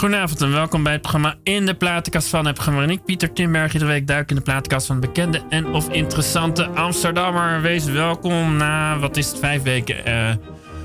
Goedenavond 0.00 0.42
en 0.42 0.52
welkom 0.52 0.82
bij 0.82 0.92
het 0.92 1.00
programma 1.02 1.34
In 1.42 1.66
de 1.66 1.74
Platenkast 1.74 2.28
van 2.28 2.52
programma. 2.52 2.82
En 2.82 2.90
ik, 2.90 3.04
Pieter 3.04 3.32
Timberg, 3.32 3.72
iedere 3.72 3.90
week 3.90 4.06
duik 4.06 4.30
in 4.30 4.36
de 4.36 4.42
platenkast 4.42 4.86
van 4.86 5.00
bekende 5.00 5.42
en 5.48 5.66
of 5.66 5.88
interessante 5.88 6.66
Amsterdammer. 6.66 7.60
Wees 7.60 7.84
welkom 7.84 8.56
na, 8.56 8.98
wat 8.98 9.16
is 9.16 9.28
het, 9.28 9.38
vijf 9.38 9.62
weken 9.62 9.96
uh, 10.08 10.30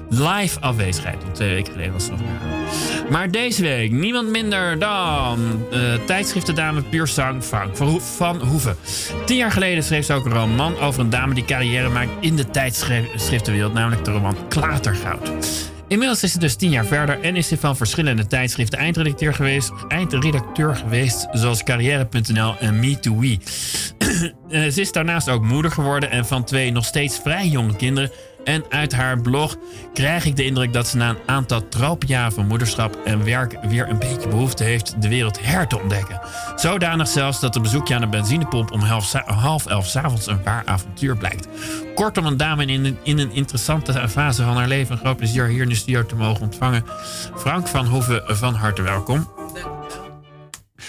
live 0.09 0.59
afwezigheid. 0.59 1.23
Want 1.23 1.35
twee 1.35 1.53
weken 1.53 1.71
geleden 1.71 1.93
was 1.93 2.03
het 2.03 2.11
nog 2.11 2.21
maar. 2.21 3.09
Maar 3.09 3.31
deze 3.31 3.61
week 3.61 3.91
niemand 3.91 4.29
minder 4.29 4.79
dan 4.79 5.65
uh, 5.73 5.93
tijdschriftendame 6.05 6.81
Puur 6.81 7.07
Sang 7.07 7.43
Frank 7.43 7.77
van 7.99 8.41
Hoeven. 8.41 8.75
Tien 9.25 9.37
jaar 9.37 9.51
geleden 9.51 9.83
schreef 9.83 10.05
ze 10.05 10.13
ook 10.13 10.25
een 10.25 10.33
roman 10.33 10.79
over 10.79 11.01
een 11.01 11.09
dame 11.09 11.33
die 11.33 11.45
carrière 11.45 11.89
maakt 11.89 12.11
in 12.19 12.35
de 12.35 12.49
tijdschriftenwereld, 12.49 13.73
namelijk 13.73 14.05
de 14.05 14.11
roman 14.11 14.37
Klatergoud. 14.47 15.70
Inmiddels 15.91 16.23
is 16.23 16.31
ze 16.31 16.39
dus 16.39 16.55
tien 16.55 16.69
jaar 16.69 16.85
verder 16.85 17.21
en 17.21 17.35
is 17.35 17.47
ze 17.47 17.57
van 17.57 17.77
verschillende 17.77 18.27
tijdschriften 18.27 18.79
eindredacteur 18.79 19.33
geweest, 19.33 19.71
eindredacteur 19.87 20.75
geweest 20.75 21.27
zoals 21.31 21.63
Carrière.nl 21.63 22.55
en 22.59 22.75
Me2We. 22.75 23.37
Eh, 24.49 24.67
ze 24.67 24.81
is 24.81 24.91
daarnaast 24.91 25.29
ook 25.29 25.43
moeder 25.43 25.71
geworden 25.71 26.11
en 26.11 26.25
van 26.25 26.43
twee 26.43 26.71
nog 26.71 26.85
steeds 26.85 27.19
vrij 27.19 27.47
jonge 27.47 27.75
kinderen 27.75 28.11
en 28.43 28.63
uit 28.69 28.93
haar 28.93 29.21
blog 29.21 29.57
krijg 29.93 30.25
ik 30.25 30.35
de 30.35 30.45
indruk 30.45 30.73
dat 30.73 30.87
ze 30.87 30.97
na 30.97 31.09
een 31.09 31.19
aantal 31.25 31.67
tropenjaren 31.67 32.33
van 32.33 32.47
moederschap 32.47 32.95
en 33.05 33.23
werk 33.23 33.57
weer 33.61 33.89
een 33.89 33.99
beetje 33.99 34.27
behoefte 34.27 34.63
heeft 34.63 35.01
de 35.01 35.09
wereld 35.09 35.41
her 35.41 35.67
te 35.67 35.79
ontdekken. 35.79 36.21
Zodanig 36.55 37.07
zelfs 37.07 37.39
dat 37.39 37.55
een 37.55 37.61
bezoekje 37.61 37.95
aan 37.95 38.01
de 38.01 38.07
benzinepomp 38.07 38.71
om 38.71 38.81
half, 38.81 39.11
half 39.25 39.65
elf 39.65 39.87
s'avonds 39.87 40.27
een 40.27 40.43
waar 40.43 40.63
avontuur 40.65 41.17
blijkt. 41.17 41.47
Kortom, 41.95 42.25
een 42.25 42.37
dame 42.37 42.65
in 42.65 42.85
een, 42.85 42.97
in 43.03 43.19
een 43.19 43.31
interessante 43.31 44.09
fase 44.09 44.43
van 44.43 44.57
haar 44.57 44.67
leven. 44.67 44.93
Een 44.93 45.01
groot 45.01 45.17
plezier 45.17 45.45
hier 45.47 45.61
in 45.61 45.69
de 45.69 45.75
studio 45.75 46.05
te 46.05 46.15
mogen 46.15 46.41
ontvangen. 46.41 46.83
Frank 47.35 47.67
van 47.67 47.85
Hoeven, 47.85 48.23
van 48.37 48.53
harte 48.53 48.81
welkom. 48.81 49.29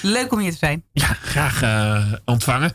Leuk 0.02 0.32
om 0.32 0.38
hier 0.38 0.52
te 0.52 0.58
zijn. 0.58 0.84
Ja, 0.92 1.06
graag 1.06 1.62
uh, 1.62 2.12
ontvangen. 2.24 2.72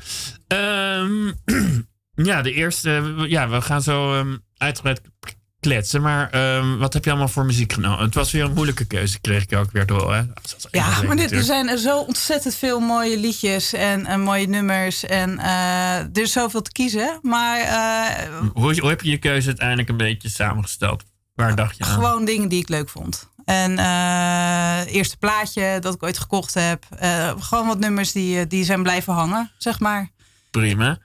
Um, 0.47 1.33
ja, 2.29 2.41
de 2.41 2.53
eerste. 2.53 3.13
Ja, 3.27 3.49
we 3.49 3.61
gaan 3.61 3.81
zo 3.81 4.19
um, 4.19 4.45
uitgebreid 4.57 5.01
kletsen. 5.59 6.01
Maar 6.01 6.55
um, 6.57 6.77
wat 6.77 6.93
heb 6.93 7.03
je 7.03 7.09
allemaal 7.09 7.27
voor 7.27 7.45
muziek 7.45 7.73
genomen? 7.73 8.05
Het 8.05 8.13
was 8.13 8.31
weer 8.31 8.43
een 8.43 8.53
moeilijke 8.53 8.85
keuze, 8.85 9.19
kreeg 9.19 9.43
ik 9.43 9.57
ook 9.57 9.71
weer 9.71 9.85
door. 9.85 10.13
Hè? 10.13 10.21
Ja, 10.71 11.01
maar 11.01 11.15
dit, 11.15 11.31
er 11.31 11.43
zijn 11.43 11.69
er 11.69 11.77
zo 11.77 11.99
ontzettend 11.99 12.55
veel 12.55 12.79
mooie 12.79 13.19
liedjes 13.19 13.73
en, 13.73 14.05
en 14.05 14.21
mooie 14.21 14.47
nummers. 14.47 15.05
En 15.05 15.29
uh, 15.29 15.99
er 15.99 16.21
is 16.21 16.31
zoveel 16.31 16.61
te 16.61 16.71
kiezen. 16.71 17.19
Maar, 17.21 17.59
uh, 17.59 18.29
hoe, 18.53 18.79
hoe, 18.79 18.89
heb 18.89 19.01
je 19.01 19.09
je 19.09 19.17
keuze 19.17 19.47
uiteindelijk 19.47 19.89
een 19.89 19.97
beetje 19.97 20.29
samengesteld? 20.29 21.03
Waar 21.33 21.55
dacht 21.55 21.77
je 21.77 21.83
aan? 21.83 21.89
Gewoon 21.89 22.25
dingen 22.25 22.49
die 22.49 22.59
ik 22.59 22.69
leuk 22.69 22.89
vond. 22.89 23.29
En 23.45 23.71
uh, 23.71 24.95
eerste 24.95 25.17
plaatje 25.17 25.77
dat 25.79 25.93
ik 25.93 26.03
ooit 26.03 26.17
gekocht 26.17 26.53
heb. 26.53 26.85
gewoon 27.39 27.67
wat 27.67 27.79
nummers 27.79 28.11
die, 28.11 28.47
die 28.47 28.63
zijn 28.63 28.83
blijven 28.83 29.13
hangen, 29.13 29.51
zeg 29.57 29.79
maar. 29.79 30.09
Prima. 30.51 30.99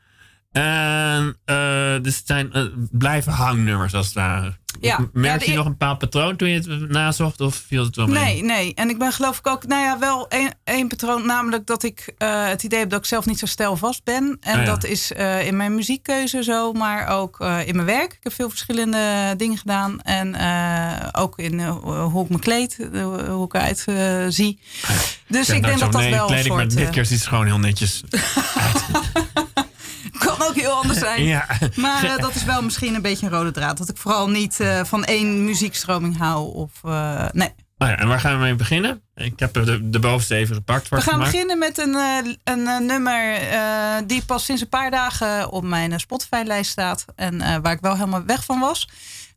En 0.53 1.37
uh, 1.47 2.03
dus 2.03 2.17
het 2.17 2.27
zijn 2.27 2.51
uh, 2.53 2.63
blijven 2.91 3.33
hangnummers 3.33 3.95
als 3.95 4.07
het 4.07 4.15
ware. 4.15 4.61
Ja, 4.81 5.09
Merk 5.13 5.43
je 5.43 5.55
nog 5.55 5.65
een 5.65 5.71
bepaald 5.71 5.99
patroon 5.99 6.37
toen 6.37 6.49
je 6.49 6.55
het 6.55 6.91
nazocht 6.91 7.41
of 7.41 7.55
viel 7.55 7.85
het 7.85 7.97
wel 7.97 8.07
mee? 8.07 8.23
Nee, 8.23 8.43
nee. 8.43 8.75
En 8.75 8.89
ik 8.89 8.99
ben 8.99 9.13
geloof 9.13 9.39
ik 9.39 9.47
ook, 9.47 9.67
nou 9.67 9.83
ja, 9.83 9.99
wel 9.99 10.29
één 10.65 10.89
patroon. 10.89 11.27
Namelijk 11.27 11.67
dat 11.67 11.83
ik 11.83 12.15
uh, 12.19 12.47
het 12.47 12.63
idee 12.63 12.79
heb 12.79 12.91
dat 12.91 12.99
ik 12.99 13.05
zelf 13.05 13.27
niet 13.27 13.39
zo 13.39 13.47
stijlvast 13.47 14.05
ben. 14.05 14.37
En 14.41 14.55
ah, 14.55 14.61
ja. 14.61 14.65
dat 14.65 14.85
is 14.85 15.11
in 15.45 15.57
mijn 15.57 15.75
muziekkeuze 15.75 16.43
zo, 16.43 16.73
maar 16.73 17.07
ook 17.09 17.41
in 17.41 17.75
mijn 17.77 17.87
werk. 17.87 18.13
Ik 18.13 18.19
heb 18.23 18.33
veel 18.33 18.51
verschillende 18.51 19.35
dingen 19.37 19.59
gedaan. 19.59 20.01
En 20.01 20.37
ook 21.13 21.39
in 21.39 21.61
hoe 21.61 22.25
ik 22.25 22.31
me 22.31 22.39
kleed, 22.39 22.77
hoe 23.29 23.45
ik 23.45 23.55
eruit 23.55 23.85
zie. 24.35 24.61
Dus 25.29 25.49
ik 25.49 25.63
denk 25.63 25.79
dat 25.79 25.93
dat 25.93 26.09
wel 26.09 26.31
een 26.33 26.45
soort... 26.45 26.57
Maar 26.57 26.69
dit 26.69 26.91
keer 26.91 27.07
ziet 27.07 27.19
het 27.19 27.29
gewoon 27.29 27.47
heel 27.47 27.59
netjes 27.59 28.03
uit. 28.55 28.85
kan 30.43 30.51
ook 30.51 30.61
heel 30.61 30.73
anders 30.73 30.99
zijn. 30.99 31.23
Ja. 31.33 31.47
Maar 31.75 32.05
uh, 32.05 32.19
dat 32.19 32.35
is 32.35 32.45
wel 32.45 32.63
misschien 32.63 32.95
een 32.95 33.03
beetje 33.03 33.27
een 33.27 33.33
rode 33.33 33.51
draad. 33.51 33.79
Dat 33.79 33.89
ik 33.89 33.97
vooral 33.97 34.31
niet 34.31 34.59
uh, 34.61 34.81
van 34.85 35.05
één 35.05 35.45
muziekstroming 35.45 36.19
hou. 36.19 36.55
Of, 36.55 36.71
uh, 36.85 37.25
nee. 37.33 37.55
Oh 37.79 37.89
ja, 37.89 37.99
en 37.99 38.09
waar 38.09 38.21
gaan 38.21 38.33
we 38.33 38.39
mee 38.39 38.55
beginnen? 38.55 39.03
Ik 39.15 39.39
heb 39.39 39.53
de, 39.53 39.91
de 39.91 39.99
bovenste 39.99 40.35
even 40.35 40.55
gepakt. 40.55 40.89
We 40.89 41.01
gaan 41.01 41.13
gemaakt. 41.13 41.31
beginnen 41.31 41.59
met 41.59 41.79
een, 41.79 41.97
een 42.45 42.87
nummer 42.87 43.39
die 44.07 44.25
pas 44.25 44.45
sinds 44.45 44.63
een 44.63 44.69
paar 44.69 44.91
dagen 44.91 45.51
op 45.51 45.65
mijn 45.65 46.01
Spotify-lijst 46.01 46.71
staat. 46.71 47.05
En 47.17 47.63
waar 47.63 47.73
ik 47.73 47.81
wel 47.81 47.95
helemaal 47.95 48.25
weg 48.25 48.45
van 48.45 48.61
was. 48.61 48.89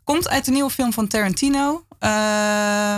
Komt 0.03 0.29
uit 0.29 0.45
de 0.45 0.51
nieuwe 0.51 0.69
film 0.69 0.93
van 0.93 1.07
Tarantino. 1.07 1.85
Uh, 1.99 2.97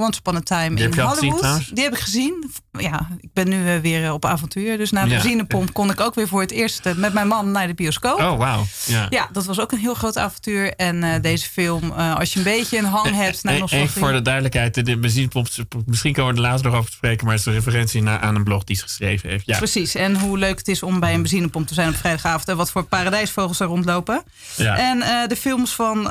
Once 0.00 0.18
Upon 0.18 0.36
a 0.36 0.40
Time 0.40 0.80
in 0.80 1.00
Hollywood. 1.00 1.74
die 1.74 1.84
heb 1.84 1.92
ik 1.92 1.98
gezien. 1.98 2.50
Ja, 2.78 3.08
ik 3.20 3.32
ben 3.32 3.48
nu 3.48 3.74
uh, 3.74 3.80
weer 3.80 4.12
op 4.12 4.24
avontuur. 4.24 4.78
Dus 4.78 4.90
na 4.90 5.02
de 5.02 5.08
ja. 5.08 5.14
benzinepomp 5.14 5.72
kon 5.72 5.90
ik 5.90 6.00
ook 6.00 6.14
weer 6.14 6.28
voor 6.28 6.40
het 6.40 6.50
eerst 6.50 6.86
uh, 6.86 6.94
met 6.94 7.12
mijn 7.12 7.28
man 7.28 7.50
naar 7.50 7.66
de 7.66 7.74
bioscoop. 7.74 8.20
Oh, 8.20 8.38
wauw. 8.38 8.64
Ja. 8.86 9.06
ja, 9.10 9.28
dat 9.32 9.44
was 9.44 9.60
ook 9.60 9.72
een 9.72 9.78
heel 9.78 9.94
groot 9.94 10.18
avontuur. 10.18 10.74
En 10.74 11.22
deze 11.22 11.50
film, 11.50 11.90
als 11.90 12.32
je 12.32 12.38
een 12.38 12.44
beetje 12.44 12.78
een 12.78 12.84
hang 12.84 13.14
hebt 13.14 13.42
naar 13.42 13.58
nostalgie. 13.58 13.88
Even 13.88 14.00
voor 14.00 14.12
de 14.12 14.22
duidelijkheid, 14.22 14.86
de 14.86 14.96
benzinepomp, 14.96 15.48
misschien 15.86 16.12
komen 16.12 16.34
we 16.34 16.40
er 16.40 16.46
later 16.46 16.64
nog 16.64 16.74
over 16.74 16.92
spreken, 16.92 17.24
maar 17.24 17.34
het 17.34 17.46
is 17.46 17.52
een 17.52 17.58
referentie 17.58 18.02
naar, 18.02 18.20
aan 18.20 18.34
een 18.34 18.44
blog 18.44 18.64
die 18.64 18.76
ze 18.76 18.82
geschreven 18.82 19.28
heeft. 19.30 19.46
Ja. 19.46 19.56
Precies, 19.56 19.94
en 19.94 20.18
hoe 20.20 20.38
leuk 20.38 20.58
het 20.58 20.68
is 20.68 20.82
om 20.82 21.00
bij 21.00 21.14
een 21.14 21.22
benzinepomp 21.22 21.66
te 21.66 21.74
zijn 21.74 21.88
op 21.88 21.94
vrijdagavond 21.94 22.48
en 22.48 22.56
wat 22.56 22.70
voor 22.70 22.84
paradijsvogels 22.84 23.60
er 23.60 23.66
rondlopen. 23.66 24.22
Ja. 24.56 24.76
En 24.76 25.28
de 25.28 25.36
films 25.36 25.74
van 25.74 26.02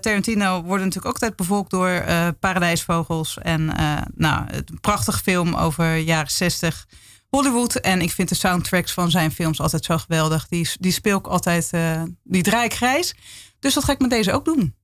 Tarantino 0.00 0.62
worden 0.62 0.86
natuurlijk 0.86 1.06
ook 1.06 1.12
altijd 1.12 1.36
bevolkt 1.36 1.70
door 1.70 2.04
paradijsvogels. 2.40 3.38
En 3.42 3.72
nou, 4.14 4.44
een 4.48 4.80
prachtige 4.80 5.22
film 5.22 5.54
over 5.54 5.94
jaren 6.04 6.30
60 6.30 6.86
Hollywood. 7.28 7.74
En 7.74 8.00
ik 8.00 8.12
vind 8.12 8.28
de 8.28 8.34
soundtracks 8.34 8.92
van 8.92 9.10
zijn 9.10 9.32
films 9.32 9.60
altijd 9.60 9.84
zo 9.84 9.98
geweldig. 9.98 10.48
Die, 10.48 10.68
die 10.80 10.92
speel 10.92 11.18
ik 11.18 11.26
altijd, 11.26 11.68
uh, 11.74 12.02
die 12.22 12.42
draai 12.42 12.64
ik 12.64 12.74
grijs. 12.74 13.14
Dus 13.58 13.74
dat 13.74 13.84
ga 13.84 13.92
ik 13.92 14.00
met 14.00 14.10
deze 14.10 14.32
ook 14.32 14.44
doen. 14.44 14.74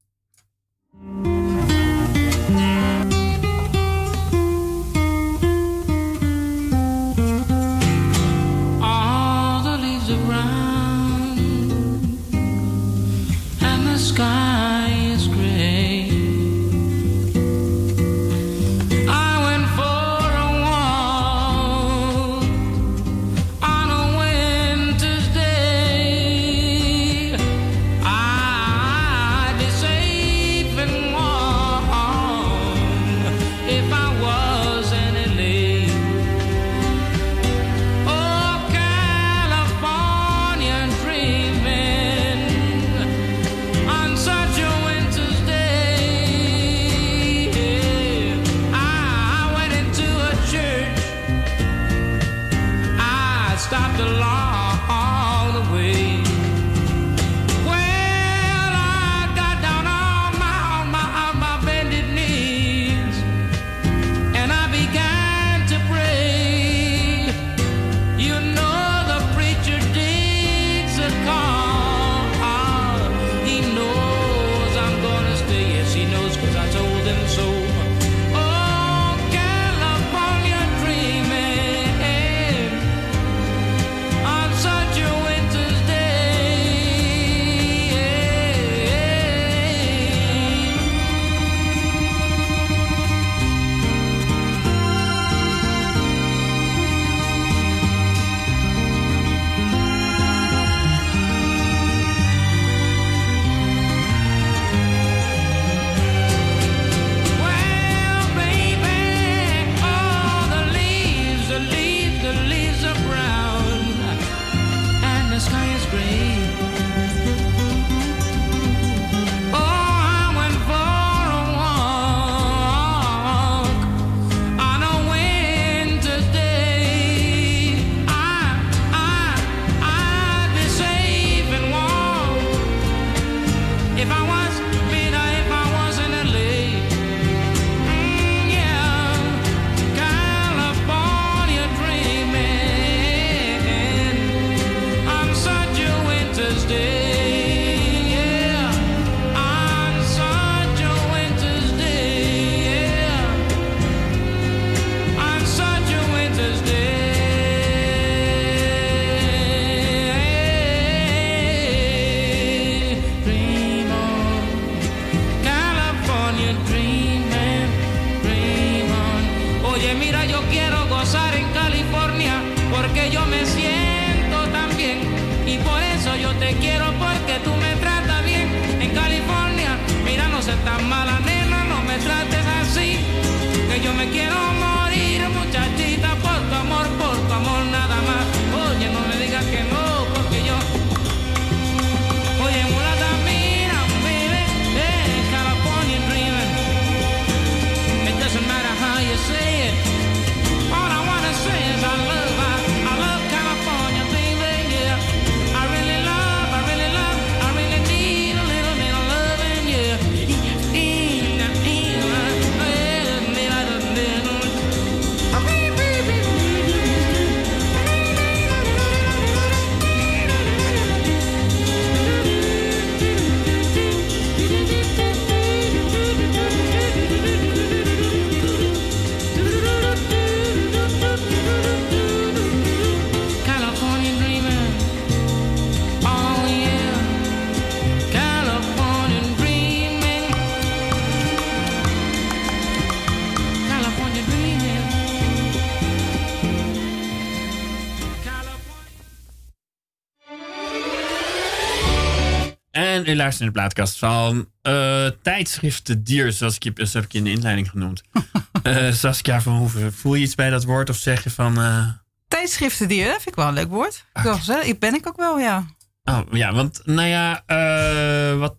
U 253.12 253.16
luistert 253.16 253.40
naar 253.40 253.52
de 253.52 253.58
plaatkast 253.58 253.98
van 253.98 254.48
uh, 254.62 255.06
tijdschriften 255.22 256.04
dier, 256.04 256.32
zoals 256.32 256.54
ik 256.56 256.62
je, 256.62 256.72
heb 256.92 257.04
ik 257.04 257.12
je 257.12 257.18
in 257.18 257.24
de 257.24 257.30
inleiding 257.30 257.70
genoemd. 257.70 258.02
Eh 258.62 258.92
Saskia 258.92 259.40
van 259.40 259.56
Hoeven, 259.56 259.92
voel 259.92 260.14
je 260.14 260.22
iets 260.22 260.34
bij 260.34 260.50
dat 260.50 260.64
woord 260.64 260.90
of 260.90 260.96
zeg 260.96 261.24
je 261.24 261.30
van... 261.30 261.60
eh, 261.60 261.88
Tijdschriftendier, 262.28 263.04
dat 263.04 263.14
vind 263.14 263.28
ik 263.28 263.34
wel 263.34 263.48
een 263.48 263.54
leuk 263.54 263.68
woord. 263.68 264.04
Ik 264.14 264.22
wil 264.22 264.34
zeggen, 264.38 264.68
Ik 264.68 264.78
ben 264.78 264.94
ik 264.94 265.06
ook 265.08 265.16
wel, 265.16 265.38
ja. 265.38 265.64
Oh 266.04 266.20
ja, 266.32 266.52
want 266.52 266.80
nou 266.84 267.08
ja, 267.08 267.42
eh, 267.46 268.38
wat, 268.38 268.56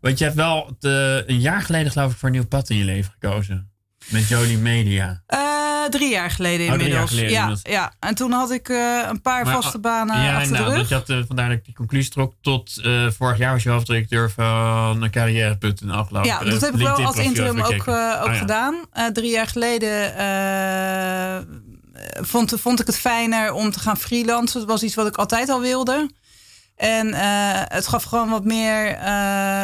want 0.00 0.18
je 0.18 0.24
hebt 0.24 0.36
wel 0.36 0.76
de, 0.78 1.24
een 1.26 1.40
jaar 1.40 1.62
geleden 1.62 1.92
geloof 1.92 2.12
ik 2.12 2.18
voor 2.18 2.28
een 2.28 2.34
nieuw 2.34 2.46
pad 2.46 2.70
in 2.70 2.76
je 2.76 2.84
leven 2.84 3.12
gekozen. 3.12 3.71
Met 4.08 4.28
Jolie 4.28 4.58
Media. 4.58 5.22
Eh, 5.26 5.38
drie 5.90 6.10
jaar 6.10 6.30
geleden 6.30 6.60
Oh, 6.60 6.66
jaar 6.66 6.80
inmiddels. 6.80 7.10
geleden 7.10 7.30
ja, 7.30 7.40
inmiddels. 7.42 7.72
ja, 7.74 7.92
en 8.00 8.14
toen 8.14 8.32
had 8.32 8.50
ik 8.50 8.68
eh, 8.68 9.00
een 9.08 9.20
paar 9.20 9.44
Maar, 9.44 9.54
vaste 9.54 9.76
oh, 9.76 9.82
banen 9.82 10.22
ja, 10.22 10.36
achter 10.36 10.52
nou, 10.52 10.64
de 10.64 10.70
dat 10.70 10.78
rug. 10.78 10.88
je 10.88 10.94
had, 10.94 11.08
eh, 11.10 11.18
vandaar 11.26 11.48
dat 11.48 11.58
ik 11.58 11.64
die 11.64 11.74
conclusie 11.74 12.10
trok. 12.10 12.34
Tot 12.40 12.72
vorig 13.18 13.38
jaar 13.38 13.52
was 13.52 13.62
je 13.62 13.68
hoofddirecteur 13.70 14.30
van 14.30 15.08
carrière.nl 15.10 16.04
geloof 16.04 16.24
ik. 16.24 16.30
Ja, 16.30 16.40
Eh, 16.40 16.50
dat 16.50 16.60
heb 16.60 16.74
ik 16.74 16.80
wel 16.80 17.04
als 17.04 17.16
interim 17.16 17.60
ook, 17.60 17.72
ook 17.72 17.86
Oh, 17.88 18.24
ja. 18.24 18.34
gedaan. 18.34 18.74
Drie 19.12 19.30
jaar 19.30 19.46
geleden 19.46 20.12
vond, 22.20 22.54
vond 22.60 22.80
ik 22.80 22.86
het 22.86 22.98
fijner 22.98 23.52
om 23.52 23.70
te 23.70 23.78
gaan 23.80 23.96
freelancen. 23.96 24.60
Dat 24.60 24.68
was 24.68 24.82
iets 24.82 24.94
wat 24.94 25.06
ik 25.06 25.16
altijd 25.16 25.48
al 25.48 25.60
wilde. 25.60 26.10
En 26.76 27.14
het 27.68 27.86
gaf 27.86 28.02
gewoon 28.04 28.28
wat 28.30 28.44
meer 28.44 28.96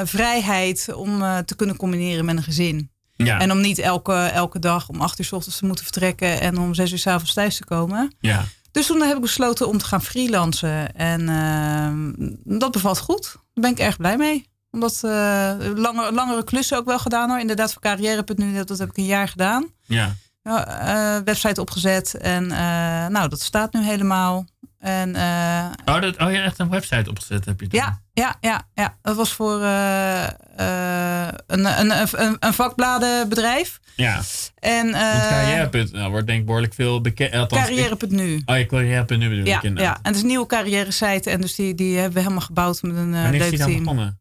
vrijheid 0.06 0.94
om 0.94 1.18
te 1.44 1.56
kunnen 1.56 1.76
combineren 1.76 2.24
met 2.24 2.36
een 2.36 2.42
gezin. 2.42 2.90
Ja, 3.26 3.38
En 3.38 3.52
om 3.52 3.60
niet 3.60 3.78
elke, 3.78 4.14
elke 4.14 4.58
dag 4.58 4.88
om 4.88 5.00
acht 5.00 5.18
uur 5.18 5.24
s 5.24 5.32
ochtends 5.32 5.58
te 5.58 5.66
moeten 5.66 5.84
vertrekken 5.84 6.40
en 6.40 6.58
om 6.58 6.74
zes 6.74 6.92
uur 6.92 6.98
s 6.98 7.06
avonds 7.06 7.34
thuis 7.34 7.56
te 7.56 7.64
komen. 7.64 8.14
ja. 8.20 8.44
Dus 8.72 8.86
toen 8.86 9.00
heb 9.02 9.16
ik 9.16 9.22
besloten 9.22 9.68
om 9.68 9.78
te 9.78 9.84
gaan 9.84 10.02
freelancen. 10.02 10.94
En 10.94 11.28
eh, 11.28 12.58
dat 12.58 12.72
bevalt 12.72 12.98
goed. 12.98 13.32
Daar 13.32 13.42
ben 13.54 13.70
ik 13.70 13.78
erg 13.78 13.96
blij 13.96 14.16
mee. 14.16 14.48
Omdat 14.70 15.00
eh 15.04 15.54
langer, 15.74 16.12
langere 16.12 16.44
klussen 16.44 16.76
ook 16.78 16.84
wel 16.84 16.98
gedaan 16.98 17.28
hoor. 17.30 17.38
Inderdaad, 17.38 17.72
voor 17.72 17.82
carrière.nu, 17.82 18.54
dat, 18.54 18.68
dat 18.68 18.78
heb 18.78 18.88
ik 18.88 18.96
een 18.96 19.04
jaar 19.04 19.28
gedaan. 19.28 19.66
ja. 19.86 20.14
Ja, 20.42 20.66
eh, 20.66 21.22
website 21.24 21.60
opgezet. 21.60 22.14
En 22.14 22.50
eh, 22.50 23.06
nou, 23.06 23.28
dat 23.28 23.40
staat 23.40 23.72
nu 23.72 23.82
helemaal. 23.82 24.46
En 24.78 25.14
eh, 25.16 25.94
Oh, 25.94 26.00
dat, 26.00 26.18
oh, 26.20 26.32
ja, 26.32 26.42
echt 26.42 26.58
een 26.58 26.68
website 26.70 27.10
opgezet 27.10 27.44
heb 27.44 27.60
je 27.60 27.66
toen. 27.66 27.80
ja, 27.80 28.00
ja, 28.12 28.36
ja, 28.40 28.62
ja, 28.74 28.96
dat 29.02 29.16
was 29.16 29.32
voor 29.32 29.62
eh, 29.62 30.24
eh, 30.26 31.28
een, 31.46 31.64
een, 31.80 31.90
een, 32.22 32.36
een 32.40 32.52
vakbladenbedrijf. 32.54 33.80
Ja, 33.96 34.20
En 34.58 34.94
eh 34.94 35.28
carrière.nl 35.28 36.10
wordt 36.10 36.26
denk 36.26 36.40
ik 36.40 36.46
behoorlijk 36.46 36.74
veel 36.74 37.00
bekend. 37.00 37.46
Carrière.nu. 37.52 38.42
Oh, 38.46 38.58
je 38.58 38.66
carrière.nu 38.66 39.28
bedoel 39.28 39.44
Ja, 39.44 39.62
ik 39.62 39.78
ja, 39.78 39.92
en 39.94 39.98
het 40.02 40.14
is 40.14 40.20
een 40.20 40.26
nieuwe 40.26 40.46
carrière 40.46 40.90
site. 40.90 41.30
En 41.30 41.40
dus 41.40 41.54
die, 41.54 41.74
die 41.74 41.94
hebben 41.96 42.14
we 42.14 42.20
helemaal 42.20 42.40
gebouwd 42.40 42.82
met 42.82 42.96
een 42.96 43.14
eh, 43.14 43.22
Wanneer 43.22 43.34
is 43.34 43.40
leuk 43.40 43.50
die 43.50 43.58
dan 43.58 43.68
team. 43.68 43.80
begonnen? 43.82 44.20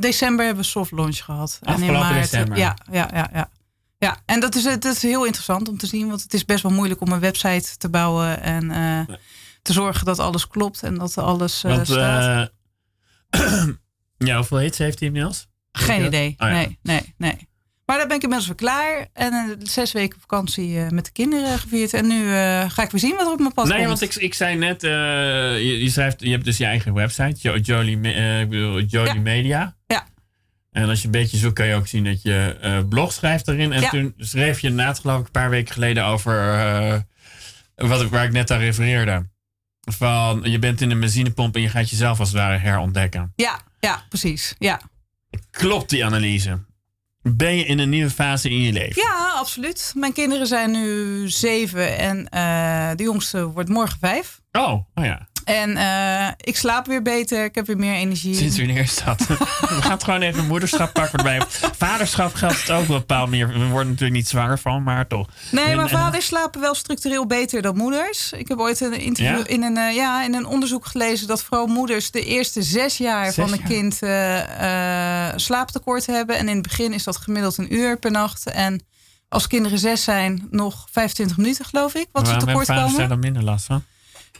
December 0.00 0.44
hebben 0.44 0.62
we 0.62 0.68
soft 0.70 0.90
launch 0.90 1.16
gehad. 1.24 1.58
Afgelopen 1.62 2.12
december. 2.14 2.58
Ja, 2.58 2.76
ja, 2.90 3.08
ja, 3.14 3.30
ja. 3.32 3.48
Ja, 4.02 4.16
en 4.26 4.40
dat 4.40 4.54
is, 4.54 4.64
het 4.64 4.84
is 4.84 5.02
heel 5.02 5.24
interessant 5.24 5.68
om 5.68 5.78
te 5.78 5.86
zien. 5.86 6.08
Want 6.08 6.22
het 6.22 6.34
is 6.34 6.44
best 6.44 6.62
wel 6.62 6.72
moeilijk 6.72 7.00
om 7.00 7.12
een 7.12 7.20
website 7.20 7.76
te 7.76 7.88
bouwen. 7.88 8.42
En 8.42 8.70
eh, 8.70 9.14
te 9.62 9.72
zorgen 9.72 10.04
dat 10.06 10.18
alles 10.18 10.46
klopt. 10.46 10.82
En 10.82 10.94
dat 10.94 11.18
alles 11.18 11.64
eh, 11.64 11.74
Want, 11.74 11.86
staat. 11.86 12.50
eh, 13.30 13.66
ja, 14.28 14.36
hoeveel 14.36 14.58
hits 14.58 14.78
heeft 14.78 14.98
hij 14.98 15.08
inmiddels? 15.08 15.46
Geen 15.72 15.98
dat? 15.98 16.06
idee. 16.06 16.28
Oh, 16.38 16.48
ja. 16.48 16.54
Nee, 16.54 16.78
nee, 16.82 17.14
nee. 17.18 17.48
Maar 17.86 17.98
daar 17.98 18.06
ben 18.06 18.16
ik 18.16 18.22
inmiddels 18.22 18.48
weer 18.48 18.58
klaar. 18.68 19.08
En 19.12 19.58
zes 19.62 19.92
weken 19.92 20.20
vakantie 20.20 20.78
met 20.90 21.04
de 21.04 21.12
kinderen 21.12 21.58
gevierd. 21.58 21.94
En 21.94 22.06
nu 22.06 22.30
ga 22.68 22.82
ik 22.82 22.90
weer 22.90 23.00
zien 23.00 23.16
wat 23.16 23.26
er 23.26 23.32
op 23.32 23.38
mijn 23.38 23.52
pad 23.52 23.66
Nee, 23.68 23.76
komt. 23.76 23.88
want 23.88 24.00
ik, 24.00 24.14
ik 24.22 24.34
zei 24.34 24.56
net, 24.56 24.80
je, 24.82 25.76
je, 25.82 25.90
schrijft, 25.90 26.20
je 26.20 26.30
hebt 26.30 26.44
dus 26.44 26.56
je 26.56 26.64
eigen 26.64 26.94
website, 26.94 27.36
Jo- 27.38 27.56
Jolie, 27.56 27.96
Me- 27.98 28.40
ik 28.40 28.48
bedoel, 28.48 28.80
Jolie 28.80 29.14
Ja. 29.14 29.20
Media. 29.20 29.76
Ja. 29.86 30.06
En 30.72 30.88
als 30.88 30.98
je 31.00 31.04
een 31.04 31.10
beetje 31.10 31.36
zoekt, 31.36 31.54
kan 31.54 31.66
je 31.66 31.74
ook 31.74 31.86
zien 31.86 32.04
dat 32.04 32.22
je 32.22 32.56
eh, 32.60 32.78
blog 32.88 33.12
schrijft 33.12 33.48
erin. 33.48 33.72
En 33.72 33.80
Ja. 33.80 33.88
toen 33.90 34.14
schreef 34.18 34.60
je 34.60 34.68
inderdaad, 34.68 34.98
geloof 34.98 35.18
ik, 35.20 35.24
een 35.26 35.30
paar 35.30 35.50
weken 35.50 35.72
geleden 35.74 36.04
over 36.04 36.54
eh, 36.58 36.98
wat, 37.74 38.02
ik- 38.02 38.08
waar 38.10 38.24
ik 38.24 38.32
net 38.32 38.50
aan 38.50 38.58
refereerde. 38.58 39.28
Van, 39.80 40.40
je 40.44 40.58
bent 40.58 40.80
in 40.80 40.90
een 40.90 41.00
benzinepomp 41.00 41.54
en 41.54 41.60
je 41.62 41.68
gaat 41.68 41.90
jezelf 41.90 42.18
als 42.18 42.28
het 42.28 42.38
ware 42.38 42.58
herontdekken. 42.58 43.32
Ja, 43.36 43.60
ja, 43.80 44.04
precies. 44.08 44.54
Ja. 44.58 44.80
Klopt 45.50 45.90
die 45.90 46.04
analyse? 46.04 46.58
Ben 47.22 47.56
je 47.56 47.64
in 47.64 47.78
een 47.78 47.88
nieuwe 47.88 48.10
fase 48.10 48.50
in 48.50 48.60
je 48.60 48.72
leven? 48.72 49.02
ja, 49.02 49.32
absoluut. 49.34 49.92
Mijn 49.96 50.12
kinderen 50.12 50.46
zijn 50.46 50.70
nu 50.70 51.28
zeven. 51.28 51.98
En 51.98 52.28
eh, 52.28 52.90
de 52.96 53.02
jongste 53.02 53.44
wordt 53.46 53.68
morgen 53.68 53.98
vijf. 54.00 54.40
Oh, 54.52 54.72
oh 54.94 55.04
ja. 55.04 55.28
En 55.44 55.76
eh, 55.76 56.28
ik 56.36 56.56
slaap 56.56 56.86
weer 56.86 57.02
beter. 57.02 57.44
Ik 57.44 57.54
heb 57.54 57.66
weer 57.66 57.76
meer 57.76 57.94
energie. 57.94 58.34
Sinds 58.34 58.58
wanneer 58.58 58.80
is 58.82 59.02
dat? 59.04 59.26
We 59.26 59.36
gaan 59.82 59.90
het 59.90 60.04
gewoon 60.04 60.20
even 60.22 60.46
moederschap 60.46 60.92
pakken 60.92 61.18
erbij. 61.18 61.42
Vaderschap 61.76 62.34
geldt 62.34 62.60
het 62.60 62.70
ook 62.70 62.86
wel 62.86 62.96
een 62.96 63.00
bepaald 63.06 63.30
meer. 63.30 63.48
We 63.48 63.66
worden 63.66 63.88
natuurlijk 63.88 64.12
niet 64.18 64.28
zwanger 64.28 64.58
van, 64.58 64.82
maar 64.82 65.06
toch. 65.06 65.26
Nee, 65.50 65.64
En- 65.64 65.76
maar 65.76 65.88
vaders 65.88 66.26
slapen 66.26 66.60
wel 66.60 66.74
structureel 66.74 67.26
beter 67.26 67.62
dan 67.62 67.76
moeders. 67.76 68.32
Ik 68.32 68.48
heb 68.48 68.58
ooit 68.58 68.80
een 68.80 69.00
interview 69.00 69.38
Ja? 69.38 69.46
in, 69.46 69.62
een, 69.62 69.76
eh, 69.76 69.94
ja, 69.94 70.24
in 70.24 70.34
een 70.34 70.46
onderzoek 70.46 70.86
gelezen 70.86 71.26
dat 71.26 71.42
vooral 71.42 71.66
moeders 71.66 72.10
de 72.10 72.24
eerste 72.24 72.62
zes 72.62 72.96
jaar 72.96 73.24
Zes 73.24 73.34
van 73.34 73.52
een 73.52 73.58
jaar? 73.58 73.68
kind 73.68 74.02
eh, 74.02 75.32
slaaptekort 75.36 76.06
hebben. 76.06 76.36
En 76.38 76.48
in 76.48 76.54
het 76.54 76.62
begin 76.62 76.92
is 76.92 77.04
dat 77.04 77.16
gemiddeld 77.16 77.58
een 77.58 77.74
uur 77.74 77.98
per 77.98 78.10
nacht. 78.10 78.46
En 78.50 78.82
als 79.28 79.46
kinderen 79.46 79.78
zes 79.78 80.04
zijn, 80.04 80.46
nog 80.50 80.86
25 80.90 81.36
minuten, 81.36 81.64
geloof 81.64 81.94
ik, 81.94 82.06
wat 82.12 82.26
ze 82.26 82.30
Waarom 82.32 82.48
hebben 82.48 82.48
tekort 82.48 82.66
vaders 82.66 82.84
daar 82.96 83.08
komen. 83.08 83.08
dan 83.08 83.18
minder 83.32 83.42
last 83.52 83.66
van? 83.66 83.84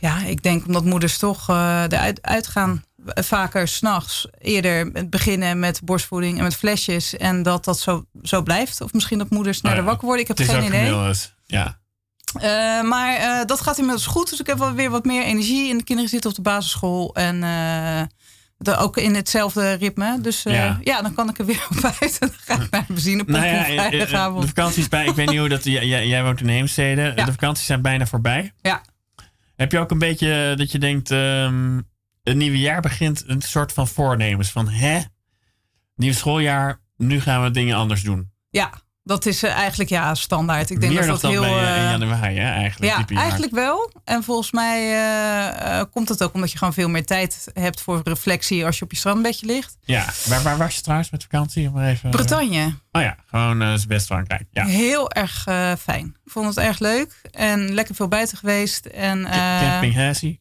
Ja, 0.00 0.23
ik 0.25 0.42
denk 0.42 0.66
omdat 0.66 0.85
moeders 0.85 1.19
toch 1.19 1.49
eh 1.49 1.83
eruit 1.88 2.23
uitgaan. 2.23 2.85
Vaker 3.07 3.69
s'nachts 3.69 4.26
eerder 4.38 5.09
beginnen 5.09 5.59
met 5.59 5.80
borstvoeding 5.85 6.37
en 6.38 6.42
met 6.42 6.57
flesjes. 6.57 7.16
En 7.16 7.42
dat 7.42 7.64
dat 7.64 7.78
zo, 7.80 8.04
zo 8.23 8.42
blijft. 8.42 8.80
Of 8.80 8.92
misschien 8.92 9.19
dat 9.19 9.30
moeders 9.30 9.59
sneller 9.59 9.78
Oh 9.78 9.83
ja. 9.85 9.88
wakker 9.90 10.07
worden. 10.07 10.23
Ik 10.23 10.28
heb 10.28 10.38
Het 10.38 10.47
is 10.49 10.54
geen 10.54 10.64
idee. 10.66 11.14
Ja. 11.47 11.78
Eh, 12.40 12.88
maar 12.88 13.14
eh, 13.16 13.45
dat 13.47 13.61
gaat 13.61 13.78
inmiddels 13.78 14.07
goed. 14.07 14.30
Dus 14.30 14.40
ik 14.40 14.47
heb 14.47 14.59
wel 14.59 14.73
weer 14.73 14.90
wat 14.90 15.04
meer 15.04 15.23
energie. 15.25 15.71
En 15.71 15.78
de 15.78 15.85
kinderen 15.85 16.11
zitten 16.11 16.30
op 16.30 16.37
de 16.37 16.42
basisschool. 16.42 17.14
En 17.14 17.42
eh, 17.42 18.02
de, 18.59 18.76
ook 18.76 18.97
in 18.97 19.14
hetzelfde 19.14 19.73
ritme. 19.73 20.21
Dus 20.21 20.45
eh, 20.45 20.54
Ja. 20.54 20.78
ja. 20.83 21.02
dan 21.02 21.14
kan 21.14 21.28
ik 21.28 21.38
er 21.38 21.45
weer 21.47 21.66
op 21.71 21.85
uit. 22.00 22.19
En 22.21 22.28
dan 22.28 22.37
ga 22.57 22.62
ik 22.62 22.71
naar 22.71 22.85
de 22.87 22.92
benzinepomp 22.92 23.37
Nou 23.38 23.47
ja, 23.49 23.66
eh, 23.66 24.02
eh, 24.02 24.35
de 24.40 24.47
vakanties 24.47 24.88
bij. 24.88 25.07
Ik 25.07 25.14
weet 25.14 25.28
niet 25.28 25.38
hoe 25.38 25.49
dat. 25.49 25.64
Jij, 25.64 25.87
jij- 25.87 26.07
jij 26.07 26.23
woont 26.23 26.40
in 26.40 26.49
Heemstede. 26.49 27.12
Ja. 27.16 27.25
De 27.25 27.30
vakanties 27.30 27.66
zijn 27.66 27.83
bijna 27.83 28.07
voorbij. 28.07 28.52
Ja. 28.61 28.83
Heb 29.61 29.73
je 29.73 29.79
ook 29.79 29.90
een 29.90 29.99
beetje 29.99 30.55
dat 30.57 30.73
je 30.73 30.79
denkt. 30.79 31.11
ehm 31.11 31.81
het 32.23 32.37
nieuwe 32.37 32.59
jaar 32.59 32.81
begint 32.81 33.25
een 33.26 33.43
soort 33.43 33.73
van 33.73 33.88
voornemens. 33.88 34.50
Van 34.50 34.69
hè? 34.69 35.00
Nieuw 35.95 36.12
schooljaar. 36.12 36.81
Nu 36.97 37.21
gaan 37.21 37.43
we 37.43 37.50
dingen 37.50 37.76
anders 37.76 38.02
doen. 38.02 38.33
Ja, 38.50 38.73
dat 39.02 39.26
is 39.26 39.42
eh, 39.42 39.52
eigenlijk 39.52 39.90
ja, 39.90 40.14
standaard. 40.14 40.71
Ik 40.71 40.80
denk 40.80 40.92
Meer 40.92 41.07
dat 41.07 41.21
dat 41.21 41.30
heel. 41.30 41.40
bij, 41.40 41.50
eh, 41.50 41.76
in 41.76 41.85
eh, 41.85 41.90
januari, 41.90 42.38
hè, 42.38 42.50
eigenlijk. 42.50 42.92
ja, 43.11 43.16
eigenlijk 43.16 43.52
wel. 43.52 43.92
En 44.04 44.23
volgens 44.23 44.50
mij 44.52 44.78
eh, 44.80 45.78
eh, 45.80 45.87
komt 45.90 46.09
het 46.09 46.23
ook 46.23 46.35
omdat 46.35 46.52
je 46.52 46.59
gewoon 46.59 46.73
veel 46.75 46.88
meer 46.88 47.07
tijd 47.07 47.50
hebt 47.54 47.80
voor 47.80 48.00
reflectie 48.04 48.66
als 48.66 48.78
je 48.78 48.85
op 48.85 48.90
je 48.90 48.97
strandbedje 48.97 49.47
ligt. 49.47 49.76
Ja, 49.85 50.04
waar, 50.26 50.42
waar 50.42 50.57
was 50.59 50.75
je 50.76 50.80
trouwens 50.83 51.11
met 51.11 51.23
vakantie? 51.23 51.66
Om 51.69 51.73
maar 51.75 51.88
even, 51.88 52.11
Bretagne, 52.11 52.75
Oh 52.92 53.02
ja, 53.02 53.16
gewoon 53.26 53.62
eh 53.62 53.75
West-Frankrijk. 53.88 54.45
Ja. 54.50 54.64
heel 54.64 55.11
erg 55.11 55.47
eh, 55.47 55.73
fijn. 55.80 56.16
Ik 56.25 56.33
vond 56.33 56.47
het 56.47 56.57
erg 56.64 56.78
leuk 56.78 57.21
en 57.30 57.75
lekker 57.75 57.95
veel 57.95 58.09
buiten 58.09 58.38
geweest. 58.38 58.87
En, 58.87 59.25
eh, 59.25 59.61
Camping 59.61 59.95
Hessie. 59.95 60.40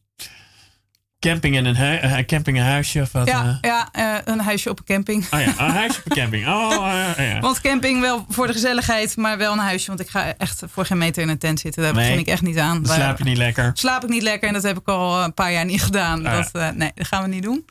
Camping 1.20 1.56
in 1.56 1.64
een, 1.64 1.76
hui- 1.76 1.98
eh, 1.98 2.24
camping 2.24 2.58
een 2.58 2.64
huisje 2.64 3.00
of 3.00 3.12
wat? 3.12 3.26
Ja, 3.26 3.58
eh? 3.60 3.70
ja 3.70 3.88
eh, 3.92 4.20
een 4.24 4.40
huisje 4.40 4.70
op 4.70 4.78
een 4.78 4.84
camping. 4.84 5.26
Oh 5.30 5.40
ja, 5.40 5.46
een 5.46 5.70
huisje 5.70 5.98
op 6.04 6.10
een 6.10 6.16
camping. 6.16 6.46
Oh, 6.46 7.12
eh, 7.16 7.32
ja. 7.32 7.40
Want 7.40 7.60
camping 7.60 8.00
wel 8.00 8.24
voor 8.28 8.46
de 8.46 8.52
gezelligheid, 8.52 9.16
maar 9.16 9.38
wel 9.38 9.52
een 9.52 9.58
huisje. 9.58 9.86
Want 9.86 10.00
ik 10.00 10.08
ga 10.08 10.34
echt 10.38 10.62
voor 10.72 10.86
geen 10.86 10.98
meter 10.98 11.22
in 11.22 11.28
een 11.28 11.38
tent 11.38 11.60
zitten. 11.60 11.82
Daar 11.82 11.94
Nee. 11.94 12.02
begin 12.04 12.18
ik 12.18 12.26
echt 12.26 12.42
niet 12.42 12.58
aan. 12.58 12.82
Dan 12.82 12.94
slaap 12.94 13.18
je 13.18 13.24
niet 13.24 13.36
lekker. 13.36 13.70
slaap 13.74 14.02
ik 14.04 14.08
niet 14.10 14.22
lekker 14.22 14.48
en 14.48 14.54
dat 14.54 14.62
heb 14.62 14.78
ik 14.78 14.88
al 14.88 15.22
een 15.22 15.34
paar 15.34 15.52
jaar 15.52 15.64
niet 15.64 15.82
gedaan. 15.82 16.22
Dat, 16.22 16.52
nee, 16.74 16.90
dat 16.94 17.06
gaan 17.06 17.22
we 17.22 17.28
niet 17.28 17.42
doen. 17.42 17.64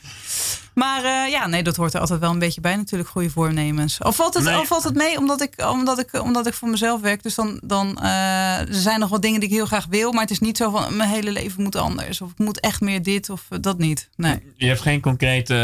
Maar 0.79 1.03
eh, 1.03 1.31
ja, 1.31 1.47
nee, 1.47 1.63
dat 1.63 1.75
hoort 1.75 1.93
er 1.93 1.99
altijd 1.99 2.19
wel 2.19 2.31
een 2.31 2.39
beetje 2.39 2.61
bij 2.61 2.75
natuurlijk, 2.75 3.09
goede 3.09 3.29
voornemens. 3.29 3.97
Of 3.97 4.15
valt 4.15 4.33
het, 4.33 4.43
Nee. 4.43 4.65
valt 4.65 4.83
het 4.83 4.95
mee 4.95 5.17
omdat 5.17 5.41
ik, 5.41 5.65
omdat, 5.69 5.99
ik, 5.99 6.21
omdat 6.21 6.47
ik 6.47 6.53
voor 6.53 6.69
mezelf 6.69 7.01
werk. 7.01 7.23
Dus 7.23 7.35
dan, 7.35 7.59
dan 7.63 7.99
eh, 8.01 8.59
er 8.59 8.67
zijn 8.69 8.99
nog 8.99 9.09
wat 9.09 9.21
dingen 9.21 9.39
die 9.39 9.49
ik 9.49 9.55
heel 9.55 9.65
graag 9.65 9.85
wil. 9.89 10.11
Maar 10.11 10.21
het 10.21 10.31
is 10.31 10.39
niet 10.39 10.57
zo 10.57 10.71
van 10.71 10.97
mijn 10.97 11.09
hele 11.09 11.31
leven 11.31 11.63
moet 11.63 11.75
anders. 11.75 12.21
Of 12.21 12.31
ik 12.31 12.37
moet 12.37 12.59
echt 12.59 12.81
meer 12.81 13.03
dit 13.03 13.29
of 13.29 13.41
dat 13.61 13.77
niet. 13.77 14.09
Nee, 14.15 14.39
Je 14.55 14.67
hebt 14.67 14.81
geen 14.81 15.01
concrete 15.01 15.55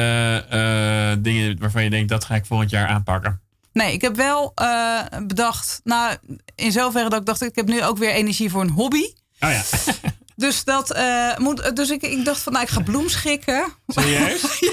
eh, 0.49 1.23
dingen 1.23 1.59
waarvan 1.59 1.83
je 1.83 1.89
denkt 1.89 2.09
dat 2.09 2.25
ga 2.25 2.35
ik 2.35 2.45
volgend 2.45 2.69
jaar 2.69 2.87
aanpakken. 2.87 3.39
nee 3.73 3.93
ik 3.93 4.01
heb 4.01 4.15
wel 4.15 4.51
eh, 4.55 4.99
bedacht, 5.27 5.81
nou 5.83 6.15
in 6.55 6.71
zoverre 6.71 7.09
dat 7.09 7.19
ik 7.19 7.25
dacht, 7.25 7.41
ik 7.41 7.55
heb 7.55 7.67
nu 7.67 7.83
ook 7.83 7.97
weer 7.97 8.11
energie 8.11 8.49
voor 8.49 8.61
een 8.61 8.69
hobby. 8.69 9.03
Oh 9.39 9.49
ja, 9.51 9.61
Dus, 10.35 10.63
dat, 10.63 10.91
eh, 10.91 11.37
moet, 11.37 11.75
dus 11.75 11.89
ik, 11.89 12.01
ik 12.01 12.25
dacht 12.25 12.39
van, 12.39 12.53
nou, 12.53 12.65
ik 12.65 12.71
ga 12.71 12.81
bloemschikken. 12.81 13.65
serieus? 13.87 14.41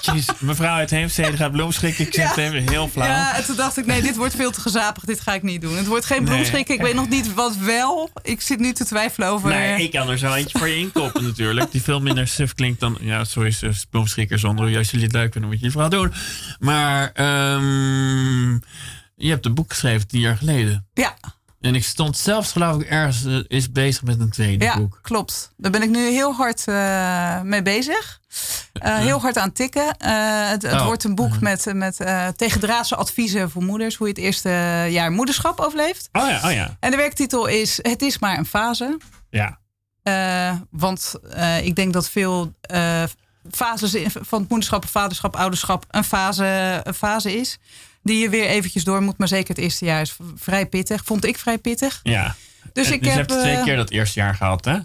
Jeez, 0.00 0.26
mevrouw 0.38 0.74
uit 0.74 0.90
Heemstede 0.90 1.36
gaat 1.36 1.52
bloemschikken. 1.52 2.06
Ik 2.06 2.14
zeg 2.14 2.28
het 2.28 2.38
even 2.38 2.68
heel 2.68 2.88
flauw. 2.88 3.06
Ja, 3.06 3.36
en 3.36 3.44
toen 3.44 3.56
dacht 3.56 3.76
ik, 3.76 3.86
nee, 3.86 4.02
dit 4.02 4.16
wordt 4.16 4.34
veel 4.34 4.50
te 4.50 4.60
gezapig. 4.60 5.04
Dit 5.04 5.20
ga 5.20 5.34
ik 5.34 5.42
niet 5.42 5.60
doen. 5.60 5.76
Het 5.76 5.86
wordt 5.86 6.04
geen 6.04 6.24
bloemschikken. 6.24 6.74
Ik 6.74 6.80
weet 6.80 6.94
nog 6.94 7.08
niet 7.08 7.34
wat 7.34 7.56
wel. 7.56 8.10
Ik 8.22 8.40
zit 8.40 8.58
nu 8.58 8.72
te 8.72 8.84
twijfelen 8.84 9.28
over... 9.28 9.48
Nee, 9.48 9.82
ik 9.82 9.90
kan 9.90 10.08
er 10.08 10.18
zo 10.18 10.32
eentje 10.32 10.58
voor 10.58 10.68
je 10.68 10.76
inkopen 10.76 11.24
natuurlijk. 11.24 11.72
Die 11.72 11.82
veel 11.82 12.00
minder 12.00 12.28
suf 12.28 12.54
klinkt 12.54 12.80
dan... 12.80 12.98
Ja, 13.00 13.24
sorry, 13.24 13.50
suf, 13.50 13.88
bloemschikker 13.90 14.38
zonder. 14.38 14.76
Als 14.76 14.90
jullie 14.90 15.06
het 15.06 15.14
leuk 15.14 15.32
vinden, 15.32 15.50
moet 15.50 15.58
je 15.58 15.64
het 15.64 15.72
vooral 15.72 15.90
doen. 15.90 16.12
Maar 16.58 17.10
ehm, 17.12 18.52
je 19.16 19.28
hebt 19.28 19.46
een 19.46 19.54
boek 19.54 19.70
geschreven 19.70 20.08
tien 20.08 20.20
jaar 20.20 20.36
geleden. 20.36 20.86
Ja, 20.94 21.16
En 21.64 21.74
ik 21.74 21.84
stond 21.84 22.16
zelfs 22.16 22.52
geloof 22.52 22.80
ik 22.80 22.88
ergens 22.88 23.24
eh, 23.24 23.38
is 23.46 23.72
bezig 23.72 24.02
met 24.02 24.20
een 24.20 24.30
tweede 24.30 24.64
ja 24.64 24.76
boek. 24.76 24.98
klopt. 25.02 25.52
Daar 25.56 25.70
ben 25.70 25.82
ik 25.82 25.90
nu 25.90 26.10
heel 26.10 26.34
hard 26.34 26.68
eh, 26.68 27.40
mee 27.40 27.62
bezig. 27.62 28.20
Eh, 28.72 28.98
heel 28.98 29.20
hard 29.20 29.38
aan 29.38 29.52
tikken. 29.52 29.86
Het 29.98 30.62
het 30.62 30.72
Oh. 30.72 30.84
wordt 30.84 31.04
een 31.04 31.14
boek 31.14 31.40
met, 31.40 31.72
met 31.74 31.96
tegendraadse 32.36 32.96
adviezen 32.96 33.50
voor 33.50 33.62
moeders. 33.62 33.96
Hoe 33.96 34.06
je 34.06 34.12
het 34.12 34.22
eerste 34.22 34.50
jaar 34.90 35.12
moederschap 35.12 35.60
overleeft. 35.60 36.08
Oh 36.12 36.28
ja, 36.28 36.40
oh 36.44 36.52
ja. 36.52 36.76
En 36.80 36.90
de 36.90 36.96
werktitel 36.96 37.46
is 37.46 37.78
Het 37.82 38.02
is 38.02 38.18
maar 38.18 38.38
een 38.38 38.46
fase. 38.46 38.98
Ja, 39.30 39.58
want 40.70 41.14
ik 41.62 41.74
denk 41.76 41.92
dat 41.92 42.10
veel 42.10 42.52
fases 43.50 43.96
van 44.20 44.40
het 44.40 44.48
moederschap, 44.48 44.88
vaderschap, 44.88 45.36
ouderschap 45.36 45.84
een 45.90 46.04
fase, 46.04 46.80
een 46.84 46.94
fase 46.94 47.36
is. 47.36 47.58
Die 48.04 48.18
je 48.18 48.28
weer 48.28 48.46
eventjes 48.46 48.84
door 48.84 49.02
moet. 49.02 49.18
Maar 49.18 49.28
zeker 49.28 49.48
het 49.48 49.58
eerste 49.58 49.84
jaar 49.84 50.00
is 50.00 50.16
vrij 50.34 50.66
pittig. 50.66 51.02
Vond 51.04 51.24
ik 51.24 51.38
vrij 51.38 51.58
pittig. 51.58 52.00
ja. 52.02 52.34
Dus 52.72 52.86
En 52.86 52.92
ik 52.92 53.04
je 53.04 53.10
heb. 53.10 53.28
hebt 53.28 53.40
twee 53.40 53.54
eh, 53.56 53.64
keer 53.64 53.76
dat 53.76 53.90
eerste 53.90 54.20
jaar 54.20 54.34
gehad, 54.34 54.64
hè? 54.64 54.78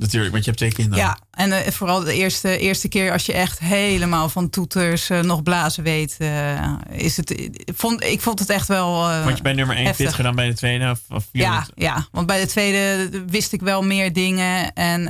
Natuurlijk, 0.00 0.32
want 0.32 0.44
je 0.44 0.50
hebt 0.50 0.62
twee 0.62 0.72
kinderen. 0.72 1.04
ja, 1.04 1.18
en 1.30 1.52
eh, 1.64 1.72
vooral 1.72 2.00
de 2.00 2.14
eerste, 2.14 2.58
eerste 2.58 2.88
keer 2.88 3.12
als 3.12 3.26
je 3.26 3.32
echt 3.32 3.58
helemaal 3.58 4.28
van 4.28 4.50
toeters 4.50 5.10
eh, 5.10 5.20
nog 5.20 5.42
blazen 5.42 5.82
weet, 5.82 6.16
eh, 6.18 6.72
is 6.90 7.16
het. 7.16 7.30
Ik 7.40 7.72
vond, 7.74 8.04
ik 8.04 8.20
vond 8.20 8.38
het 8.38 8.50
echt 8.50 8.68
wel. 8.68 9.10
Vond 9.22 9.36
je 9.36 9.42
bij 9.42 9.52
nummer 9.52 9.76
1 9.76 9.84
heftig. 9.84 9.96
pittiger 10.04 10.24
dan 10.24 10.34
bij 10.34 10.46
de 10.48 10.54
tweede? 10.54 10.90
Of, 10.90 11.00
of 11.08 11.24
Ja, 11.32 11.58
het- 11.60 11.72
ja, 11.74 12.06
want 12.12 12.26
bij 12.26 12.40
de 12.40 12.46
tweede 12.46 13.10
wist 13.26 13.52
ik 13.52 13.60
wel 13.60 13.82
meer 13.82 14.12
dingen. 14.12 14.72
En 14.72 15.04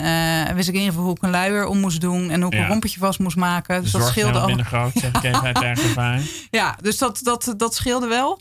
wist 0.54 0.68
ik 0.68 0.74
in 0.74 0.80
ieder 0.80 0.94
geval 0.94 1.02
hoe 1.08 1.16
ik 1.16 1.22
een 1.22 1.30
luier 1.30 1.66
om 1.66 1.78
moest 1.78 2.00
doen. 2.00 2.30
En 2.30 2.40
hoe 2.42 2.50
ik 2.52 2.56
Ja. 2.58 2.62
een 2.64 2.68
rompertje 2.70 2.98
vast 2.98 3.18
moest 3.18 3.36
maken. 3.36 3.82
Dus 3.82 3.90
dat 3.90 4.06
scheelde 4.06 4.38
al. 4.38 4.46
minder 4.46 4.66
groot, 4.66 4.92
zeg 4.94 5.10
ik 5.22 5.22
even 5.22 5.42
uit 5.42 5.62
eigen 5.62 5.84
ervaring. 5.84 6.30
Ja, 6.50 6.76
dus 6.82 6.98
dat, 6.98 7.20
dat, 7.22 7.54
dat 7.56 7.74
scheelde 7.74 8.06
wel. 8.06 8.40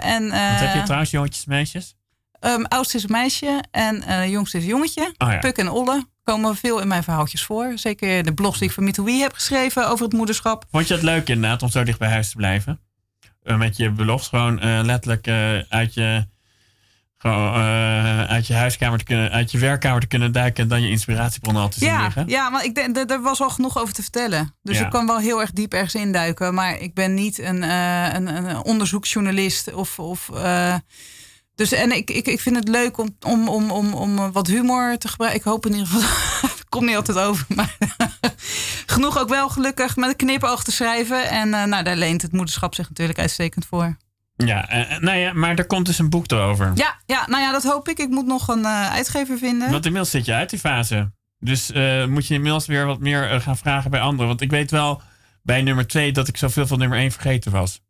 En, 0.00 0.22
Wat 0.28 0.38
heb 0.60 0.74
je 0.74 0.82
trouwens, 0.82 1.10
jongetjes, 1.10 1.44
meisjes? 1.44 1.94
Ehm, 2.42 2.62
oudste 2.62 2.96
is 2.96 3.02
een 3.02 3.10
meisje 3.10 3.62
en 3.70 4.02
eh 4.02 4.30
jongste 4.30 4.56
is 4.56 4.62
een 4.62 4.68
jongetje. 4.68 5.14
Ja. 5.18 5.38
Puk 5.38 5.56
en 5.58 5.68
Olle 5.70 6.06
komen 6.24 6.56
veel 6.56 6.78
in 6.80 6.88
mijn 6.88 7.02
verhaaltjes 7.02 7.44
voor. 7.44 7.72
Zeker 7.74 8.24
de 8.24 8.34
blogs 8.34 8.58
die 8.58 8.68
ik 8.68 8.74
voor 8.74 8.82
MeToo 8.82 9.06
heb 9.06 9.32
geschreven 9.32 9.88
over 9.88 10.04
het 10.04 10.14
moederschap. 10.14 10.64
Vond 10.70 10.88
je 10.88 10.94
het 10.94 11.02
leuk 11.02 11.28
inderdaad 11.28 11.62
om 11.62 11.68
zo 11.70 11.82
dicht 11.84 11.98
bij 11.98 12.10
huis 12.10 12.30
te 12.30 12.36
blijven? 12.36 12.80
Eh, 13.42 13.56
met 13.58 13.76
je 13.76 13.90
belofte 13.90 14.28
gewoon 14.28 14.60
eh, 14.60 14.80
letterlijk 14.82 15.28
uit 15.68 15.94
je... 15.94 16.30
Gewoon, 17.18 17.52
uit 18.28 18.46
je 18.46 18.54
huiskamer 18.54 18.98
te 18.98 19.04
kunnen, 19.04 19.30
uit 19.30 19.50
je 19.50 19.58
werkkamer 19.58 20.00
te 20.00 20.06
kunnen 20.06 20.32
duiken 20.32 20.62
en 20.62 20.68
dan 20.68 20.82
je 20.82 20.88
inspiratiebronnen 20.88 21.62
al 21.62 21.68
te 21.68 21.78
zien 21.78 21.88
Ja, 21.88 22.02
liggen. 22.02 22.28
ja, 22.28 22.50
maar 22.50 22.64
ik 22.64 22.74
denk, 22.74 22.96
er- 22.96 23.06
er 23.10 23.20
was 23.22 23.40
al 23.40 23.50
genoeg 23.50 23.78
over 23.78 23.94
te 23.94 24.02
vertellen. 24.02 24.54
Dus 24.62 24.78
Ja. 24.78 24.84
ik 24.84 24.90
kan 24.90 25.06
wel 25.06 25.18
heel 25.18 25.40
erg 25.40 25.50
diep 25.52 25.72
ergens 25.72 25.94
induiken. 25.94 26.54
Maar 26.54 26.78
ik 26.78 26.94
ben 26.94 27.14
niet 27.14 27.38
een, 27.38 27.62
een, 27.62 28.26
een 28.26 28.56
onderzoeksjournalist. 28.64 29.72
Of, 29.74 29.98
of, 29.98 30.30
dus, 31.54 31.72
en 31.72 31.92
ik, 31.92 32.10
ik, 32.10 32.26
ik 32.26 32.40
vind 32.40 32.56
het 32.56 32.68
leuk 32.68 32.98
om, 32.98 33.16
om, 33.26 33.48
om, 33.48 33.70
om, 33.70 33.94
om 33.94 34.32
wat 34.32 34.46
humor 34.46 34.98
te 34.98 35.08
gebruiken. 35.08 35.40
Ik 35.40 35.46
hoop 35.46 35.66
in 35.66 35.72
ieder 35.72 35.86
geval... 35.86 36.10
Het 36.50 36.68
komt 36.68 36.86
niet 36.86 36.96
altijd 36.96 37.18
over, 37.18 37.46
maar 37.54 37.76
genoeg 38.86 39.18
ook 39.18 39.28
wel 39.28 39.48
gelukkig 39.48 39.96
met 39.96 40.08
een 40.08 40.16
knipoog 40.16 40.64
te 40.64 40.72
schrijven. 40.72 41.28
En 41.28 41.54
eh, 41.54 41.64
nou, 41.64 41.84
daar 41.84 41.96
leent 41.96 42.22
het 42.22 42.32
moederschap 42.32 42.74
zich 42.74 42.88
natuurlijk 42.88 43.18
uitstekend 43.18 43.66
voor. 43.66 43.96
Ja, 44.36 44.68
eh, 44.68 44.98
nou 44.98 45.18
ja, 45.18 45.32
maar 45.32 45.54
er 45.54 45.66
komt 45.66 45.86
dus 45.86 45.98
een 45.98 46.10
boek 46.10 46.30
erover. 46.30 46.72
Ja, 46.74 46.96
ja, 47.06 47.26
nou 47.26 47.42
ja, 47.42 47.52
dat 47.52 47.62
hoop 47.62 47.88
ik. 47.88 47.98
Ik 47.98 48.08
moet 48.08 48.26
nog 48.26 48.48
een 48.48 48.64
eh, 48.64 48.90
uitgever 48.90 49.38
vinden. 49.38 49.70
Want 49.70 49.84
inmiddels 49.84 50.10
zit 50.10 50.24
je 50.24 50.34
uit 50.34 50.50
die 50.50 50.58
fase. 50.58 51.10
Dus 51.38 51.70
eh, 51.70 52.06
moet 52.06 52.26
je 52.26 52.34
inmiddels 52.34 52.66
weer 52.66 52.86
wat 52.86 53.00
meer 53.00 53.30
eh, 53.30 53.40
gaan 53.40 53.56
vragen 53.56 53.90
bij 53.90 54.00
anderen. 54.00 54.26
Want 54.26 54.40
ik 54.40 54.50
weet 54.50 54.70
wel 54.70 55.02
bij 55.42 55.62
nummer 55.62 55.86
2 55.86 56.12
dat 56.12 56.28
ik 56.28 56.36
zoveel 56.36 56.66
van 56.66 56.78
nummer 56.78 56.98
1 56.98 57.10
vergeten 57.10 57.52
was. 57.52 57.80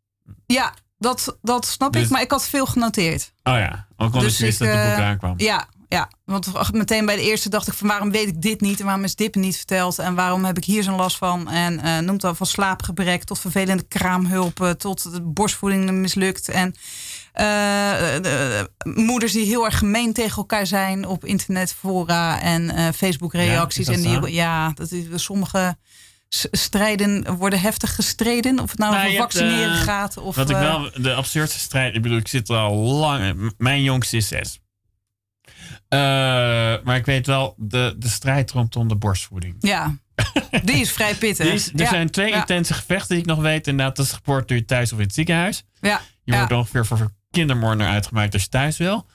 Ja, 0.45 0.73
dat, 1.03 1.37
dat 1.41 1.65
snap 1.65 1.93
Dus- 1.93 2.03
ik. 2.03 2.09
Maar 2.09 2.21
ik 2.21 2.31
had 2.31 2.49
veel 2.49 2.65
genoteerd. 2.65 3.33
Oh 3.43 3.53
ja, 3.53 3.85
ook 3.97 4.07
omdat 4.07 4.21
Dus 4.21 4.33
ik 4.39 4.45
wist 4.45 4.59
dat 4.59 4.67
het 4.67 4.77
boek 4.77 4.97
eh, 4.97 5.05
aankwam. 5.05 5.33
Ja, 5.37 5.67
ja, 5.89 6.09
want 6.25 6.71
meteen 6.71 7.05
bij 7.05 7.15
de 7.15 7.21
eerste 7.21 7.49
dacht 7.49 7.67
ik 7.67 7.73
van 7.73 7.87
waarom 7.87 8.11
weet 8.11 8.27
ik 8.27 8.41
dit 8.41 8.61
niet 8.61 8.79
en 8.79 8.85
waarom 8.85 9.03
is 9.03 9.15
dit 9.15 9.35
niet 9.35 9.55
verteld 9.57 9.99
en 9.99 10.15
waarom 10.15 10.45
heb 10.45 10.57
ik 10.57 10.63
hier 10.65 10.83
zo'n 10.83 10.95
last 10.95 11.17
van 11.17 11.49
en 11.49 11.79
eh 11.79 11.97
noemt 11.99 12.21
dan 12.21 12.35
van 12.35 12.45
slaapgebrek 12.47 13.23
tot 13.23 13.39
vervelende 13.39 13.83
kraamhulpen 13.87 14.77
tot 14.77 15.11
de 15.11 15.21
borstvoeding 15.21 15.91
mislukt 15.91 16.49
en 16.49 16.75
eh, 17.33 17.45
de- 18.21 18.69
moeders 18.83 19.31
die 19.31 19.45
heel 19.45 19.65
erg 19.65 19.77
gemeen 19.77 20.13
tegen 20.13 20.37
elkaar 20.37 20.67
zijn 20.67 21.07
op 21.07 21.25
internetfora 21.25 22.41
en 22.41 22.69
eh, 22.69 22.87
Facebook 22.95 23.33
reacties 23.33 23.87
Ja, 23.87 23.93
en 23.93 24.01
die 24.01 24.31
ja 24.33 24.71
dat 24.73 24.91
is 24.91 25.05
sommige 25.23 25.77
strijden 26.51 27.35
worden 27.35 27.59
heftig 27.61 27.95
gestreden 27.95 28.59
of 28.59 28.69
het 28.69 28.79
nou 28.79 28.93
Nou, 28.93 29.05
over 29.07 29.19
hebt, 29.19 29.33
vaccineren 29.33 29.73
eh, 29.75 29.81
gaat 29.81 30.17
of 30.17 30.35
Wat 30.35 30.49
ik 30.49 30.55
eh, 30.55 30.61
wel, 30.61 30.91
de 30.95 31.13
absurdste 31.13 31.59
strijd, 31.59 31.95
ik 31.95 32.01
bedoel, 32.01 32.17
ik 32.17 32.27
zit 32.27 32.49
er 32.49 32.57
al 32.57 32.75
lang. 32.75 33.51
Mijn 33.57 33.83
jongste 33.83 34.17
is 34.17 34.27
zes. 34.27 34.59
Eh, 35.87 35.99
maar 36.83 36.95
ik 36.95 37.05
weet 37.05 37.25
wel, 37.27 37.53
de, 37.57 37.95
de 37.97 38.09
strijd 38.09 38.51
rondom 38.51 38.87
de 38.87 38.95
borstvoeding. 38.95 39.55
ja 39.59 39.95
die 40.63 40.75
is 40.75 40.91
vrij 40.91 41.15
pittig 41.15 41.45
is- 41.53 41.67
er 41.67 41.79
Ja, 41.79 41.87
zijn 41.89 42.09
twee 42.09 42.29
ja, 42.29 42.35
intense 42.35 42.73
gevechten 42.73 43.09
die 43.09 43.17
ik 43.17 43.25
nog 43.25 43.39
weet. 43.39 43.67
Inderdaad, 43.67 43.95
dat 43.95 44.05
is 44.05 44.45
je 44.45 44.65
thuis 44.65 44.91
of 44.93 44.99
in 44.99 45.05
het 45.05 45.13
ziekenhuis. 45.13 45.63
ja, 45.81 46.01
Je 46.23 46.35
wordt 46.35 46.51
ongeveer 46.51 46.85
voor 46.85 47.11
kindermoordenaar 47.31 47.93
uitgemaakt 47.93 48.33
als 48.33 48.43
je 48.43 48.49
thuis 48.49 48.77
wil. 48.77 49.07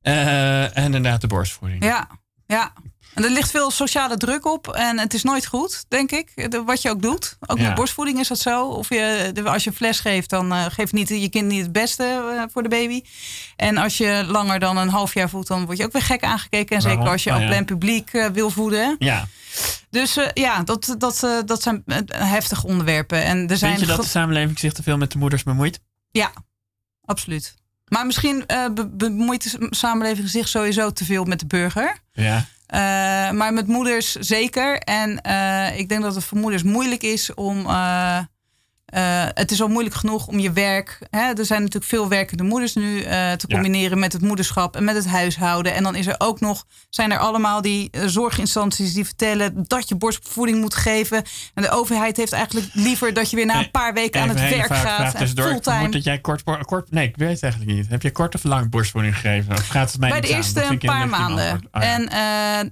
Eh, 0.00 0.76
en 0.76 0.84
inderdaad 0.84 1.20
de 1.20 1.26
borstvoeding. 1.26 1.84
Ja, 1.84 2.08
ja. 2.46 2.72
En 3.16 3.24
er 3.24 3.30
ligt 3.30 3.50
veel 3.50 3.70
sociale 3.70 4.16
druk 4.16 4.46
op. 4.46 4.68
En 4.68 4.98
het 4.98 5.14
is 5.14 5.22
nooit 5.22 5.46
goed, 5.46 5.84
denk 5.88 6.10
ik. 6.12 6.50
de- 6.50 6.62
Wat 6.62 6.82
je 6.82 6.90
ook 6.90 7.02
doet. 7.02 7.36
Ook 7.46 7.58
Ja. 7.58 7.66
met 7.66 7.74
borstvoeding 7.74 8.18
is 8.20 8.28
dat 8.28 8.38
zo. 8.38 8.66
Of 8.66 8.88
je, 8.88 9.30
de- 9.32 9.42
als 9.50 9.64
je 9.64 9.70
een 9.70 9.76
fles 9.76 10.00
geeft, 10.00 10.30
dan 10.30 10.52
eh, 10.52 10.64
geeft 10.68 10.92
niet, 10.92 11.08
je 11.08 11.28
kind 11.28 11.46
niet 11.48 11.62
het 11.62 11.72
beste 11.72 12.04
eh, 12.36 12.42
voor 12.52 12.62
de 12.62 12.68
baby. 12.68 13.02
En 13.56 13.76
als 13.76 13.96
je 13.96 14.24
langer 14.26 14.58
dan 14.58 14.76
een 14.76 14.88
half 14.88 15.14
jaar 15.14 15.28
voedt, 15.28 15.48
dan 15.48 15.64
word 15.66 15.78
je 15.78 15.84
ook 15.84 15.92
weer 15.92 16.02
gek 16.02 16.22
aangekeken. 16.24 16.76
En 16.76 16.82
zeker 16.82 17.08
als 17.08 17.22
je 17.24 17.30
Oh, 17.30 17.36
op 17.36 17.42
ja. 17.42 17.48
plein 17.48 17.64
publiek 17.64 18.12
eh, 18.12 18.26
wil 18.26 18.50
voeden. 18.50 18.96
Ja. 18.98 19.26
Dus 19.90 20.18
ja, 20.34 20.62
dat, 20.62 20.94
dat, 20.98 21.26
dat 21.46 21.62
zijn 21.62 21.82
heftige 22.12 22.66
onderwerpen. 22.66 23.24
En 23.24 23.48
er 23.48 23.56
zijn 23.56 23.76
Vind 23.76 23.88
je 23.88 23.94
dat 23.96 24.04
de 24.04 24.10
samenleving 24.10 24.58
zich 24.58 24.72
te 24.72 24.82
veel 24.82 24.96
met 24.96 25.12
de 25.12 25.18
moeders 25.18 25.42
bemoeit? 25.42 25.80
Ja, 26.10 26.30
absoluut. 27.04 27.54
Maar 27.88 28.06
misschien 28.06 28.44
be- 28.74 28.88
bemoeit 28.92 29.42
de 29.60 29.66
samenleving 29.70 30.28
zich 30.28 30.48
sowieso 30.48 30.90
te 30.92 31.04
veel 31.04 31.24
met 31.24 31.40
de 31.40 31.46
burger. 31.46 31.98
Ja. 32.12 32.46
Eh, 32.66 32.78
maar 33.30 33.52
met 33.52 33.66
moeders 33.66 34.12
zeker. 34.12 34.78
En 34.78 35.20
eh, 35.20 35.78
ik 35.78 35.88
denk 35.88 36.02
dat 36.02 36.14
het 36.14 36.24
voor 36.24 36.38
moeders 36.38 36.62
moeilijk 36.62 37.02
is 37.02 37.34
om, 37.34 37.66
eh, 37.66 38.18
Uh, 38.94 39.24
het 39.34 39.50
is 39.50 39.62
al 39.62 39.68
moeilijk 39.68 39.94
genoeg 39.94 40.26
om 40.26 40.38
je 40.38 40.52
werk. 40.52 40.98
Hè, 41.10 41.32
er 41.32 41.44
zijn 41.44 41.60
natuurlijk 41.60 41.90
veel 41.90 42.08
werkende 42.08 42.42
moeders 42.42 42.74
nu 42.74 43.04
uh, 43.04 43.32
te 43.32 43.46
combineren 43.46 43.98
met 43.98 44.12
het 44.12 44.22
moederschap 44.22 44.76
en 44.76 44.84
met 44.84 44.94
het 44.94 45.06
huishouden. 45.06 45.74
En 45.74 45.82
dan 45.82 45.94
is 45.94 46.06
er 46.06 46.14
ook 46.18 46.40
nog, 46.40 46.64
zijn 46.90 47.12
er 47.12 47.18
allemaal 47.18 47.62
die 47.62 47.88
uh, 47.92 48.02
zorginstanties 48.06 48.94
die 48.94 49.04
vertellen 49.04 49.64
dat 49.66 49.88
je 49.88 49.94
borstvoeding 49.94 50.60
moet 50.60 50.74
geven. 50.74 51.22
En 51.54 51.62
de 51.62 51.70
overheid 51.70 52.16
heeft 52.16 52.32
eigenlijk 52.32 52.66
liever 52.72 53.14
dat 53.14 53.30
je 53.30 53.36
weer 53.36 53.46
na 53.46 53.58
een 53.58 53.70
paar 53.70 53.94
weken 53.94 54.20
aan 54.20 54.28
het 54.28 54.40
werk 54.40 54.74
gaat. 54.74 55.18
Dus 55.18 55.32
fulltime. 55.32 55.88
dat 55.88 56.04
jij 56.04 56.18
kort, 56.18 56.42
kort, 56.42 56.90
nee, 56.90 57.08
ik 57.08 57.16
weet 57.16 57.30
het 57.30 57.42
eigenlijk 57.42 57.72
niet. 57.72 57.88
Heb 57.88 58.02
je 58.02 58.12
kort 58.12 58.34
of 58.34 58.44
lang 58.44 58.70
borstvoeding 58.70 59.14
gegeven? 59.14 59.52
Of 59.52 59.68
gaat 59.68 59.90
het 59.92 60.00
mij 60.00 60.10
Bij 60.10 60.20
de 60.20 60.28
eerste 60.28 60.62
een 60.62 60.78
paar 60.78 61.08
maanden. 61.08 61.60
Oh, 61.72 61.84
en 61.84 62.08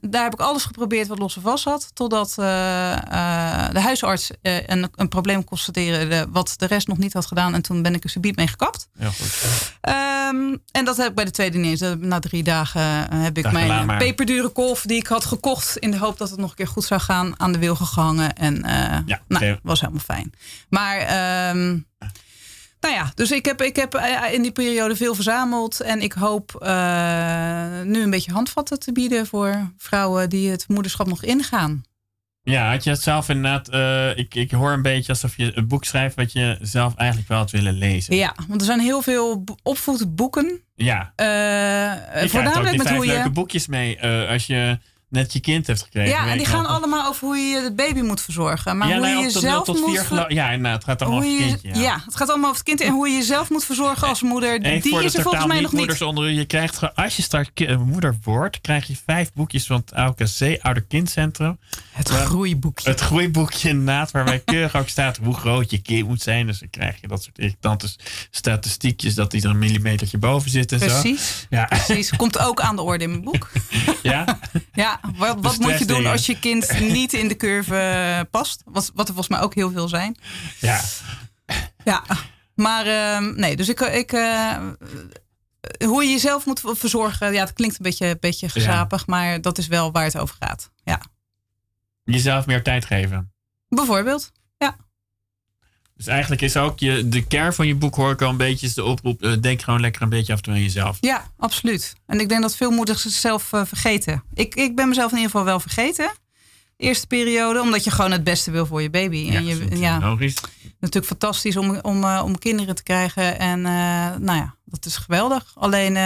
daar 0.00 0.24
heb 0.24 0.32
ik 0.32 0.40
alles 0.40 0.64
geprobeerd 0.64 1.08
wat 1.08 1.18
los 1.18 1.36
en 1.36 1.42
vast 1.42 1.64
had. 1.64 1.90
Totdat 1.94 2.32
de 2.34 3.80
huisarts 3.80 4.30
een, 4.42 4.88
een 4.94 5.08
probleem 5.08 5.44
constateerde 5.44 6.03
wat 6.30 6.54
de 6.56 6.66
rest 6.66 6.86
nog 6.86 6.98
niet 6.98 7.12
had 7.12 7.26
gedaan. 7.26 7.54
En 7.54 7.62
toen 7.62 7.82
ben 7.82 7.94
ik 7.94 8.04
er 8.04 8.10
subiet 8.10 8.36
mee 8.36 8.46
gekapt. 8.46 8.88
Ja, 8.98 9.10
goed. 9.10 9.74
Um, 10.32 10.62
en 10.70 10.84
dat 10.84 10.96
heb 10.96 11.08
ik 11.08 11.14
bij 11.14 11.24
de 11.24 11.30
tweede 11.30 11.58
niet 11.58 11.82
eens. 11.82 11.96
Na 11.98 12.18
drie 12.18 12.42
dagen 12.42 13.10
eh, 13.10 13.22
heb 13.22 13.38
ik 13.38 13.52
mijn 13.52 13.98
peperdure 13.98 14.48
kolf 14.48 14.82
die 14.82 14.98
ik 14.98 15.06
had 15.06 15.24
gekocht... 15.24 15.76
in 15.76 15.90
de 15.90 15.98
hoop 15.98 16.18
dat 16.18 16.30
het 16.30 16.38
nog 16.38 16.50
een 16.50 16.56
keer 16.56 16.66
goed 16.66 16.84
zou 16.84 17.00
gaan, 17.00 17.40
aan 17.40 17.52
de 17.52 17.58
wilgen 17.58 17.86
gehangen. 17.86 18.34
En 18.34 18.56
uh, 18.56 18.98
ja, 19.06 19.22
nou, 19.28 19.58
was 19.62 19.80
helemaal 19.80 20.02
fijn. 20.02 20.32
Maar... 20.68 21.00
Um, 21.56 21.86
nou 22.80 22.96
ja, 22.96 23.12
dus 23.14 23.30
ik 23.30 23.44
heb, 23.44 23.62
ik 23.62 23.76
heb 23.76 23.94
eh, 23.94 24.32
in 24.32 24.42
die 24.42 24.52
periode 24.52 24.96
veel 24.96 25.14
verzameld. 25.14 25.80
En 25.80 26.00
ik 26.00 26.12
hoop 26.12 26.60
uh, 26.62 27.80
nu 27.84 28.02
een 28.02 28.10
beetje 28.10 28.32
handvatten 28.32 28.78
te 28.78 28.92
bieden 28.92 29.26
voor 29.26 29.72
vrouwen 29.76 30.30
die 30.30 30.50
het 30.50 30.68
moederschap 30.68 31.06
nog 31.06 31.22
ingaan. 31.22 31.84
Ja, 32.44 32.70
had 32.70 32.84
je 32.84 32.90
het 32.90 33.02
zelf 33.02 33.28
inderdaad. 33.28 33.72
Uh, 33.72 34.16
ik, 34.18 34.34
ik 34.34 34.50
hoor 34.50 34.72
een 34.72 34.82
beetje 34.82 35.12
alsof 35.12 35.36
je 35.36 35.52
een 35.54 35.68
boek 35.68 35.84
schrijft 35.84 36.16
wat 36.16 36.32
je 36.32 36.58
zelf 36.60 36.94
eigenlijk 36.94 37.28
wel 37.28 37.38
had 37.38 37.50
willen 37.50 37.72
lezen. 37.72 38.16
Ja, 38.16 38.34
want 38.48 38.60
er 38.60 38.66
zijn 38.66 38.80
heel 38.80 39.02
veel 39.02 39.44
opvoedboeken. 39.62 40.60
Ja. 40.74 41.12
Uh, 41.16 42.28
voornamelijk 42.28 42.76
met 42.76 42.90
hoe 42.90 43.06
je. 43.06 43.12
leuke 43.12 43.30
boekjes 43.30 43.66
mee. 43.66 43.98
Uh, 44.02 44.28
als 44.28 44.46
je 44.46 44.78
net 45.14 45.32
je 45.32 45.40
kind 45.40 45.66
heeft 45.66 45.82
gekregen. 45.82 46.10
Ja, 46.10 46.26
en 46.26 46.36
die 46.36 46.46
gaan 46.46 46.66
allemaal 46.66 47.08
over 47.08 47.26
hoe 47.26 47.36
je 47.36 47.60
het 47.60 47.76
baby 47.76 48.00
moet 48.00 48.20
verzorgen. 48.20 48.78
Maar 48.78 48.96
hoe 48.96 49.06
je 49.06 49.16
jezelf 49.16 49.66
moet... 49.66 49.82
Vier 49.84 50.32
ja, 50.32 50.50
inderdaad. 50.50 50.74
Het 50.74 50.84
gaat 50.84 51.02
allemaal 51.02 51.18
over 51.18 51.50
het 51.50 51.60
kindje. 51.60 51.82
Ja. 51.82 52.02
het 52.04 52.16
gaat 52.16 52.28
allemaal 52.28 52.50
over 52.50 52.64
het 52.64 52.68
kind. 52.68 52.80
En 52.80 52.92
hoe 52.92 53.08
je 53.08 53.16
jezelf 53.16 53.50
moet 53.50 53.64
verzorgen 53.64 54.08
als 54.08 54.22
moeder. 54.22 54.62
die 54.62 55.02
is 55.02 55.14
er 55.14 55.22
volgens 55.22 55.46
mij 55.46 55.60
nog 55.60 55.72
niet. 55.72 56.02
Onder 56.02 56.30
je 56.30 56.44
krijgt, 56.44 56.94
als 56.94 57.16
je 57.16 57.22
straks 57.22 57.50
moeder 57.84 58.16
wordt, 58.22 58.60
krijg 58.60 58.86
je 58.86 58.96
vijf 59.06 59.32
boekjes 59.32 59.66
van 59.66 59.76
het 59.76 59.94
AOKC, 59.94 60.58
Ouder 60.62 60.82
Kindcentrum. 60.82 61.58
Het 61.90 62.08
groeiboekje. 62.08 62.90
Het 62.90 63.00
groeiboekje 63.00 63.68
inderdaad, 63.68 64.10
waarbij 64.10 64.38
keurig 64.44 64.76
ook 64.76 64.88
staat 64.88 65.16
hoe 65.16 65.34
groot 65.34 65.70
je 65.70 65.78
kind 65.78 66.08
moet 66.08 66.22
zijn. 66.22 66.46
Dus 66.46 66.58
dan 66.58 66.70
krijg 66.70 67.00
je 67.00 67.08
dat 67.08 67.22
soort 67.22 67.38
irritante 67.38 67.88
statistiekjes 68.30 69.14
dat 69.14 69.30
die 69.30 69.42
er 69.42 69.50
een 69.50 69.58
millimetertje 69.58 70.18
boven 70.18 70.50
zit 70.50 70.72
en 70.72 70.78
Precies. 70.78 71.38
zo. 71.40 71.46
Ja. 71.50 71.64
Precies. 71.64 72.16
Komt 72.16 72.38
ook 72.38 72.60
aan 72.60 72.76
de 72.76 72.82
orde 72.82 73.04
in 73.04 73.10
mijn 73.10 73.24
boek. 73.24 73.50
Ja? 74.02 74.38
ja, 74.74 75.00
wat, 75.16 75.40
wat 75.40 75.58
moet 75.58 75.78
je 75.78 75.84
doen 75.84 76.06
als 76.06 76.26
je 76.26 76.38
kind 76.38 76.78
niet 76.98 77.12
in 77.12 77.28
de 77.28 77.36
curve 77.36 77.76
eh, 77.76 78.20
past? 78.30 78.62
Wat, 78.64 78.90
wat 78.94 79.08
er 79.08 79.14
volgens 79.14 79.36
mij 79.36 79.40
ook 79.40 79.54
heel 79.54 79.70
veel 79.70 79.88
zijn. 79.88 80.16
Ja. 80.60 80.80
Ja, 81.84 82.04
maar 82.54 82.86
uh, 82.86 83.34
nee, 83.34 83.56
dus 83.56 83.68
ik, 83.68 83.80
ik 83.80 84.12
uh, 84.12 84.56
hoe 85.84 86.04
je 86.04 86.10
jezelf 86.10 86.46
moet 86.46 86.62
verzorgen, 86.64 87.32
ja, 87.32 87.40
het 87.40 87.52
klinkt 87.52 87.76
een 87.76 87.82
beetje, 87.82 88.16
beetje 88.20 88.48
gezapig, 88.48 89.06
maar 89.06 89.40
dat 89.40 89.58
is 89.58 89.66
wel 89.66 89.92
waar 89.92 90.04
het 90.04 90.18
over 90.18 90.36
gaat. 90.40 90.70
Ja. 90.84 91.00
Jezelf 92.04 92.46
meer 92.46 92.62
tijd 92.62 92.84
geven. 92.84 93.32
Bijvoorbeeld. 93.68 94.32
Dus 95.96 96.06
eigenlijk 96.06 96.42
is 96.42 96.56
ook 96.56 96.78
je, 96.78 97.08
de 97.08 97.26
kern 97.26 97.54
van 97.54 97.66
je 97.66 97.74
boek 97.74 97.94
hoor 97.94 98.10
ik 98.10 98.22
al 98.22 98.30
een 98.30 98.36
beetje 98.36 98.66
is 98.66 98.74
de 98.74 98.84
oproep. 98.84 99.22
Uh, 99.22 99.32
denk 99.40 99.62
gewoon 99.62 99.80
lekker 99.80 100.02
een 100.02 100.08
beetje 100.08 100.32
af 100.32 100.38
en 100.38 100.44
toe 100.44 100.54
aan 100.54 100.60
jezelf. 100.60 100.96
Ja, 101.00 101.30
absoluut. 101.38 101.94
En 102.06 102.20
ik 102.20 102.28
denk 102.28 102.42
dat 102.42 102.56
veel 102.56 102.70
moeders 102.70 103.02
zichzelf 103.02 103.52
uh, 103.52 103.64
vergeten. 103.64 104.22
Ik, 104.34 104.54
ik 104.54 104.76
ben 104.76 104.88
mezelf 104.88 105.10
in 105.10 105.16
ieder 105.16 105.30
geval 105.30 105.46
wel 105.46 105.60
vergeten. 105.60 106.12
eerste 106.76 107.06
periode, 107.06 107.60
omdat 107.60 107.84
je 107.84 107.90
gewoon 107.90 108.10
het 108.10 108.24
beste 108.24 108.50
wil 108.50 108.66
voor 108.66 108.82
je 108.82 108.90
baby. 108.90 109.16
Ja, 109.16 109.34
en 109.34 109.44
je, 109.44 109.78
ja, 109.78 109.98
logisch. 109.98 110.34
Natuurlijk 110.80 111.06
fantastisch 111.06 111.56
om, 111.56 111.78
om, 111.80 112.04
uh, 112.04 112.22
om 112.24 112.38
kinderen 112.38 112.74
te 112.74 112.82
krijgen. 112.82 113.38
En 113.38 113.60
nou 114.20 114.38
ja, 114.38 114.54
dat 114.64 114.86
is 114.86 114.96
geweldig. 114.96 115.52
Alleen 115.54 115.96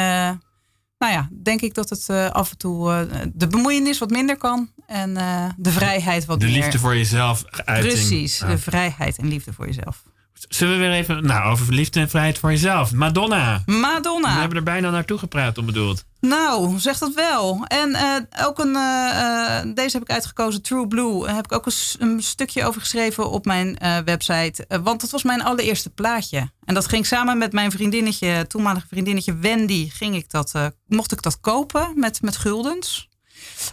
nou 0.98 1.12
ja, 1.12 1.28
denk 1.42 1.60
ik 1.60 1.74
dat 1.74 1.90
het 1.90 2.06
uh, 2.10 2.30
af 2.30 2.50
en 2.50 2.58
toe 2.58 2.90
uh, 2.90 3.20
de 3.32 3.46
bemoeienis 3.46 3.98
wat 3.98 4.10
minder 4.10 4.36
kan. 4.36 4.70
En 4.86 5.10
uh, 5.10 5.44
de 5.56 5.70
vrijheid 5.70 6.24
wat 6.24 6.40
de 6.40 6.46
meer. 6.46 6.54
De 6.54 6.60
liefde 6.60 6.78
voor 6.78 6.96
jezelf. 6.96 7.44
Uiting. 7.64 7.92
Precies, 7.92 8.38
de 8.38 8.58
vrijheid 8.58 9.18
en 9.18 9.28
liefde 9.28 9.52
voor 9.52 9.66
jezelf. 9.66 10.02
Zullen 10.48 10.74
we 10.74 10.80
weer 10.80 10.92
even, 10.92 11.26
nou, 11.26 11.50
over 11.50 11.74
liefde 11.74 12.00
en 12.00 12.08
vrijheid 12.08 12.38
voor 12.38 12.50
jezelf. 12.50 12.92
Madonna. 12.92 13.62
Madonna. 13.66 14.34
We 14.34 14.40
hebben 14.40 14.58
er 14.58 14.64
bijna 14.64 14.90
naartoe 14.90 15.18
gepraat, 15.18 15.58
onbedoeld. 15.58 16.04
Nou, 16.20 16.78
zeg 16.78 16.98
dat 16.98 17.14
wel. 17.14 17.64
En 17.66 17.88
uh, 17.90 18.46
ook 18.46 18.58
een, 18.58 18.74
uh, 18.74 19.60
deze 19.74 19.96
heb 19.96 20.02
ik 20.02 20.10
uitgekozen, 20.10 20.62
True 20.62 20.86
Blue. 20.86 21.24
Daar 21.24 21.34
heb 21.34 21.44
ik 21.44 21.52
ook 21.52 21.66
een, 21.66 21.72
een, 21.98 22.22
stukje 22.22 22.64
over 22.64 22.80
geschreven 22.80 23.30
op 23.30 23.44
mijn 23.44 23.78
website. 24.04 24.66
want 24.82 25.00
dat 25.00 25.10
was 25.10 25.22
mijn 25.22 25.42
allereerste 25.42 25.90
plaatje. 25.90 26.50
En 26.64 26.74
dat 26.74 26.86
ging 26.86 27.06
samen 27.06 27.38
met 27.38 27.52
mijn 27.52 27.70
vriendinnetje, 27.70 28.46
toenmalige 28.46 28.86
vriendinnetje 28.88 29.36
Wendy, 29.36 29.88
ging 29.90 30.14
ik 30.14 30.30
dat, 30.30 30.52
mocht 30.86 31.12
ik 31.12 31.22
dat 31.22 31.40
kopen 31.40 31.92
met, 31.94 32.22
met 32.22 32.36
guldens. 32.36 33.08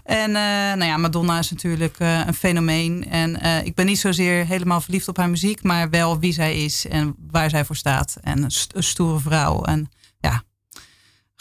En 0.04 0.32
nou 0.32 0.84
ja, 0.84 0.98
Madonna 0.98 1.40
is 1.40 1.52
natuurlijk 1.52 2.00
een 2.00 2.34
fenomeen. 2.34 3.10
En 3.10 3.42
ik 3.66 3.76
ben 3.76 3.86
niet 3.86 4.00
zozeer 4.00 4.46
helemaal 4.46 4.82
verliefd 4.82 5.08
op 5.08 5.18
haar 5.18 5.30
muziek, 5.30 5.64
maar 5.64 5.90
wel 5.90 6.20
wie 6.20 6.34
zij 6.34 6.64
is 6.64 6.88
en 6.88 7.16
waar 7.32 7.50
zij 7.50 7.66
voor 7.66 7.76
staat. 7.76 8.18
En 8.22 8.44
een 8.74 8.84
stoere 8.84 9.20
vrouw. 9.20 9.64
En 9.64 9.90
ja, 10.20 10.44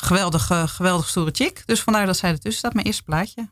geweldig, 0.04 0.50
geweldig 0.64 1.08
stoere 1.08 1.30
chick. 1.32 1.62
Dus 1.66 1.82
vandaar 1.82 2.06
dat 2.06 2.16
zij 2.16 2.30
ertussen 2.30 2.58
staat. 2.58 2.74
Mijn 2.74 2.86
eerste 2.86 3.02
plaatje. 3.02 3.48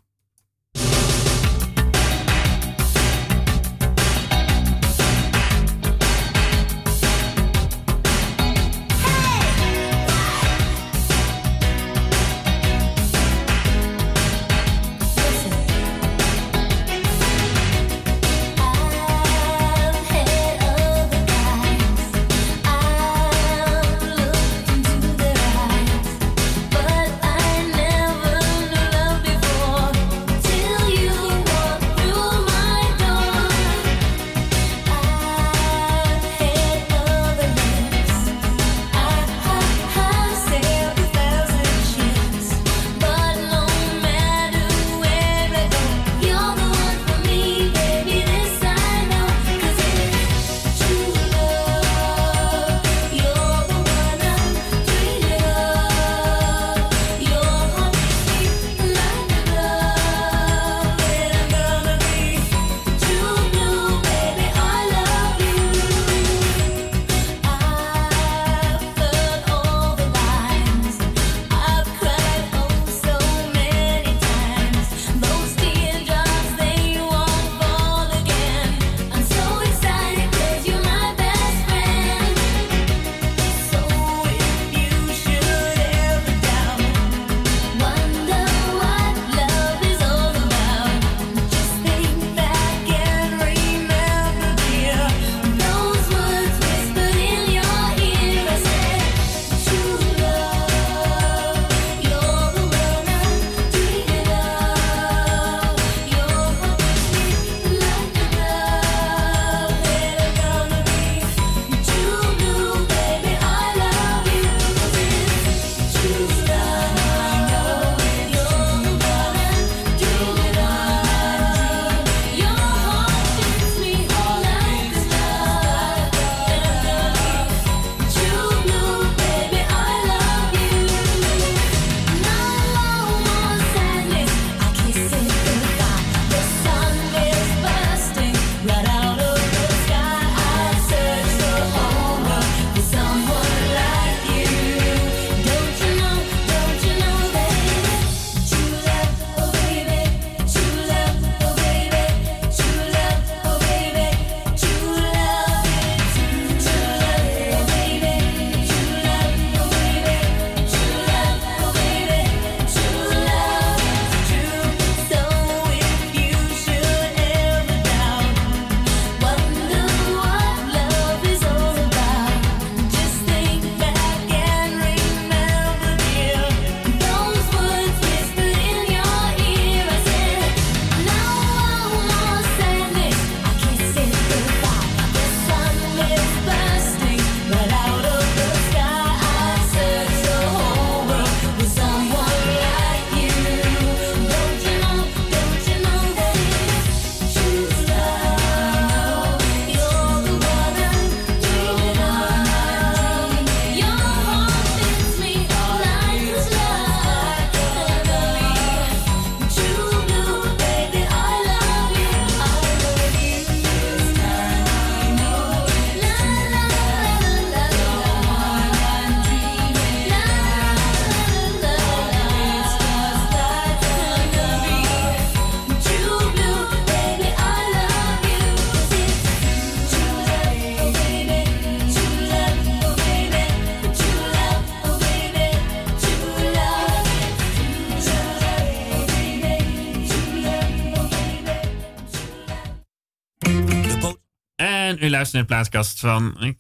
U 245.03 245.11
luistert 245.11 245.33
naar 245.33 245.43
de 245.43 245.49
plaatkast 245.49 246.01
van... 246.01 246.55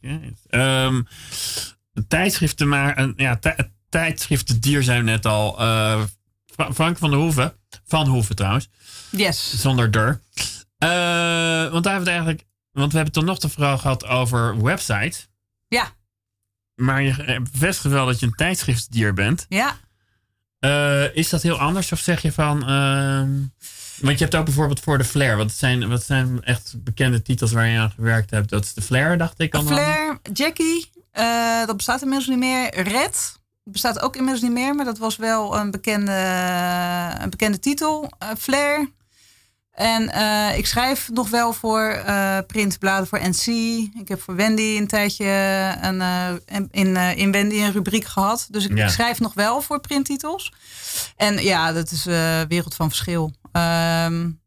Um, 0.51 1.07
tijdschriften, 2.09 2.69
maar... 2.69 3.09
ja, 3.17 3.39
tijdschriften 3.89 4.61
dier 4.61 4.83
zijn 4.83 5.05
net 5.05 5.27
al. 5.27 5.63
Uh, 5.63 6.03
Frank 6.75 6.99
van 6.99 7.11
der 7.11 7.19
Hoeven. 7.19 7.55
Van 7.87 8.07
Hoeven 8.07 8.37
trouwens. 8.37 8.69
Yes. 9.11 9.61
Zonder 9.61 9.91
der. 9.91 10.21
Uh, 10.79 10.89
want 11.71 11.85
daar 11.85 11.93
hebben 11.93 11.93
we 11.93 11.93
het 11.93 12.07
eigenlijk... 12.07 12.45
Want 12.73 12.91
we 12.91 12.97
hebben 12.97 13.15
toch 13.15 13.25
nog 13.25 13.39
de 13.39 13.49
vraag 13.49 13.81
gehad 13.81 14.07
over 14.07 14.63
websites. 14.63 15.29
Ja. 15.69 15.91
Maar 16.75 17.03
je 17.03 17.41
bevestigt 17.53 17.95
wel 17.95 18.07
dat 18.07 18.21
je 18.21 18.27
een 18.27 18.35
tijdschriftdier 18.35 19.15
bent. 19.15 19.47
Ja. 19.49 19.77
Uh, 20.61 21.17
is 21.17 21.29
dat 21.29 21.43
heel 21.43 21.59
anders? 21.59 21.93
Of 21.93 21.99
zeg 21.99 22.23
je 22.23 22.33
van... 22.33 22.63
Uh, 23.97 24.05
want 24.05 24.19
je 24.19 24.25
hebt 24.25 24.37
ook 24.37 24.45
bijvoorbeeld 24.45 24.81
voor 24.81 24.99
de 24.99 25.05
Flair. 25.05 25.37
Wat 25.37 25.53
zijn, 25.53 25.89
wat 25.89 26.03
zijn 26.03 26.43
echt 26.43 26.75
bekende 26.79 27.23
titels 27.23 27.53
waar 27.53 27.67
je 27.67 27.79
aan 27.79 27.93
gewerkt 27.95 28.31
hebt? 28.31 28.49
Dat 28.49 28.65
is 28.65 28.75
de 28.75 28.83
Flair, 28.83 29.19
dacht 29.19 29.41
ik. 29.41 29.55
Al 29.55 29.63
Flair, 29.63 30.19
Jackie. 30.33 30.91
Uh, 31.15 31.67
dat 31.67 31.77
bestaat 31.77 32.03
inmiddels 32.03 32.29
niet 32.29 32.39
meer. 32.39 32.81
Red. 32.83 33.41
Bestaat 33.65 34.01
ook 34.01 34.17
inmiddels 34.17 34.43
niet 34.43 34.53
meer. 34.53 34.75
Maar 34.75 34.85
dat 34.85 34.99
was 34.99 35.17
wel 35.17 35.57
een 35.57 35.71
bekende, 35.71 36.13
een 37.19 37.31
bekende 37.31 37.59
titel. 37.59 38.11
Flair. 38.39 38.89
En 39.73 40.03
uh, 40.03 40.59
ik 40.59 40.67
schrijf 40.67 41.09
nog 41.13 41.31
wel 41.31 41.53
voor 41.53 42.03
uh, 42.07 42.39
printbladen 42.47 43.07
voor 43.07 43.21
NC. 43.29 43.47
Ik 44.01 44.09
heb 44.09 44.21
voor 44.21 44.35
Wendy 44.37 44.77
een 44.77 44.87
tijdje 44.87 45.25
een, 45.81 46.01
uh, 46.01 46.29
in, 46.71 46.97
in 46.97 47.33
Wendy 47.33 47.55
een 47.55 47.73
rubriek 47.73 48.05
gehad. 48.05 48.47
Dus 48.51 48.67
ik, 48.67 48.89
schrijf 48.89 49.21
nog 49.21 49.35
wel 49.35 49.61
voor 49.61 49.81
printtitels. 49.81 50.53
En 51.17 51.43
ja, 51.43 51.73
dat 51.73 51.91
is 51.91 52.05
een 52.05 52.49
wereld 52.49 52.75
van 52.75 52.89
verschil. 52.89 53.33
Um, 53.53 54.41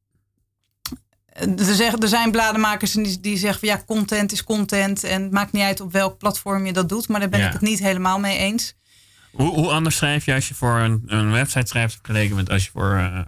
er, 1.36 2.00
er 2.00 2.08
zijn 2.08 2.32
bladenmakers 2.32 2.91
die, 2.91 3.20
die 3.20 3.38
zeggen 3.38 3.60
van 3.60 3.70
ja, 3.70 3.84
content 3.86 4.32
is 4.32 4.44
content. 4.44 5.04
En 5.04 5.22
het 5.22 5.32
maakt 5.32 5.52
niet 5.52 5.63
uit 5.63 5.80
op 5.80 5.91
welk 5.91 6.18
platform 6.18 6.65
je 6.65 6.74
dat 6.74 6.89
doet. 6.89 7.08
Maar 7.08 7.20
daar 7.20 7.30
ben 7.30 7.46
ik 7.46 7.54
het 7.54 7.62
niet 7.62 7.80
helemaal 7.80 8.20
mee 8.20 8.38
eens. 8.38 8.76
Hoe, 9.32 9.54
hoe 9.54 9.70
anders 9.70 9.96
schrijf 9.96 10.26
je 10.26 10.34
als 10.34 10.48
je 10.48 10.54
voor 10.54 10.80
een, 10.80 11.04
een 11.06 11.32
website 11.32 11.68
schrijft 11.68 11.94
vergeleken 11.94 12.36
met 12.36 12.50
als 12.50 12.63
je 12.65 12.72
voor 12.72 13.26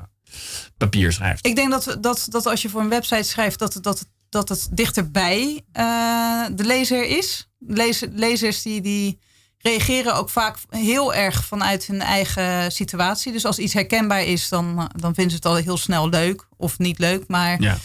papier 0.77 1.11
schrijft. 1.11 1.45
Ik 1.45 1.55
denk 1.55 1.71
dat, 1.71 1.97
dat, 2.01 2.27
dat 2.29 2.45
als 2.45 2.61
je 2.61 2.69
voor 2.69 2.81
een 2.81 2.89
website 2.89 3.23
schrijft, 3.23 3.59
dat, 3.59 3.79
dat, 3.81 4.05
dat 4.29 4.49
het 4.49 4.67
dichterbij 4.71 5.61
uh, 5.73 6.45
de 6.51 6.63
lezer 6.63 7.03
is. 7.17 7.49
Lezer, 7.59 8.09
lezers 8.11 8.61
die, 8.61 8.81
die 8.81 9.19
reageren 9.67 10.15
ook 10.15 10.29
vaak 10.29 10.57
heel 10.69 11.13
erg 11.13 11.45
vanuit 11.45 11.85
hun 11.85 12.01
eigen 12.01 12.71
situatie. 12.71 13.31
Dus 13.31 13.45
als 13.45 13.59
iets 13.59 13.73
herkenbaar 13.73 14.23
is, 14.23 14.49
dan, 14.49 14.91
dan 14.95 15.13
vinden 15.13 15.29
ze 15.29 15.35
het 15.35 15.45
al 15.45 15.55
heel 15.55 15.77
snel 15.77 16.09
leuk 16.09 16.47
of 16.57 16.77
niet 16.77 16.99
leuk. 16.99 17.23
Maar 17.27 17.61
ja. 17.61 17.77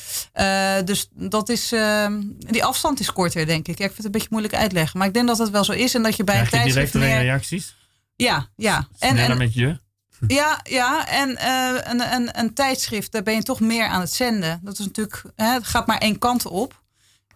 Uh, 0.78 0.84
dus 0.86 1.08
dat 1.14 1.48
is, 1.48 1.72
uh, 1.72 2.06
die 2.38 2.64
afstand 2.64 3.00
is 3.00 3.12
korter, 3.12 3.46
denk 3.46 3.68
ik. 3.68 3.78
ik 3.78 3.78
vind 3.78 3.96
het 3.96 4.04
een 4.04 4.10
beetje 4.10 4.28
moeilijk 4.30 4.54
uitleggen. 4.54 4.98
Maar 4.98 5.08
ik 5.08 5.14
denk 5.14 5.26
dat 5.26 5.38
het 5.38 5.50
wel 5.50 5.64
zo 5.64 5.72
is. 5.72 5.94
En 5.94 6.02
dat 6.02 6.16
je 6.16 6.24
bij 6.24 6.34
Krijg 6.34 6.52
een 6.52 6.58
tijdschrift. 6.58 6.92
Direct 6.92 7.12
meer... 7.12 7.22
reacties? 7.22 7.74
Ja, 8.16 8.48
ja. 8.56 8.88
En, 8.98 9.16
en 9.16 9.38
met 9.38 9.54
je? 9.54 9.80
Ja, 10.26 10.60
ja. 10.62 11.08
en 11.08 11.28
uh, 11.30 11.92
een, 11.92 12.12
een, 12.14 12.38
een, 12.38 12.54
tijdschrift, 12.54 13.12
daar 13.12 13.22
ben 13.22 13.34
je 13.34 13.42
toch 13.42 13.60
meer 13.60 13.86
aan 13.86 14.00
het 14.00 14.12
zenden. 14.12 14.60
Dat 14.62 14.78
is 14.78 14.84
natuurlijk, 14.84 15.22
hè, 15.36 15.52
het 15.52 15.66
gaat 15.66 15.86
maar 15.86 15.98
één 15.98 16.18
kant 16.18 16.46
op. 16.46 16.81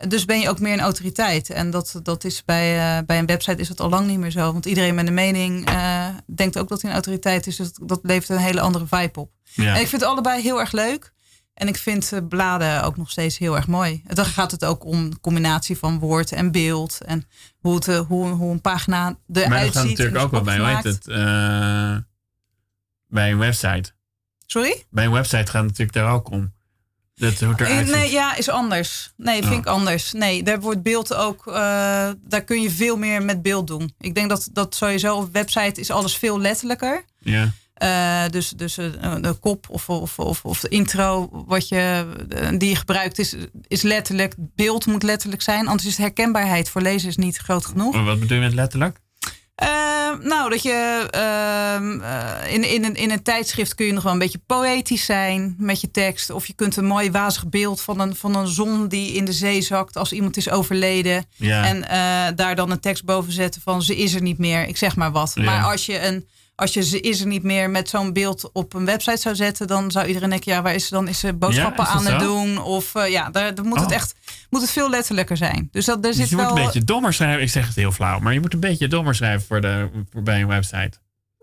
Dus 0.09 0.25
ben 0.25 0.41
je 0.41 0.49
ook 0.49 0.61
meer 0.61 0.73
een 0.73 0.81
autoriteit. 0.81 1.51
En 1.51 1.71
dat, 1.71 2.01
dat 2.03 2.25
is 2.25 2.45
bij, 2.45 2.99
uh, 2.99 3.07
bij 3.07 3.19
een 3.19 3.27
website 3.27 3.61
is 3.61 3.69
het 3.69 3.81
al 3.81 3.89
lang 3.89 4.07
niet 4.07 4.19
meer 4.19 4.31
zo. 4.31 4.53
Want 4.53 4.67
iedereen 4.67 4.95
met 4.95 5.07
een 5.07 5.15
mening 5.15 5.71
uh, 5.71 6.09
denkt 6.27 6.59
ook 6.59 6.69
dat 6.69 6.81
hij 6.81 6.91
een 6.91 6.97
autoriteit 6.97 7.47
is. 7.47 7.57
Dus 7.57 7.71
dat 7.83 8.01
levert 8.03 8.29
een 8.29 8.45
hele 8.45 8.61
andere 8.61 8.87
vibe 8.87 9.21
op. 9.21 9.31
Ja. 9.43 9.75
En 9.75 9.81
ik 9.81 9.89
vind 9.89 10.01
het 10.01 10.11
allebei 10.11 10.43
heel 10.43 10.61
erg 10.61 10.73
leuk. 10.73 11.13
En 11.55 11.69
ik 11.69 11.77
vind 11.77 12.29
bladen 12.29 12.83
ook 12.83 12.97
nog 12.97 13.11
steeds 13.11 13.39
heel 13.39 13.57
erg 13.57 13.67
mooi. 13.67 14.03
Dan 14.07 14.25
gaat 14.25 14.51
het 14.51 14.65
ook 14.65 14.85
om 14.85 15.21
combinatie 15.21 15.79
van 15.79 15.99
woord 15.99 16.33
en 16.33 16.53
beeld. 16.53 16.99
En 17.05 17.25
hoe, 17.59 17.75
het, 17.75 17.87
hoe, 17.87 18.29
hoe 18.29 18.53
een 18.53 18.61
pagina 18.61 19.19
eruit 19.33 19.49
maar 19.49 19.65
ziet. 19.65 19.75
Maar 19.75 19.87
natuurlijk 19.87 20.19
ook 20.19 20.31
wel 20.31 20.43
bij, 20.43 20.59
hoe 20.59 20.67
heet 20.67 20.85
het? 20.85 21.05
bij 23.09 23.31
een 23.31 23.39
website. 23.39 23.93
Sorry? 24.47 24.85
Bij 24.91 25.05
een 25.05 25.13
website 25.13 25.37
gaat 25.37 25.63
het 25.63 25.63
natuurlijk 25.63 25.93
daar 25.93 26.13
ook 26.13 26.31
om. 26.31 26.55
Dat, 27.19 27.39
het 27.39 27.87
nee, 27.91 28.11
ja, 28.11 28.37
is 28.37 28.49
anders. 28.49 29.13
Nee, 29.17 29.41
vind 29.41 29.53
oh. 29.53 29.59
ik 29.59 29.67
anders. 29.67 30.13
Nee, 30.13 30.43
daar 30.43 30.61
wordt 30.61 30.83
beeld 30.83 31.15
ook, 31.15 31.47
uh, 31.47 31.55
daar 32.23 32.45
kun 32.45 32.63
je 32.63 32.71
veel 32.71 32.97
meer 32.97 33.23
met 33.23 33.43
beeld 33.43 33.67
doen. 33.67 33.95
Ik 34.01 34.15
denk 34.15 34.29
dat, 34.29 34.49
dat 34.53 34.75
sowieso 34.75 35.17
op 35.17 35.33
website 35.33 35.81
is 35.81 35.91
alles 35.91 36.17
veel 36.17 36.41
letterlijker. 36.41 37.05
Ja. 37.19 37.53
Uh, 37.83 38.31
dus 38.31 38.51
dus 38.51 38.75
de 38.75 39.37
kop 39.41 39.67
of, 39.71 39.89
of, 39.89 40.19
of, 40.19 40.45
of 40.45 40.61
de 40.61 40.69
intro 40.69 41.29
wat 41.47 41.69
je, 41.69 42.07
die 42.59 42.69
je 42.69 42.77
gebruikt 42.77 43.19
is, 43.19 43.35
is 43.69 43.83
letterlijk. 43.83 44.35
Beeld 44.39 44.87
moet 44.87 45.03
letterlijk 45.03 45.43
zijn, 45.43 45.67
anders 45.67 45.89
is 45.89 45.97
de 45.97 46.03
herkenbaarheid 46.03 46.71
voor 46.71 46.81
lezers 46.81 47.17
niet 47.17 47.37
groot 47.37 47.67
genoeg. 47.67 48.05
Wat 48.05 48.21
bedoel 48.21 48.39
je 48.39 48.45
met 48.45 48.55
letterlijk? 48.55 49.01
Uh, 49.63 49.69
nou, 50.21 50.51
dat 50.51 50.63
je 50.63 51.09
uh, 51.15 52.53
in, 52.53 52.71
in, 52.71 52.85
een, 52.85 52.95
in 52.95 53.11
een 53.11 53.23
tijdschrift 53.23 53.75
kun 53.75 53.87
je 53.87 53.93
nog 53.93 54.03
wel 54.03 54.13
een 54.13 54.19
beetje 54.19 54.41
poëtisch 54.47 55.05
zijn 55.05 55.55
met 55.59 55.81
je 55.81 55.91
tekst. 55.91 56.31
Of 56.31 56.47
je 56.47 56.53
kunt 56.53 56.77
een 56.77 56.87
mooi 56.87 57.11
wazig 57.11 57.49
beeld 57.49 57.81
van 57.81 58.01
een, 58.01 58.17
van 58.17 58.37
een 58.37 58.47
zon 58.47 58.89
die 58.89 59.13
in 59.13 59.25
de 59.25 59.33
zee 59.33 59.63
zakt 59.63 59.97
als 59.97 60.13
iemand 60.13 60.37
is 60.37 60.51
overleden. 60.51 61.25
Ja. 61.37 61.65
En 61.65 61.77
uh, 61.77 62.37
daar 62.37 62.55
dan 62.55 62.71
een 62.71 62.81
tekst 62.81 63.05
boven 63.05 63.33
zetten 63.33 63.61
van 63.61 63.83
ze 63.83 63.97
is 63.97 64.15
er 64.15 64.23
niet 64.23 64.39
meer. 64.39 64.69
Ik 64.69 64.77
zeg 64.77 64.97
maar 64.97 65.13
wat. 65.13 65.33
Ja. 65.35 65.43
Maar 65.43 65.65
als 65.65 65.87
je 65.87 66.07
een 66.07 66.29
als 66.57 66.73
je 66.73 66.83
ze 66.83 67.01
is 67.01 67.21
er 67.21 67.27
niet 67.27 67.43
meer 67.43 67.71
met 67.71 67.89
zo'n 67.89 68.13
beeld 68.13 68.51
op 68.53 68.75
een 68.75 68.85
website 68.85 69.21
zou 69.21 69.35
zetten, 69.35 69.67
dan 69.67 69.91
zou 69.91 70.07
iedereen 70.07 70.31
denken, 70.31 70.53
ja, 70.53 70.63
waar 70.63 70.75
is 70.75 70.87
ze 70.87 70.95
dan? 70.95 71.09
Is 71.09 71.19
ze 71.19 71.33
boodschappen 71.33 71.85
ja, 71.85 71.91
aan 71.91 72.07
het 72.07 72.21
doen? 72.21 72.63
Of 72.63 72.95
uh, 72.95 73.09
ja, 73.09 73.31
daar, 73.31 73.55
daar 73.55 73.65
moet 73.65 73.81
het 73.81 73.89
oh. 73.89 73.95
echt 73.95 74.15
moet 74.51 74.61
het 74.61 74.71
veel 74.71 74.91
letterlijker 74.91 75.37
zijn. 75.37 75.69
Dus 75.73 75.85
dat, 75.85 75.97
er 75.97 76.03
dus 76.03 76.17
zit 76.17 76.29
je 76.29 76.37
wel... 76.37 76.49
moet 76.49 76.59
een 76.59 76.65
beetje 76.65 76.85
dommer 76.85 77.15
schrijven. 77.15 77.43
Ik 77.43 77.51
zeg 77.51 77.67
het 77.67 77.77
heel 77.77 77.93
flauw, 77.93 78.19
maar 78.19 78.33
je 78.33 78.41
moet 78.41 78.53
een 78.53 78.61
beetje 78.61 78.89
dommer 78.89 79.15
schrijven 79.15 79.47
voor 79.47 79.61
de, 79.61 79.89
voor 80.13 80.23
bij 80.23 80.41
een 80.41 80.47
website. 80.47 80.93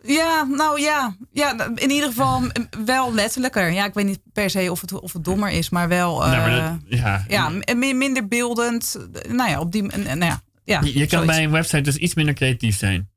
Ja, 0.06 0.44
nou 0.44 0.82
ja. 0.82 1.16
ja, 1.32 1.70
in 1.76 1.92
ieder 1.92 2.10
geval 2.10 2.44
wel 2.86 3.14
letterlijker. 3.14 3.72
Ja, 3.72 3.86
ik 3.86 3.94
weet 3.94 4.06
niet 4.06 4.20
per 4.34 4.50
se 4.50 4.72
of 4.72 4.82
het, 4.82 5.00
of 5.00 5.14
het 5.14 5.24
dommer 5.24 5.50
is, 5.50 5.70
maar 5.70 5.88
wel 5.88 6.26
uh, 6.26 6.32
nou, 6.32 6.50
maar 6.50 6.80
dat, 6.90 7.00
ja. 7.00 7.26
ja, 7.28 7.52
minder 7.76 8.28
beeldend. 8.28 8.98
Nou 9.28 9.50
ja, 9.50 9.60
op 9.60 9.72
die. 9.72 9.84
Nou 9.84 10.26
ja, 10.26 10.42
ja, 10.64 10.82
je, 10.84 10.98
je 10.98 11.08
kan 11.08 11.26
bij 11.26 11.44
een 11.44 11.52
website 11.52 11.82
dus 11.82 11.96
iets 11.96 12.14
minder 12.14 12.34
creatief 12.34 12.78
zijn. 12.78 13.10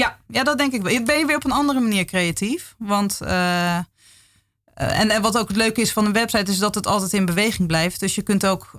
Ja, 0.00 0.18
ja, 0.26 0.42
dat 0.42 0.58
denk 0.58 0.72
ik 0.72 0.82
wel. 0.82 1.02
Ben 1.02 1.18
je 1.18 1.26
weer 1.26 1.36
op 1.36 1.44
een 1.44 1.52
andere 1.52 1.80
manier 1.80 2.04
creatief. 2.04 2.74
Want 2.78 3.18
uh, 3.22 3.78
en, 4.80 5.10
en, 5.10 5.22
wat 5.22 5.38
ook 5.38 5.48
het 5.48 5.56
leuke 5.56 5.80
is 5.80 5.92
van 5.92 6.04
een 6.04 6.12
website 6.12 6.50
is 6.50 6.58
dat 6.58 6.74
het 6.74 6.86
altijd 6.86 7.12
in 7.12 7.24
beweging 7.24 7.68
blijft. 7.68 8.00
Dus 8.00 8.14
je 8.14 8.22
kunt 8.22 8.46
ook, 8.46 8.70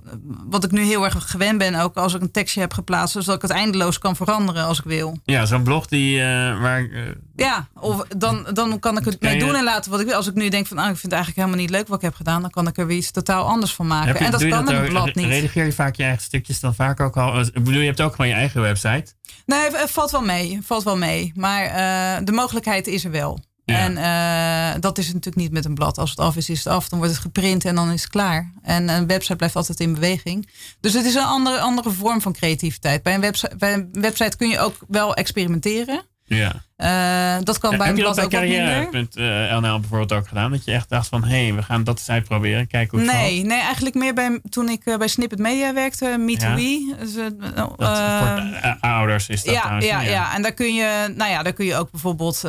wat 0.44 0.64
ik 0.64 0.70
nu 0.70 0.82
heel 0.82 1.04
erg 1.04 1.30
gewend 1.30 1.58
ben, 1.58 1.74
ook 1.74 1.96
als 1.96 2.14
ik 2.14 2.20
een 2.20 2.30
tekstje 2.30 2.60
heb 2.60 2.72
geplaatst, 2.72 3.12
zodat 3.12 3.34
ik 3.34 3.42
het 3.42 3.50
eindeloos 3.50 3.98
kan 3.98 4.16
veranderen 4.16 4.64
als 4.64 4.78
ik 4.78 4.84
wil. 4.84 5.18
Ja, 5.24 5.46
zo'n 5.46 5.62
blog 5.62 5.86
die 5.86 6.18
uh, 6.18 6.22
waar. 6.60 6.82
Uh, 6.82 7.00
ja, 7.36 7.68
of 7.74 8.04
dan, 8.16 8.46
dan 8.52 8.78
kan 8.78 8.98
ik 8.98 9.04
het 9.04 9.20
mee 9.20 9.38
doen 9.38 9.54
en 9.54 9.64
laten 9.64 9.90
wat 9.90 10.00
ik 10.00 10.06
wil. 10.06 10.16
Als 10.16 10.26
ik 10.26 10.34
nu 10.34 10.48
denk 10.48 10.66
van, 10.66 10.78
ah, 10.78 10.82
ik 10.82 10.90
vind 10.90 11.02
het 11.02 11.12
eigenlijk 11.12 11.40
helemaal 11.40 11.66
niet 11.66 11.76
leuk 11.76 11.88
wat 11.88 11.96
ik 11.96 12.04
heb 12.04 12.14
gedaan, 12.14 12.40
dan 12.40 12.50
kan 12.50 12.66
ik 12.66 12.78
er 12.78 12.86
weer 12.86 12.96
iets 12.96 13.10
totaal 13.10 13.46
anders 13.46 13.74
van 13.74 13.86
maken. 13.86 14.12
Je, 14.12 14.24
en 14.24 14.30
dat 14.30 14.48
kan 14.48 14.64
met 14.64 14.74
een 14.74 14.88
blad 14.88 15.14
niet. 15.14 15.26
Redigeer 15.26 15.64
je 15.64 15.72
vaak 15.72 15.94
je 15.94 16.02
eigen 16.02 16.22
stukjes 16.22 16.60
dan 16.60 16.74
vaak 16.74 17.00
ook 17.00 17.16
al? 17.16 17.40
Ik 17.40 17.52
bedoel, 17.52 17.80
je 17.80 17.86
hebt 17.86 18.00
ook 18.00 18.14
gewoon 18.14 18.28
je 18.28 18.36
eigen 18.36 18.60
website. 18.60 19.04
Nee, 19.46 19.70
het 19.70 19.90
valt 19.90 20.10
wel 20.10 20.22
mee. 20.22 20.58
Valt 20.62 20.82
wel 20.82 20.96
mee. 20.96 21.32
Maar 21.34 22.24
de 22.24 22.32
mogelijkheid 22.32 22.86
is 22.86 23.04
er 23.04 23.10
wel. 23.10 23.38
En 23.64 23.92
uh, 23.96 24.80
dat 24.80 24.98
is 24.98 25.06
natuurlijk 25.06 25.36
niet 25.36 25.52
met 25.52 25.64
een 25.64 25.74
blad. 25.74 25.98
Als 25.98 26.10
het 26.10 26.18
af 26.18 26.36
is, 26.36 26.50
is 26.50 26.64
het 26.64 26.72
af. 26.72 26.88
Dan 26.88 26.98
wordt 26.98 27.14
het 27.14 27.22
geprint 27.22 27.64
en 27.64 27.74
dan 27.74 27.90
is 27.90 28.02
het 28.02 28.10
klaar. 28.10 28.52
En 28.62 28.88
een 28.88 29.06
website 29.06 29.36
blijft 29.36 29.56
altijd 29.56 29.80
in 29.80 29.94
beweging. 29.94 30.48
Dus 30.80 30.92
het 30.92 31.04
is 31.04 31.14
een 31.14 31.22
andere, 31.22 31.60
andere 31.60 31.90
vorm 31.90 32.20
van 32.20 32.32
creativiteit. 32.32 33.02
Bij 33.02 33.14
een 33.14 33.88
website 33.92 34.36
kun 34.36 34.48
je 34.48 34.58
ook 34.58 34.76
wel 34.88 35.14
experimenteren. 35.14 36.10
Ja. 36.24 36.62
Uh, 36.76 37.44
dat 37.44 37.58
kan 37.58 37.76
bij 37.76 37.88
een 37.88 37.94
blad 37.94 38.20
ook 38.20 38.32
Heb 38.32 38.42
je 38.42 38.56
dat 38.56 38.90
bij 38.90 39.08
carrière.nl 39.12 39.80
bijvoorbeeld 39.80 40.12
ook 40.12 40.28
gedaan? 40.28 40.50
Dat 40.50 40.64
je 40.64 40.72
echt 40.72 40.88
dacht 40.88 41.08
van, 41.08 41.24
hé, 41.24 41.44
hey, 41.44 41.54
we 41.54 41.62
gaan 41.62 41.84
dat 41.84 41.98
eens 41.98 42.08
uitproberen. 42.08 42.66
Kijken 42.66 42.98
hoe 42.98 43.08
het 43.08 43.16
nee, 43.16 43.34
valt. 43.34 43.46
Nee, 43.46 43.60
eigenlijk 43.60 43.94
meer 43.94 44.14
bij, 44.14 44.40
toen 44.48 44.68
ik 44.68 44.86
uh, 44.86 44.96
bij 44.96 45.08
Snippet 45.08 45.38
Media 45.38 45.74
werkte, 45.74 46.16
Me 46.18 46.40
ja. 46.40 46.54
We. 46.54 46.94
Dus, 46.98 47.16
uh, 47.16 47.24
dat, 47.54 47.74
voor 47.78 48.76
ouders 48.80 49.28
is 49.28 49.42
dat 49.42 49.54
ja, 49.54 49.80
ja, 49.80 50.00
ja, 50.00 50.34
en 50.34 50.42
daar 50.42 50.52
kun 50.52 50.74
je, 50.74 51.12
nou 51.16 51.30
ja, 51.30 51.42
daar 51.42 51.52
kun 51.52 51.64
je 51.64 51.76
ook 51.76 51.90
bijvoorbeeld, 51.90 52.40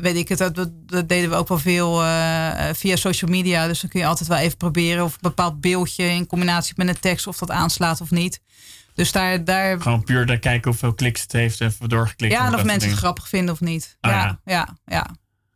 weet 0.00 0.16
ik 0.16 0.28
het, 0.28 0.38
dat, 0.38 0.54
dat, 0.54 1.08
deden 1.08 1.30
we 1.30 1.36
ook 1.36 1.48
wel 1.48 1.58
veel 1.58 2.02
via 2.72 2.96
social 2.96 3.30
media. 3.30 3.66
Dus 3.66 3.80
dan 3.80 3.90
kun 3.90 4.00
je 4.00 4.06
altijd 4.06 4.28
wel 4.28 4.38
even 4.38 4.56
proberen 4.56 5.04
of 5.04 5.12
een 5.12 5.18
bepaald 5.20 5.60
beeldje 5.60 6.04
in 6.04 6.26
combinatie 6.26 6.74
met 6.76 6.88
een 6.88 7.00
tekst, 7.00 7.26
of 7.26 7.38
dat 7.38 7.50
aanslaat 7.50 8.00
of 8.00 8.10
niet. 8.10 8.40
Dus 8.96 9.12
daar, 9.12 9.44
daar... 9.44 9.80
Gewoon 9.80 10.04
puur 10.04 10.26
daar 10.26 10.38
kijken 10.38 10.70
hoeveel 10.70 10.94
kliks 10.94 11.20
het 11.20 11.32
heeft 11.32 11.60
en 11.60 11.72
doorgeklikt. 11.86 12.32
Ja, 12.32 12.46
en 12.46 12.54
of 12.54 12.64
mensen 12.64 12.90
het 12.90 12.98
grappig 12.98 13.28
vinden 13.28 13.54
of 13.54 13.60
niet. 13.60 13.96
Ah, 14.00 14.10
ja, 14.10 14.40
ja, 14.44 14.76
ja, 14.86 15.06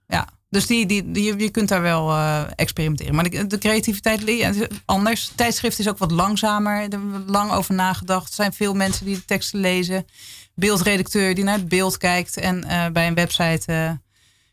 ja, 0.06 0.28
Dus 0.48 0.66
die, 0.66 0.86
die, 0.86 1.10
die, 1.10 1.36
je 1.36 1.50
kunt 1.50 1.68
daar 1.68 1.82
wel 1.82 2.10
uh, 2.10 2.42
experimenteren. 2.56 3.14
Maar 3.14 3.30
de, 3.30 3.46
de 3.46 3.58
creativiteit 3.58 4.28
is 4.28 4.56
anders. 4.84 5.32
Tijdschrift 5.34 5.78
is 5.78 5.88
ook 5.88 5.98
wat 5.98 6.10
langzamer. 6.10 6.74
Er 6.74 6.80
hebben 6.80 7.24
lang 7.26 7.50
over 7.50 7.74
nagedacht. 7.74 8.28
Er 8.28 8.34
zijn 8.34 8.52
veel 8.52 8.74
mensen 8.74 9.06
die 9.06 9.14
de 9.14 9.24
teksten 9.24 9.60
lezen. 9.60 10.06
Beeldredacteur 10.54 11.34
die 11.34 11.44
naar 11.44 11.58
het 11.58 11.68
beeld 11.68 11.96
kijkt. 11.96 12.36
En 12.36 12.64
uh, 12.66 12.86
bij 12.86 13.06
een 13.06 13.14
website 13.14 13.72
uh, 13.72 13.90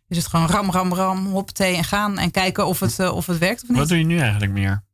is 0.07 0.17
het 0.17 0.27
gewoon 0.27 0.47
ram, 0.47 0.71
ram, 0.71 0.93
ram, 0.93 1.25
hoppatee 1.25 1.75
en 1.75 1.83
gaan. 1.83 2.17
En 2.17 2.31
kijken 2.31 2.65
of 2.65 2.79
het, 2.79 2.99
of 3.09 3.25
het 3.25 3.37
werkt 3.37 3.61
of 3.61 3.69
niet. 3.69 3.77
Wat 3.77 3.87
doe 3.87 3.97
je 3.97 4.05
nu 4.05 4.19
eigenlijk 4.19 4.51
meer? 4.51 4.85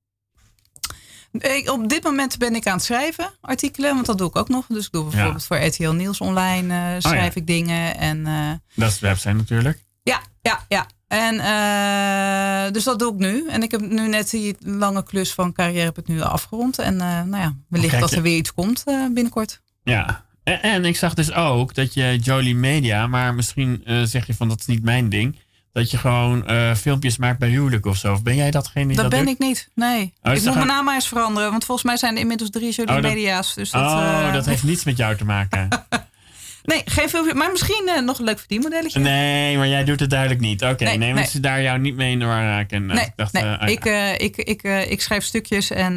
Ik, 1.40 1.70
op 1.70 1.90
dit 1.90 2.04
moment 2.04 2.38
ben 2.38 2.56
ik 2.56 2.68
aan 2.68 2.74
het 2.74 2.84
schrijven, 2.84 3.32
artikelen, 3.42 3.94
want 3.94 4.06
dat 4.06 4.18
doe 4.18 4.28
ik 4.28 4.36
ook 4.36 4.50
nog. 4.50 4.66
Dus 4.68 4.86
ik 4.86 4.92
doe 4.92 5.04
bijvoorbeeld 5.04 5.46
voor 5.46 5.58
RTL 5.58 5.90
Nieuws 5.90 6.22
online 6.22 6.74
uh, 6.74 6.96
schrijf 7.00 7.30
oh, 7.30 7.36
ik 7.36 7.48
dingen. 7.48 7.98
En, 7.98 8.18
uh, 8.18 8.52
dat 8.76 8.90
is 8.90 9.00
de 9.00 9.08
website 9.08 9.34
natuurlijk. 9.34 9.84
Ja, 10.04 10.22
ja, 10.42 10.66
ja. 10.68 10.88
En 11.08 11.36
uh, 11.36 12.74
dus 12.74 12.84
dat 12.84 13.00
doe 13.00 13.14
ik 13.14 13.20
nu. 13.20 13.48
En 13.50 13.64
ik 13.64 13.72
heb 13.72 13.82
nu 13.82 14.08
net 14.08 14.30
die 14.30 14.56
lange 14.60 15.04
klus 15.04 15.34
van 15.34 15.54
carrière 15.54 15.86
heb 15.86 15.98
ik 15.98 16.08
nu 16.08 16.22
afgerond. 16.22 16.80
En 16.80 16.96
nou 16.96 17.38
ja, 17.38 17.56
wellicht 17.70 18.00
dat 18.00 18.12
er 18.12 18.22
weer 18.22 18.38
iets 18.38 18.54
komt 18.54 18.84
binnenkort. 18.86 19.62
Ja, 19.84 20.26
en, 20.44 20.62
en, 20.62 20.86
ik 20.86 20.98
zag 20.98 21.14
dus 21.14 21.34
ook 21.34 21.76
dat 21.76 21.94
je 21.94 22.18
Jolie 22.22 22.56
Media, 22.56 23.08
maar 23.08 23.34
misschien 23.34 23.84
zeg 24.04 24.28
je 24.28 24.34
van 24.34 24.48
dat 24.48 24.60
is 24.60 24.66
niet 24.66 24.84
mijn 24.84 25.10
ding 25.10 25.38
dat 25.74 25.92
je 25.92 25.98
gewoon 25.98 26.44
uh, 26.52 26.76
filmpjes 26.76 27.18
maakt 27.18 27.40
bij 27.40 27.50
huwelijk 27.50 27.86
of 27.86 27.98
zo. 27.98 28.12
Of 28.12 28.24
ben 28.24 28.36
jij 28.36 28.52
datgene 28.52 28.88
die 28.88 28.96
dat, 28.96 29.12
dat 29.12 29.20
ben 29.20 29.34
ik 29.34 29.40
niet, 29.40 29.70
nee. 29.76 30.14
Oh, 30.22 30.34
ik 30.34 30.44
moet 30.44 30.54
mijn 30.54 30.68
naam 30.68 30.86
maar 30.86 30.96
eens 30.96 31.08
veranderen. 31.08 31.52
Want 31.52 31.66
volgens 31.66 31.88
mij 31.88 31.98
zijn 31.98 32.14
er 32.14 32.22
inmiddels 32.22 32.50
drie 32.50 32.72
Jolie 32.72 32.96
oh, 32.96 33.02
Media's. 33.02 33.54
Dus 33.54 33.72
dat, 33.72 33.92
oh, 33.92 34.22
uh... 34.28 34.34
dat 34.34 34.46
heeft 34.46 34.64
niets 34.64 34.84
met 34.84 34.98
jou 34.98 35.16
te 35.16 35.26
maken. 35.26 35.68
nee, 36.64 36.82
geen 36.86 37.10
filmpje. 37.10 37.34
Maar 37.34 37.52
misschien 37.52 37.84
uh, 37.86 38.02
nog 38.02 38.20
een 38.20 38.26
leuk 38.26 38.40
verdienmodelletje. 38.40 39.00
Nee, 39.00 39.58
maar 39.58 39.68
jij 39.68 39.84
doet 39.84 40.00
het 40.00 40.10
duidelijk 40.10 40.42
niet. 40.42 40.62
Oké, 40.62 40.72
okay, 40.72 40.96
nee, 40.96 41.14
nee, 41.14 41.26
ze 41.26 41.40
daar 41.40 41.62
jou 41.62 41.80
niet 41.80 41.96
mee 41.96 42.12
in 42.12 42.20
de 42.20 42.26
war 42.26 42.44
raken. 42.44 42.86
Nee, 42.86 43.06
ik, 43.06 43.14
dacht, 43.16 43.34
nee. 43.34 43.44
Oh, 43.44 43.68
ik, 43.68 43.86
ik, 44.18 44.38
ik, 44.38 44.64
ik 44.90 45.02
schrijf 45.02 45.24
stukjes 45.24 45.72
en 45.72 45.96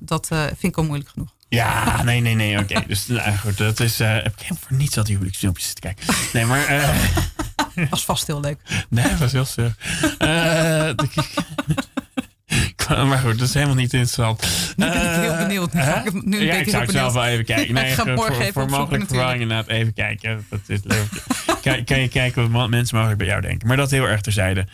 dat 0.00 0.26
vind 0.28 0.62
ik 0.62 0.76
al 0.76 0.84
moeilijk 0.84 1.10
genoeg. 1.10 1.34
Ja, 1.48 2.02
nee, 2.02 2.20
nee, 2.20 2.34
nee. 2.34 2.58
Oké, 2.58 2.84
dus 2.86 3.06
nou, 3.06 3.36
goed, 3.36 3.58
dat 3.58 3.80
is. 3.80 3.98
Heb 3.98 4.34
ik 4.38 4.46
voor 4.46 4.76
niets 4.76 4.96
al 4.96 5.04
die 5.04 5.12
huwelijksfilmpjes 5.12 5.72
te 5.72 5.80
kijken. 5.80 6.06
Nee, 6.32 6.44
maar. 6.44 6.66
Was 7.90 8.04
vast 8.04 8.26
heel 8.26 8.40
leuk. 8.40 8.58
Nee, 8.88 9.08
dat 9.08 9.18
was 9.18 9.32
heel 9.32 9.44
suf. 9.44 9.72
Uh, 10.18 10.90
maar 13.08 13.18
goed, 13.18 13.38
dat 13.38 13.48
is 13.48 13.54
helemaal 13.54 13.74
niet 13.74 13.92
interessant. 13.92 14.42
Nu 14.76 14.90
ben 14.90 15.14
ik 15.14 15.20
heel 15.20 15.36
benieuwd. 15.36 15.72
Nu 15.72 15.80
ga 15.80 16.04
ik, 16.04 16.24
nu 16.24 16.44
ja, 16.44 16.54
ik 16.54 16.68
zou 16.68 16.82
het 16.82 16.92
zelf 16.92 17.12
wel 17.12 17.24
even 17.24 17.44
kijken. 17.54 17.74
Nee, 17.74 17.90
ik 17.90 17.94
ga 17.94 18.04
morgen 18.04 18.34
voor, 18.34 18.42
even 18.42 18.52
voor 18.52 18.70
mogelijke 18.70 19.06
verwarring 19.06 19.42
inderdaad 19.42 19.68
even 19.68 19.92
kijken. 19.92 20.46
Dat 20.48 20.60
is 20.66 20.80
leuk. 20.82 21.08
kan, 21.62 21.84
kan 21.84 22.00
je 22.00 22.08
kijken 22.08 22.50
wat 22.50 22.68
mensen 22.68 22.96
mogelijk 22.96 23.18
bij 23.18 23.28
jou 23.28 23.40
denken. 23.40 23.68
Maar 23.68 23.76
dat 23.76 23.90
heel 23.90 24.04
erg 24.04 24.20
terzijde. 24.20 24.66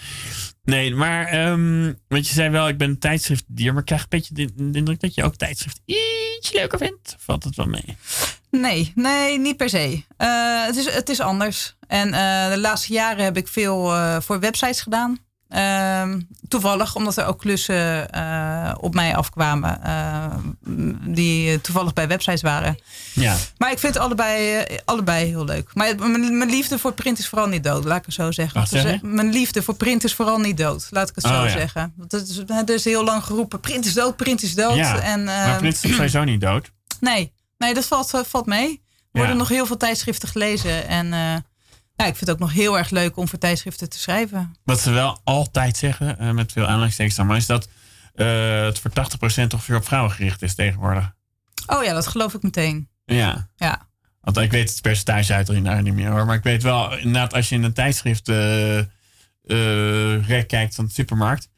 Nee, 0.69 0.95
maar 0.95 1.49
um, 1.49 1.99
want 2.09 2.29
je 2.29 2.35
zei 2.35 2.51
wel, 2.51 2.69
ik 2.69 2.79
ben 2.79 2.89
een 2.89 2.99
tijdschriftdier, 2.99 3.73
maar 3.73 3.81
ik 3.81 3.87
krijg 3.87 4.03
een 4.03 4.09
beetje 4.09 4.35
de, 4.35 4.79
indruk 4.79 5.01
dat 5.01 5.15
je 5.15 5.25
ook 5.25 5.37
tijdschrift 5.37 5.81
iets 5.85 6.53
leuker 6.53 6.79
vindt. 6.79 7.17
Valt 7.19 7.45
het 7.45 7.57
wel 7.57 7.67
mee? 7.67 7.97
Nee, 8.51 8.93
nee, 8.95 9.39
niet 9.39 9.57
per 9.57 9.69
se. 9.69 10.03
Uh, 10.19 10.67
het, 10.67 10.77
is, 10.77 10.95
het 10.95 11.09
is 11.09 11.21
anders. 11.21 11.77
En 11.89 12.09
uh, 12.09 12.51
de 12.51 12.59
laatste 12.61 12.93
jaren 12.93 13.25
heb 13.25 13.37
ik 13.37 13.49
veel 13.49 13.95
uh, 13.95 14.17
voor 14.21 14.41
websites 14.41 14.81
gedaan. 14.81 15.19
Ehm, 15.49 16.21
toevallig, 16.49 16.95
omdat 16.95 17.17
er 17.17 17.27
ook 17.27 17.39
klussen 17.39 18.09
uh, 18.15 18.75
op 18.81 18.95
mij 18.95 19.17
afkwamen. 19.17 19.81
Die 21.07 21.61
toevallig 21.61 21.93
bij 21.93 22.09
websites 22.09 22.43
waren. 22.43 22.79
Ja. 23.13 23.37
Maar 23.59 23.71
ik 23.71 23.79
vind 23.79 23.97
allebei, 23.97 24.65
allebei 24.85 25.27
heel 25.27 25.45
leuk. 25.45 25.71
Maar 25.75 25.95
mijn, 25.97 26.51
liefde 26.51 26.79
voor 26.79 26.93
print 26.93 27.19
is 27.19 27.29
vooral 27.29 27.49
niet 27.49 27.65
dood, 27.65 27.85
laat 27.85 27.99
ik 27.99 28.05
het 28.05 28.15
zo 28.15 28.33
zeggen. 28.33 29.01
Mijn 29.03 29.31
liefde 29.31 29.63
voor 29.63 29.75
print 29.75 30.05
is 30.05 30.15
vooral 30.15 30.39
niet 30.39 30.57
dood, 30.57 30.87
laat 30.91 31.09
ik 31.09 31.15
het 31.15 31.25
zo 31.25 31.43
oh, 31.43 31.51
zeggen. 31.51 31.95
Is, 32.09 32.39
er 32.39 32.71
is 32.71 32.85
heel 32.85 33.05
lang 33.05 33.25
geroepen: 33.25 33.61
print 33.61 33.87
is 33.87 33.95
dood, 33.95 34.17
print 34.17 34.43
is 34.43 34.55
dood. 34.55 34.77
Ja. 34.77 35.01
En, 35.01 35.25
maar 35.25 35.49
ehm, 35.49 35.59
print 35.59 35.85
is 35.85 35.95
sowieso 35.95 36.25
niet 36.25 36.41
dood. 36.41 36.71
Nee, 37.01 37.33
nee 37.59 37.75
dat 37.75 37.85
valt, 37.85 38.23
valt 38.27 38.47
mee. 38.47 38.83
Er 39.13 39.21
worden 39.21 39.37
nog 39.37 39.49
heel 39.49 39.67
veel 39.67 39.77
tijdschriften 39.77 40.29
gelezen. 40.29 40.89
En 40.89 41.13
ja, 41.99 42.05
ik 42.07 42.17
vind 42.17 42.21
het 42.21 42.31
ook 42.31 42.39
nog 42.39 42.53
heel 42.53 42.79
erg 42.79 42.91
leuk 42.91 43.17
om 43.17 43.29
voor 43.29 43.39
tijdschriften 43.39 43.89
te 43.89 43.99
schrijven. 43.99 44.57
Wat 44.65 44.81
ze 44.81 44.91
wel 44.91 45.21
altijd 45.25 45.77
zeggen, 45.77 46.17
uh, 46.21 46.31
met 46.31 46.53
veel 46.53 46.63
aanleidingstekens 46.63 47.17
dan, 47.17 47.27
maar 47.27 47.37
is 47.37 47.47
dat 47.47 47.69
uh, 48.15 48.63
het 48.63 48.79
voor 48.79 48.91
80% 48.91 48.95
ongeveer 49.53 49.77
op 49.77 49.85
vrouwen 49.85 50.13
gericht 50.13 50.43
is 50.43 50.55
tegenwoordig. 50.55 51.13
Oh 51.67 51.85
ja, 51.85 51.93
dat 51.93 52.07
geloof 52.07 52.35
ik 52.35 52.43
meteen. 52.43 52.89
Ja. 53.05 53.49
ja. 53.57 53.89
Want 54.21 54.37
ik 54.37 54.51
weet 54.51 54.71
het 54.71 54.81
percentage 54.81 55.35
uit 55.35 55.49
erin 55.49 55.85
niet 55.85 55.95
meer 55.95 56.11
hoor. 56.11 56.27
Maar 56.27 56.37
ik 56.37 56.43
weet 56.43 56.63
wel, 56.63 56.97
inderdaad, 56.97 57.35
als 57.35 57.49
je 57.49 57.55
in 57.55 57.63
een 57.63 57.73
tijdschrift 57.73 58.29
uh, 58.29 58.85
kijkt 60.47 60.75
van 60.75 60.85
de 60.85 60.93
supermarkt, 60.93 61.49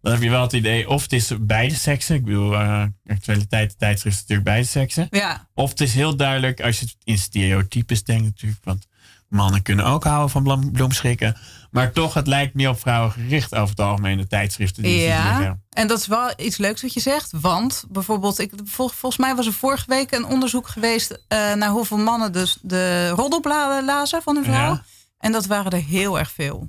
dan 0.00 0.12
heb 0.12 0.22
je 0.22 0.30
wel 0.30 0.42
het 0.42 0.52
idee 0.52 0.88
of 0.88 1.02
het 1.02 1.12
is 1.12 1.32
beide 1.40 1.74
seksen. 1.74 2.14
Ik 2.14 2.24
bedoel, 2.24 2.52
uh, 2.52 2.84
actualiteit, 3.06 3.78
tijdschrift 3.78 4.16
is 4.16 4.20
natuurlijk 4.20 4.48
beide 4.48 4.66
seksen. 4.66 5.06
Ja. 5.10 5.48
Of 5.54 5.70
het 5.70 5.80
is 5.80 5.94
heel 5.94 6.16
duidelijk 6.16 6.60
als 6.60 6.80
je 6.80 6.86
in 7.04 7.18
stereotypes 7.18 8.04
denkt 8.04 8.24
natuurlijk. 8.24 8.64
Want 8.64 8.87
Mannen 9.28 9.62
kunnen 9.62 9.84
ook 9.84 10.04
houden 10.04 10.30
van 10.30 10.70
bloemschikken. 10.72 11.36
Maar 11.70 11.92
toch, 11.92 12.14
het 12.14 12.26
lijkt 12.26 12.54
meer 12.54 12.68
op 12.68 12.80
vrouwen 12.80 13.12
gericht 13.12 13.54
over 13.54 13.68
het 13.68 13.80
algemeen, 13.80 14.16
de 14.16 14.26
tijdschriften. 14.26 14.82
Die 14.82 15.00
ja, 15.00 15.58
en 15.70 15.86
dat 15.86 15.98
is 15.98 16.06
wel 16.06 16.32
iets 16.36 16.56
leuks 16.56 16.82
wat 16.82 16.94
je 16.94 17.00
zegt. 17.00 17.32
Want 17.40 17.84
bijvoorbeeld, 17.88 18.38
ik, 18.38 18.52
volgens 18.64 19.16
mij 19.16 19.34
was 19.34 19.46
er 19.46 19.52
vorige 19.52 19.84
week 19.86 20.12
een 20.12 20.26
onderzoek 20.26 20.68
geweest 20.68 21.10
uh, 21.10 21.18
naar 21.54 21.70
hoeveel 21.70 21.98
mannen 21.98 22.32
dus 22.32 22.58
de 22.62 23.08
roddelbladen 23.08 23.84
lazen 23.84 24.22
van 24.22 24.34
hun 24.34 24.44
vrouw. 24.44 24.80
En 25.18 25.32
dat 25.32 25.46
waren 25.46 25.70
er 25.70 25.82
heel 25.84 26.18
erg 26.18 26.30
veel. 26.30 26.66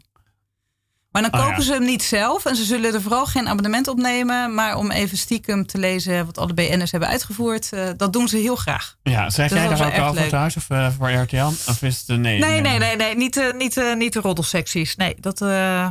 Maar 1.12 1.22
dan 1.22 1.34
oh, 1.34 1.48
kopen 1.48 1.64
ze 1.64 1.74
hem 1.74 1.86
niet 1.86 2.04
zelf 2.04 2.46
en 2.46 2.56
ze 2.56 2.64
zullen 2.64 2.94
er 2.94 3.02
vooral 3.02 3.26
geen 3.26 3.48
abonnement 3.48 3.88
op 3.88 3.98
nemen. 3.98 4.54
Maar 4.54 4.76
om 4.76 4.92
even 4.92 5.18
stiekem 5.18 5.66
te 5.66 5.78
lezen 5.78 6.26
wat 6.26 6.38
alle 6.38 6.54
BN'ers 6.54 6.92
hebben 6.92 7.10
uitgevoerd, 7.10 7.70
uh, 7.74 7.90
dat 7.98 8.14
doen 8.14 8.28
ze 8.28 8.38
heel 8.38 8.56
graag. 8.56 8.96
Ja, 9.04 9.30
schrijf 9.30 9.54
jij 9.54 9.68
daar 9.68 9.86
ook 9.86 9.98
al 9.98 10.14
voor 10.14 10.28
thuis 10.28 10.56
of 10.56 10.70
uh, 10.70 10.90
voor 10.98 11.12
RTL? 11.12 11.46
Of 11.46 11.82
is 11.82 12.00
het, 12.00 12.10
uh, 12.10 12.18
nee, 12.18 12.40
nee, 12.40 12.62
nee, 12.62 12.80
nee, 12.80 12.96
nee, 12.96 13.16
niet, 13.16 13.54
niet, 13.58 13.96
niet 13.98 14.14
de 14.14 14.20
roddelsecties. 14.20 14.96
Nee, 14.96 15.16
dat, 15.20 15.40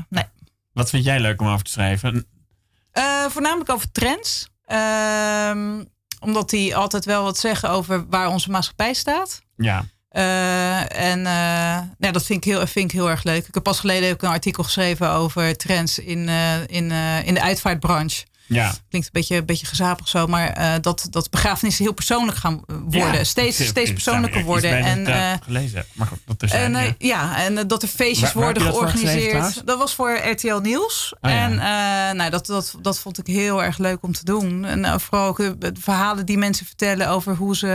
nee. 0.09 0.25
Wat 0.73 0.91
vind 0.91 1.05
jij 1.05 1.21
leuk 1.21 1.41
om 1.41 1.49
over 1.49 1.65
te 1.65 1.71
schrijven? 1.71 2.27
voornamelijk 3.29 3.71
over 3.71 3.93
trends. 3.93 4.49
Ehm, 4.65 5.85
omdat 6.21 6.51
die 6.51 6.77
altijd 6.77 7.05
wel 7.05 7.23
wat 7.23 7.39
zeggen 7.39 7.71
over 7.71 8.09
waar 8.09 8.29
onze 8.29 8.51
maatschappij 8.51 8.95
staat. 8.95 9.43
Ja. 9.57 9.85
Uh, 10.19 11.11
en 11.11 11.21
ja, 11.99 12.11
dat 12.13 12.25
vind 12.25 12.45
ik, 12.45 12.53
heel, 12.53 12.67
vind 12.67 12.85
ik 12.85 12.99
heel 12.99 13.11
erg 13.11 13.23
leuk. 13.23 13.47
Ik 13.47 13.55
heb 13.55 13.63
pas 13.63 13.81
geleden 13.81 14.13
ook 14.13 14.23
een 14.23 14.29
artikel 14.29 14.63
geschreven 14.63 15.11
over 15.11 15.57
trends 15.57 15.99
in, 15.99 16.29
uh, 16.29 16.61
in, 16.61 16.91
in 17.25 17.35
de 17.35 17.43
uitvaartbranche. 17.43 18.25
Ja. 18.49 18.75
Klinkt 18.89 19.07
een 19.07 19.13
beetje, 19.13 19.37
een 19.37 19.47
beetje 19.47 19.67
gezapig 19.67 20.09
zo, 20.09 20.27
maar 20.27 20.59
uh, 20.59 20.75
dat, 20.81 21.07
dat 21.11 21.31
begrafenissen 21.31 21.85
heel 21.85 21.93
persoonlijk 21.93 22.39
gaan 22.39 22.61
worden. 22.67 23.13
Ja, 23.13 23.25
steeds, 23.25 23.67
steeds 23.67 23.93
persoonlijker 23.93 24.45
worden. 24.45 24.85
En, 24.85 25.09
uh, 25.09 25.33
gelezen, 25.45 25.85
maar 25.93 26.07
goed, 26.07 26.19
dat 26.27 26.43
is 26.43 26.51
en, 26.51 26.73
uh, 26.73 26.83
ja. 26.99 27.45
en 27.45 27.67
dat 27.67 27.83
er 27.83 27.89
feestjes 27.89 28.33
waar, 28.33 28.45
worden 28.45 28.63
georganiseerd. 28.63 29.67
Dat, 29.67 29.79
was 29.79 29.95
voor 29.95 30.13
RTL 30.13 30.57
Nieuws. 30.57 31.15
Oh, 31.21 31.31
en 31.31 31.55
nou, 32.17 32.31
dat, 32.31 32.47
dat, 32.47 32.75
dat 32.81 32.99
vond 32.99 33.19
ik 33.19 33.27
heel 33.27 33.65
erg 33.65 33.79
leuk 33.79 34.03
om 34.03 34.13
te 34.13 34.25
doen. 34.25 34.65
En 34.65 35.01
vooral 35.01 35.27
ook 35.27 35.37
de 35.37 35.73
verhalen 35.81 36.27
die 36.27 36.39
mensen 36.39 36.67
vertellen 36.67 37.09
over 37.09 37.35
hoe 37.35 37.57
ze 37.57 37.67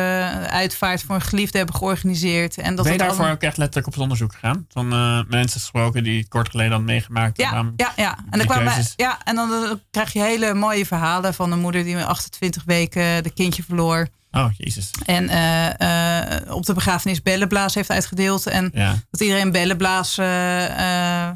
uitvaart 0.50 1.04
voor 1.04 1.16
een 1.16 1.22
geliefde 1.22 1.58
hebben 1.58 1.76
georganiseerd. 1.76 2.58
En 2.58 2.76
dat 2.76 2.84
ben 2.84 2.94
je 2.94 3.00
daarvoor 3.00 3.30
ook 3.30 3.42
echt 3.42 3.58
letterlijk 3.58 3.88
op 3.88 3.94
het 3.94 4.02
onderzoek 4.02 4.34
gegaan? 4.34 4.66
Van 4.70 4.88
mensen 5.30 5.60
gesproken 5.60 6.04
die 6.04 6.28
kort 6.28 6.50
geleden 6.50 6.72
hadden 6.72 6.90
meegemaakt? 6.90 7.38
Ja, 7.38 7.72
ja, 7.76 7.94
ja. 7.96 8.18
En 8.30 8.38
dan, 8.38 8.48
kwamen, 8.48 8.74
ja, 8.96 9.18
en 9.24 9.36
dan 9.36 9.80
krijg 9.92 10.14
je 10.14 10.22
hele 10.22 10.54
mooie 10.64 10.86
verhalen 10.86 11.34
van 11.34 11.52
een 11.52 11.60
moeder 11.60 11.84
die 11.84 11.96
met 11.96 12.06
28 12.06 12.64
weken 12.66 13.24
de 13.24 13.34
kindje 13.34 13.64
verloor. 13.64 14.08
Oh, 14.32 14.50
jezus. 14.58 14.92
En 15.06 15.24
uh, 15.24 15.66
uh, 15.66 16.56
op 16.56 16.66
de 16.66 16.74
begrafenis 16.74 17.22
bellenblaas 17.22 17.74
heeft 17.76 17.90
uitgedeeld. 17.90 18.48
En 18.48 18.72
ja. 18.74 18.96
dat 19.12 19.22
iedereen 19.22 19.52
bellenblaas... 19.52 20.18
Uh, 20.18 21.30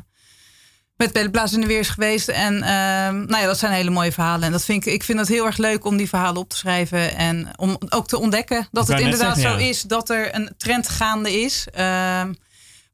met 0.95 1.13
bellenblaas 1.13 1.53
in 1.53 1.61
de 1.61 1.67
weer 1.67 1.79
is 1.79 1.89
geweest. 1.89 2.27
En 2.27 2.59
nou 2.59 3.37
ja, 3.37 3.45
dat 3.45 3.59
zijn 3.59 3.71
hele 3.71 3.89
mooie 3.89 4.11
verhalen. 4.11 4.45
En 4.45 4.51
dat 4.51 4.65
vind 4.65 4.85
ik, 4.85 4.93
ik 4.93 5.03
vind 5.03 5.19
het 5.19 5.27
heel 5.27 5.45
erg 5.45 5.57
leuk 5.57 5.85
om 5.85 5.97
die 5.97 6.09
verhalen 6.09 6.41
op 6.41 6.49
te 6.49 6.57
schrijven. 6.57 7.15
En 7.15 7.47
om 7.55 7.77
ook 7.89 8.07
te 8.07 8.19
ontdekken 8.19 8.67
dat 8.71 8.87
het 8.87 8.99
inderdaad 8.99 9.37
zo 9.37 9.55
is 9.55 9.81
dat 9.81 10.09
er 10.09 10.35
een 10.35 10.53
trend 10.57 10.89
gaande 10.89 11.41
is. 11.41 11.67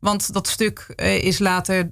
Want 0.04 0.34
dat 0.34 0.48
stuk 0.48 0.94
is 1.22 1.40
later 1.40 1.92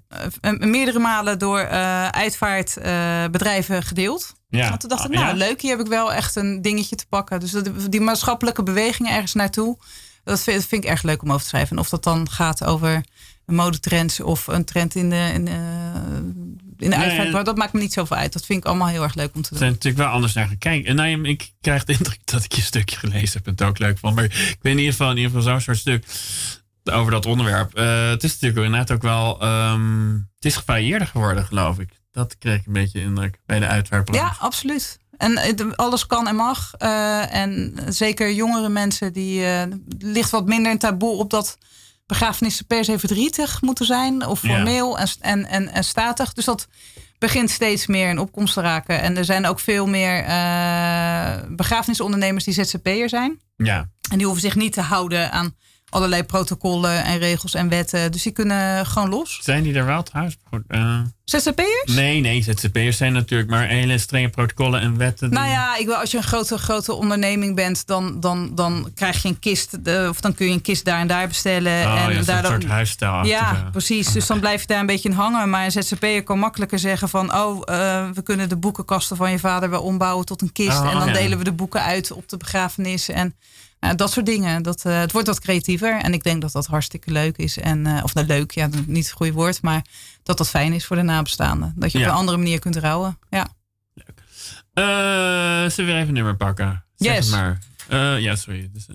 meerdere 0.58 1.00
malen 1.00 1.40
door 1.40 1.68
uitvaartbedrijven 2.12 3.84
gedeeld. 3.84 4.34
Ja. 4.50 4.70
Want 4.70 4.80
toen 4.80 4.90
dacht 4.90 5.06
ik, 5.06 5.12
nou 5.12 5.36
leuk, 5.36 5.62
hier 5.62 5.72
heb 5.72 5.80
ik 5.80 5.88
wel 5.88 6.14
echt 6.14 6.36
een 6.36 6.62
dingetje 6.62 6.96
te 6.96 7.06
pakken. 7.10 7.40
Dus 7.40 7.54
die 7.90 8.02
maatschappelijke 8.02 8.64
beweging 8.64 9.10
ergens 9.10 9.34
naartoe, 9.34 9.78
dat 10.24 10.42
vind, 10.42 10.66
vind, 10.66 10.84
ik 10.84 10.90
erg 10.90 11.04
leuk 11.04 11.22
om 11.22 11.30
over 11.30 11.42
te 11.42 11.48
schrijven. 11.48 11.76
En 11.76 11.82
of 11.82 11.90
dat 11.90 12.04
dan 12.04 12.30
gaat 12.30 12.64
over 12.64 13.04
modetrends 13.46 14.20
of 14.20 14.48
een 14.48 14.66
trend 14.66 14.96
in 14.96 15.10
de, 15.10 15.30
in 15.34 15.46
de, 15.46 15.60
in 16.78 16.90
de 16.90 16.96
uitvaart, 16.96 17.32
maar 17.32 17.44
dat 17.44 17.58
maakt 17.58 17.74
me 17.74 17.80
niet 17.80 17.94
zoveel 17.94 18.18
uit. 18.18 18.34
Dat 18.34 18.46
vind 18.46 18.60
ik 18.60 18.66
allemaal 18.66 18.88
heel 18.88 19.04
erg 19.04 19.16
leuk 19.16 19.36
om 19.36 19.42
te 19.42 19.50
doen. 19.50 19.60
Er 19.60 19.64
zijn 19.66 19.72
natuurlijk 19.72 20.04
wel 20.04 20.14
anders 20.14 20.34
naar 20.34 20.48
gekeken. 20.48 20.90
En 20.90 20.96
nou, 20.96 21.28
ik 21.28 21.52
krijg 21.62 21.84
de 21.84 21.94
indruk 21.94 22.20
dat 22.24 22.44
ik 22.44 22.54
je 22.54 22.62
stukje 22.62 22.98
gelezen 22.98 23.34
heb 23.34 23.46
en 23.46 23.52
het 23.52 23.62
ook 23.62 23.80
leuk 23.80 23.98
vond. 23.98 24.16
Maar 24.16 24.24
ik 24.24 24.58
weet 24.62 24.74
in 24.74 24.78
ieder 24.78 24.92
geval, 24.92 25.10
in 25.10 25.18
ieder 25.18 25.32
geval 25.32 25.52
zo'n 25.52 25.62
soort 25.62 25.78
stuk 25.78 26.06
over 26.84 27.12
dat 27.12 27.26
onderwerp. 27.26 27.78
Uh, 27.80 28.10
het 28.10 28.24
is 28.24 28.32
natuurlijk 28.32 28.66
inderdaad 28.66 28.92
ook 28.92 29.02
wel, 29.02 29.44
um, 29.44 30.30
het 30.36 30.46
is 30.46 30.56
gevarieerder 30.56 31.08
geworden, 31.08 31.46
geloof 31.46 31.80
ik. 31.80 32.00
Dat 32.12 32.38
kreeg 32.38 32.60
ik 32.60 32.66
een 32.66 32.74
beetje 32.74 33.02
indruk 33.02 33.40
bij 33.46 33.60
de 33.60 33.68
uitvaartbranche. 33.68 34.26
Ja, 34.26 34.36
absoluut. 34.40 35.00
En 35.18 35.76
alles 35.76 36.06
kan 36.06 36.28
en 36.28 36.36
mag. 36.36 36.72
Uh, 36.80 37.36
en 37.36 37.78
zeker 37.88 38.34
jongere 38.34 38.70
mensen, 38.70 39.14
die 39.14 39.42
uh, 39.42 39.62
ligt 39.98 40.30
wat 40.30 40.46
minder 40.46 40.72
een 40.72 40.78
taboe 40.78 41.18
op 41.18 41.30
dat 41.30 41.58
begrafenissen 42.06 42.66
per 42.66 42.86
se 42.86 43.00
verdrietig 43.00 43.62
moeten 43.62 43.86
zijn. 43.86 44.26
Of 44.26 44.40
formeel 44.40 45.00
en, 45.00 45.08
en, 45.20 45.46
en, 45.46 45.74
en 45.74 45.84
statig. 45.84 46.34
Dus 46.34 46.46
dat 46.46 46.68
begint 47.18 47.50
steeds 47.50 47.88
meer 47.88 48.10
in 48.10 48.20
opkomst 48.20 48.54
te 48.54 48.62
raken. 48.62 49.02
En 49.02 49.18
er 49.18 49.26
zijn 49.26 49.46
ook 49.46 49.60
veel 49.60 49.88
meer 49.88 50.24
begrafenisondernemers 51.56 52.44
die 52.44 52.54
ZZP'er 52.54 53.10
zijn. 53.10 53.40
Ja. 53.56 53.90
En 54.12 54.18
die 54.18 54.26
hoeven 54.26 54.44
zich 54.44 54.56
niet 54.56 54.74
te 54.74 54.82
houden 54.82 55.32
aan 55.32 55.56
allerlei 55.92 56.24
protocollen 56.24 57.04
en 57.04 57.18
regels 57.18 57.54
en 57.54 57.70
wetten. 57.70 58.12
Dus 58.12 58.24
die 58.24 58.32
kunnen 58.32 58.86
gewoon 58.86 59.10
los. 59.10 59.40
Zijn 59.42 59.64
die 59.64 59.74
er 59.74 59.86
wel 59.86 60.04
trouwens? 60.04 60.38
Uh... 60.70 61.00
ZZP'ers? 61.24 61.94
Nee, 61.96 62.20
nee, 62.20 62.42
ZZP'ers 62.42 62.98
zijn 62.98 63.14
natuurlijk 63.14 63.50
maar 63.50 63.68
hele 63.68 63.98
strenge 63.98 64.30
protocollen 64.30 64.82
en 64.82 64.98
wetten. 64.98 65.30
Nou 65.30 65.48
ja, 65.48 65.78
ik 65.78 65.86
wil, 65.86 65.96
als 65.96 66.12
je 66.12 66.18
een 66.18 66.24
grote, 66.24 66.58
grote 66.58 66.94
onderneming 66.94 67.56
bent, 67.56 67.88
dan, 67.88 68.20
dan, 68.20 68.56
dan 68.56 68.92
krijg 68.96 69.22
je 69.22 69.28
een 69.28 69.40
kist. 69.40 69.86
De, 69.86 70.08
of 70.10 70.22
dan 70.22 70.34
kun 70.34 70.46
je 70.46 70.52
een 70.52 70.62
kist 70.62 70.86
daar 70.86 71.00
en 71.00 71.08
daar 71.08 71.28
bestellen. 71.28 71.86
Oh, 71.86 72.06
en 72.06 72.14
ja, 72.14 72.22
daar 72.22 72.44
een 72.44 72.50
soort 72.50 72.66
huisstijl. 72.66 73.26
Ja, 73.26 73.70
precies. 73.72 74.12
Dus 74.12 74.28
dan 74.28 74.40
blijf 74.40 74.62
je 74.62 74.68
daar 74.68 74.80
een 74.80 74.86
beetje 74.86 75.10
in 75.10 75.16
hangen. 75.16 75.50
Maar 75.50 75.66
een 75.66 75.72
ZZP'er 75.72 76.24
kan 76.24 76.40
makkelijker 76.40 76.80
zeggen 76.80 77.10
van... 77.10 77.36
oh, 77.36 77.62
uh, 77.70 78.10
we 78.10 78.22
kunnen 78.24 78.50
de 78.50 78.58
boekenkasten 78.58 79.18
van 79.18 79.32
je 79.32 79.40
vader 79.40 79.70
wel 79.70 79.82
ombouwen 79.82 80.26
tot 80.26 80.42
een 80.42 80.52
kist. 80.52 80.80
Oh, 80.80 80.92
en 80.92 81.00
dan 81.00 81.08
ja. 81.08 81.14
delen 81.14 81.38
we 81.38 81.44
de 81.44 81.52
boeken 81.52 81.82
uit 81.82 82.12
op 82.12 82.30
de 82.30 82.38
begrafenis. 82.38 83.10
En 83.10 83.36
uh, 83.82 83.92
dat 83.96 84.12
soort 84.12 84.26
dingen. 84.26 84.64
Dat, 84.64 84.86
uh, 84.86 85.00
het 85.00 85.12
wordt 85.12 85.28
wat 85.28 85.40
creatiever. 85.40 86.02
En 86.02 86.14
ik 86.14 86.24
denk 86.24 86.42
dat 86.42 86.52
dat 86.52 86.66
hartstikke 86.66 87.12
leuk 87.12 87.38
is. 87.38 87.58
En, 87.58 87.86
uh, 87.86 88.04
of 88.04 88.14
nou 88.14 88.28
leuk, 88.28 88.52
ja, 88.52 88.70
niet 88.86 89.06
het 89.06 89.14
goede 89.14 89.34
woord. 89.34 89.62
Maar 89.62 89.86
dat 90.24 90.38
dat 90.38 90.50
fijn 90.50 90.74
is 90.74 90.86
voor 90.86 90.96
de 90.96 91.02
nabestaanden. 91.02 91.74
Dat 91.76 91.92
je 91.92 92.00
ja. 92.00 92.06
op 92.06 92.12
een 92.12 92.18
andere 92.18 92.38
manier 92.38 92.60
kunt 92.60 92.76
rouwen. 92.76 93.20
Ja. 93.30 93.48
Leuk. 93.94 94.24
zullen 95.72 95.76
we 95.76 95.84
weer 95.84 95.96
even 95.96 96.08
een 96.08 96.14
nummer 96.14 96.36
pakken? 96.36 96.84
Zeg 96.96 97.16
yes. 97.16 97.30
maar. 97.30 97.60
ja, 98.20 98.36
sorry. 98.36 98.70
Dus, 98.74 98.88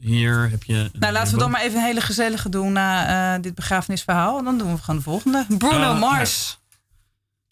hier 0.00 0.50
heb 0.50 0.64
je. 0.64 0.90
Nou, 0.92 1.12
laten 1.12 1.32
we 1.32 1.38
dan 1.38 1.50
maar 1.50 1.60
even 1.60 1.78
een 1.78 1.84
hele 1.84 2.00
gezellige 2.00 2.48
doen 2.48 2.72
na 2.72 3.38
dit 3.38 3.54
begrafenisverhaal. 3.54 4.38
En 4.38 4.44
dan 4.44 4.58
doen 4.58 4.74
we 4.74 4.80
gewoon 4.80 4.96
de 4.96 5.02
volgende. 5.02 5.46
Bruno 5.58 5.94
Mars. 5.94 6.60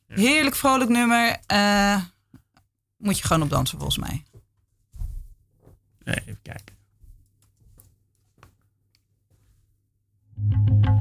Ja. 0.06 0.16
Heerlijk 0.16 0.56
vrolijk 0.56 0.90
nummer. 0.90 1.36
moet 2.96 3.18
je 3.18 3.24
gewoon 3.24 3.42
op 3.42 3.50
dansen 3.50 3.78
volgens 3.78 3.98
mij. 3.98 4.24
Even 6.04 6.38
kijken. 6.42 6.79
Thank 10.48 10.86
you. 10.86 10.99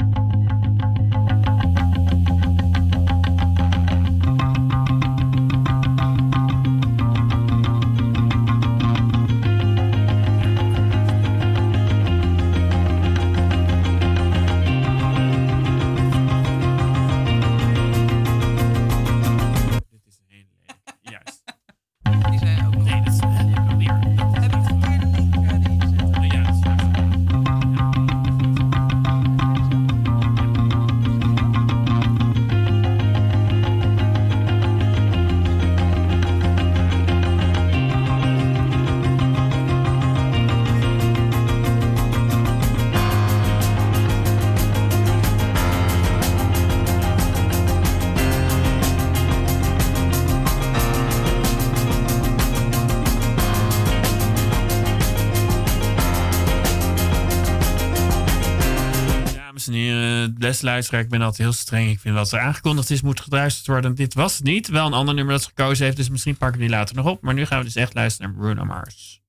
Beste 60.61 60.97
ik 60.97 61.09
ben 61.09 61.21
altijd 61.21 61.37
heel 61.37 61.53
streng. 61.53 61.89
Ik 61.89 61.99
vind 61.99 62.15
wat 62.15 62.31
er 62.31 62.39
aangekondigd 62.39 62.89
is, 62.89 63.01
moet 63.01 63.21
geluisterd 63.21 63.67
worden. 63.67 63.95
Dit 63.95 64.13
was 64.13 64.35
het 64.35 64.43
niet. 64.43 64.67
Wel 64.67 64.85
een 64.85 64.93
ander 64.93 65.15
nummer 65.15 65.33
dat 65.33 65.43
ze 65.43 65.49
gekozen 65.49 65.85
heeft, 65.85 65.97
dus 65.97 66.09
misschien 66.09 66.37
pakken 66.37 66.59
we 66.59 66.65
die 66.65 66.75
later 66.75 66.95
nog 66.95 67.05
op. 67.05 67.21
Maar 67.21 67.33
nu 67.33 67.45
gaan 67.45 67.59
we 67.59 67.65
dus 67.65 67.75
echt 67.75 67.93
luisteren 67.93 68.31
naar 68.31 68.39
Bruno 68.39 68.65
Mars. 68.65 69.21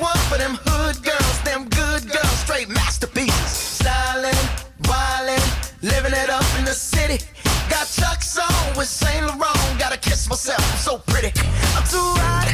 One 0.00 0.16
for 0.32 0.38
them 0.38 0.56
hood 0.64 0.96
girls, 1.04 1.40
them 1.42 1.68
good 1.68 2.08
girls, 2.10 2.38
straight 2.40 2.68
masterpieces. 2.68 3.52
Styling, 3.78 4.40
wildin', 4.88 5.44
living 5.82 6.12
it 6.12 6.30
up 6.30 6.44
in 6.58 6.64
the 6.64 6.72
city. 6.72 7.22
Got 7.68 7.86
Chuck's 7.86 8.38
on 8.38 8.76
with 8.76 8.88
Saint 8.88 9.26
Laurent. 9.26 9.78
Gotta 9.78 9.98
kiss 9.98 10.28
myself, 10.28 10.64
I'm 10.72 10.78
so 10.78 10.98
pretty. 11.06 11.32
I'm 11.76 11.84
too 11.84 12.10
hot. 12.24 12.48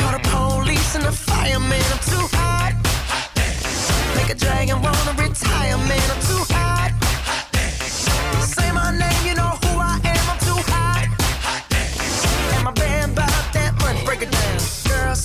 Call 0.00 0.12
the 0.16 0.22
police 0.32 0.94
and 0.96 1.04
the 1.04 1.12
fireman. 1.12 1.84
I'm 1.92 2.02
too 2.08 2.26
hot. 2.32 2.72
Make 4.16 4.30
a 4.30 4.34
dragon 4.34 4.80
wanna 4.82 5.12
retire, 5.20 5.76
man. 5.76 6.10
I'm 6.10 6.29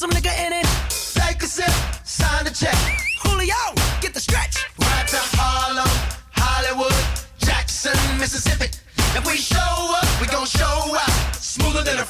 some 0.00 0.10
nigga 0.12 0.32
in 0.46 0.50
it. 0.54 0.66
Take 1.12 1.42
a 1.42 1.46
sip, 1.46 1.68
sign 2.04 2.44
the 2.44 2.50
check. 2.50 2.74
Julio, 3.22 3.60
get 4.00 4.14
the 4.14 4.20
stretch. 4.20 4.56
Right 4.80 5.06
to 5.08 5.20
Harlem, 5.36 5.92
Hollywood, 6.32 7.04
Jackson, 7.36 7.98
Mississippi. 8.18 8.70
If 9.14 9.26
we 9.26 9.36
show 9.36 9.58
up, 10.00 10.08
we 10.18 10.26
gon' 10.26 10.46
show 10.46 10.96
up. 10.96 11.34
Smoother 11.34 11.82
than 11.82 11.98
a 11.98 12.09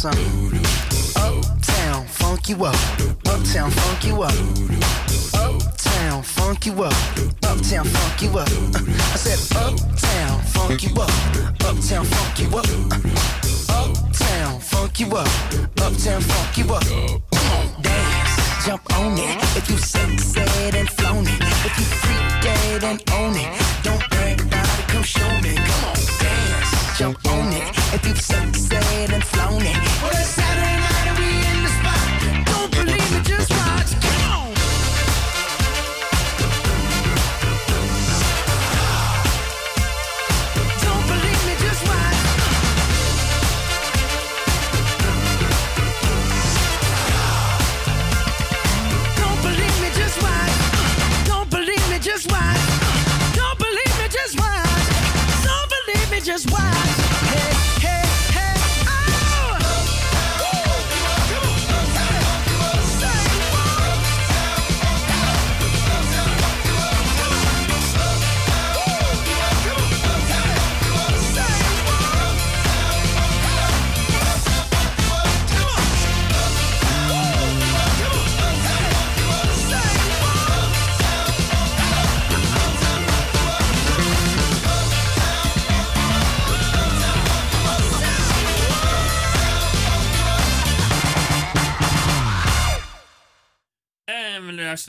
something. 0.00 0.56
Uptown, 1.14 2.06
funk 2.06 2.48
you 2.48 2.64
up. 2.64 2.74
Uptown, 3.26 3.70
funk 3.70 4.04
you 4.06 4.22
up. 4.22 4.32
Uptown, 5.34 6.22
funk 6.22 6.64
you 6.64 6.72
up. 6.82 6.94
Uptown, 7.44 7.84
funk 7.84 8.22
you 8.22 8.30
up. 8.38 8.48
I 9.12 9.16
said, 9.16 9.38
Uptown, 9.58 10.40
funk 10.40 10.84
you 10.84 10.94
up. 10.96 11.10
Uptown, 11.66 12.06
funk 12.06 12.38
you 12.38 12.48
up. 12.56 12.66
Uptown, 13.68 14.60
funk 14.60 15.00
you 15.00 15.06
up. 15.14 15.28
Uptown, 15.76 16.20
funk 16.22 16.56
you 16.56 16.72
up. 16.72 16.84
Come 17.34 17.50
on, 17.52 17.82
dance, 17.82 18.64
jump 18.64 18.82
on 18.96 19.18
it. 19.18 19.36
If 19.54 19.68
you 19.68 19.76
sunset 19.76 20.74
and 20.76 20.88
flown 20.88 21.26
it, 21.26 21.42
if 21.66 21.78
you 21.78 21.84
freak 22.00 22.42
dead 22.42 22.84
and 22.84 23.02
own 23.12 23.36
it, 23.36 23.82
don't 23.82 24.02
brag 24.08 24.40
about 24.40 24.78
it. 24.78 24.88
Come 24.88 25.02
show 25.02 25.28
me. 25.42 25.69
Jump 27.00 27.26
on 27.28 27.48
it. 27.54 27.62
If 27.94 28.06
you've 28.06 28.20
sunset 28.20 29.10
and 29.10 29.24
flown 29.24 29.62
it, 29.62 30.49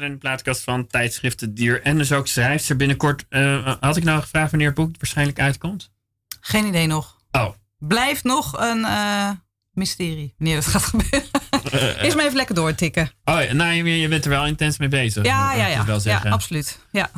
luisteren 0.02 0.08
in 0.08 0.12
de 0.12 0.18
plaatkast 0.18 0.64
van 0.64 0.88
tijdschriften 0.88 1.54
Dier. 1.54 1.82
En 1.82 1.98
dus 1.98 2.12
ook 2.12 2.28
schrijfster 2.28 2.76
binnenkort. 2.76 3.26
eh, 3.30 3.76
had 3.80 3.98
ik 3.98 4.04
nou 4.04 4.22
gevraagd 4.22 4.52
wanneer 4.52 4.68
het 4.68 4.78
boek 4.78 4.96
waarschijnlijk 4.98 5.40
uitkomt? 5.40 5.92
Geen 6.40 6.66
idee 6.66 6.88
nog. 6.88 7.18
Oh. 7.32 7.50
Blijft 7.78 8.24
nog 8.24 8.60
een 8.60 8.86
eh, 8.86 9.30
mysterie 9.72 10.34
wanneer 10.38 10.56
dat 10.56 10.66
gaat 10.66 10.84
gebeuren. 10.84 11.30
Eerst 12.04 12.16
maar 12.16 12.26
even 12.26 12.36
lekker 12.36 12.56
doortikken. 12.56 13.12
Oh, 13.26 13.44
ja, 13.44 13.54
nou, 13.54 13.74
je, 13.74 14.00
je 14.00 14.08
bent 14.08 14.24
er 14.24 14.30
wel 14.30 14.46
intens 14.46 14.78
mee 14.78 14.88
bezig. 14.88 15.26
Ja, 15.26 15.54
ja, 15.54 15.66
dus 15.66 15.74
ja. 15.74 15.86
Wel 15.86 16.00
Ja, 16.04 16.30
absoluut. 16.30 16.80
Ja, 16.92 17.10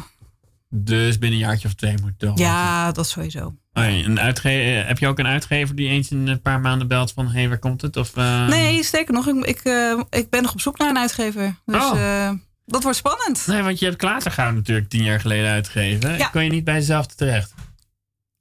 Dus 0.69 1.17
binnen 1.17 1.39
een 1.39 1.45
jaartje 1.45 1.67
of 1.67 1.73
twee 1.73 1.95
moet 2.01 2.13
het 2.17 2.39
ja 2.39 2.91
dat 2.91 3.07
sowieso. 3.07 3.55
Oh, 3.73 3.85
een 3.85 4.17
eh, 4.17 4.87
heb 4.87 4.99
je 4.99 5.07
ook 5.07 5.19
een 5.19 5.27
uitgever 5.27 5.75
die 5.75 5.87
eens 5.87 6.09
in 6.09 6.27
een 6.27 6.41
paar 6.41 6.59
maanden 6.59 6.87
belt 6.87 7.11
van... 7.11 7.25
hé, 7.25 7.39
hey, 7.39 7.49
waar 7.49 7.59
komt 7.59 7.81
het? 7.81 7.97
Of, 7.97 8.15
Nee, 8.15 8.83
sterker 8.83 9.13
nog, 9.13 9.27
ik, 9.27 9.45
ik, 9.45 9.61
ik 10.09 10.29
ben 10.29 10.41
nog 10.41 10.53
op 10.53 10.61
zoek 10.61 10.77
naar 10.77 10.89
een 10.89 10.97
uitgever. 10.97 11.55
Dus 11.65 11.83
Oh. 11.83 12.31
Dat 12.65 12.83
wordt 12.83 12.97
spannend. 12.97 13.47
Nee, 13.47 13.61
want 13.61 13.79
je 13.79 13.85
hebt 13.85 13.97
Klatergoud 13.97 14.53
natuurlijk 14.53 14.89
tien 14.89 15.03
jaar 15.03 15.19
geleden 15.19 15.51
uitgegeven. 15.51 16.17
Ja. 16.17 16.27
Kon 16.27 16.43
je 16.43 16.49
niet 16.49 16.63
bij 16.63 16.73
jezelf 16.73 17.05
terecht? 17.05 17.53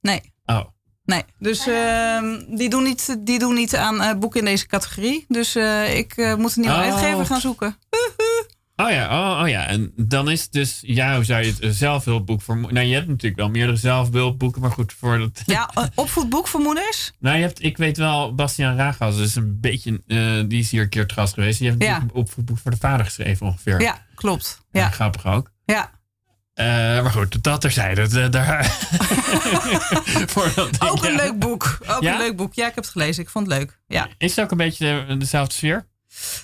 Nee. 0.01 0.33
Oh. 0.45 0.63
Nee, 1.05 1.23
dus 1.39 1.67
ehm, 1.67 2.55
die, 2.57 2.69
doen 2.69 2.83
niet, 2.83 3.15
die 3.19 3.39
doen 3.39 3.53
niet 3.53 3.75
aan 3.75 4.01
eh, 4.01 4.15
boeken 4.17 4.39
in 4.39 4.45
deze 4.45 4.67
categorie. 4.67 5.25
Dus 5.27 5.55
eh, 5.55 5.97
ik 5.97 6.17
eh, 6.17 6.35
moet 6.35 6.55
een 6.55 6.61
nieuwe 6.61 6.77
Oh. 6.77 6.83
uitgever 6.83 7.25
gaan 7.25 7.41
zoeken. 7.41 7.77
Oh 8.75 8.89
ja, 8.89 9.33
oh, 9.35 9.41
oh 9.41 9.49
ja. 9.49 9.65
En 9.67 9.93
dan 9.95 10.29
is 10.29 10.41
het 10.41 10.51
dus, 10.51 10.79
ja, 10.81 11.15
hoe 11.15 11.23
zou 11.23 11.43
je 11.43 11.51
het 11.51 11.63
een 11.63 11.73
zelfhulpboek 11.73 12.41
voor... 12.41 12.57
Nou, 12.57 12.79
je 12.85 12.93
hebt 12.93 13.07
natuurlijk 13.07 13.35
wel 13.35 13.49
meerdere 13.49 13.77
zelfhulpboeken, 13.77 14.61
maar 14.61 14.71
goed, 14.71 14.93
voor 14.93 15.17
dat... 15.17 15.41
Ja, 15.45 15.69
een 15.73 15.89
opvoedboek 15.95 16.47
voor 16.47 16.59
moeders. 16.59 17.11
Nou, 17.19 17.35
je 17.37 17.41
hebt, 17.43 17.63
ik 17.63 17.77
weet 17.77 17.97
wel, 17.97 18.35
Bastiaan 18.35 18.75
Ragas 18.75 19.17
is 19.17 19.35
een 19.35 19.59
beetje, 19.59 20.01
eh, 20.07 20.43
die 20.47 20.59
is 20.59 20.71
hier 20.71 20.81
een 20.81 20.89
keer 20.89 21.09
gast 21.13 21.33
geweest. 21.33 21.59
Die 21.59 21.69
heeft 21.69 21.81
Ja. 21.83 22.01
een 22.01 22.11
opvoedboek 22.13 22.57
voor 22.57 22.71
de 22.71 22.77
vader 22.77 23.05
geschreven 23.05 23.45
ongeveer. 23.45 23.81
Ja, 23.81 24.05
klopt. 24.15 24.61
Ja, 24.71 24.79
Ja, 24.81 24.89
grappig 24.89 25.25
ook. 25.25 25.51
ja. 25.65 25.91
Eh, 26.53 26.65
maar 27.01 27.11
goed, 27.11 27.43
dat 27.43 27.61
terzijde. 27.61 28.07
Dat, 28.07 28.31
daar... 28.31 28.59
Ook 30.89 31.03
een 31.05 31.11
ja. 31.11 31.15
leuk 31.15 31.39
boek. 31.39 31.77
Ook 31.87 32.01
Ja? 32.01 32.13
een 32.13 32.19
leuk 32.19 32.35
boek. 32.35 32.53
Ja, 32.53 32.67
ik 32.67 32.75
heb 32.75 32.83
het 32.83 32.93
gelezen. 32.93 33.23
Ik 33.23 33.29
vond 33.29 33.47
het 33.47 33.57
leuk. 33.57 33.79
Ja. 33.87 34.07
Is 34.17 34.35
het 34.35 34.45
ook 34.45 34.51
een 34.51 34.57
beetje 34.57 35.05
de- 35.07 35.17
dezelfde 35.17 35.53
sfeer? 35.53 35.87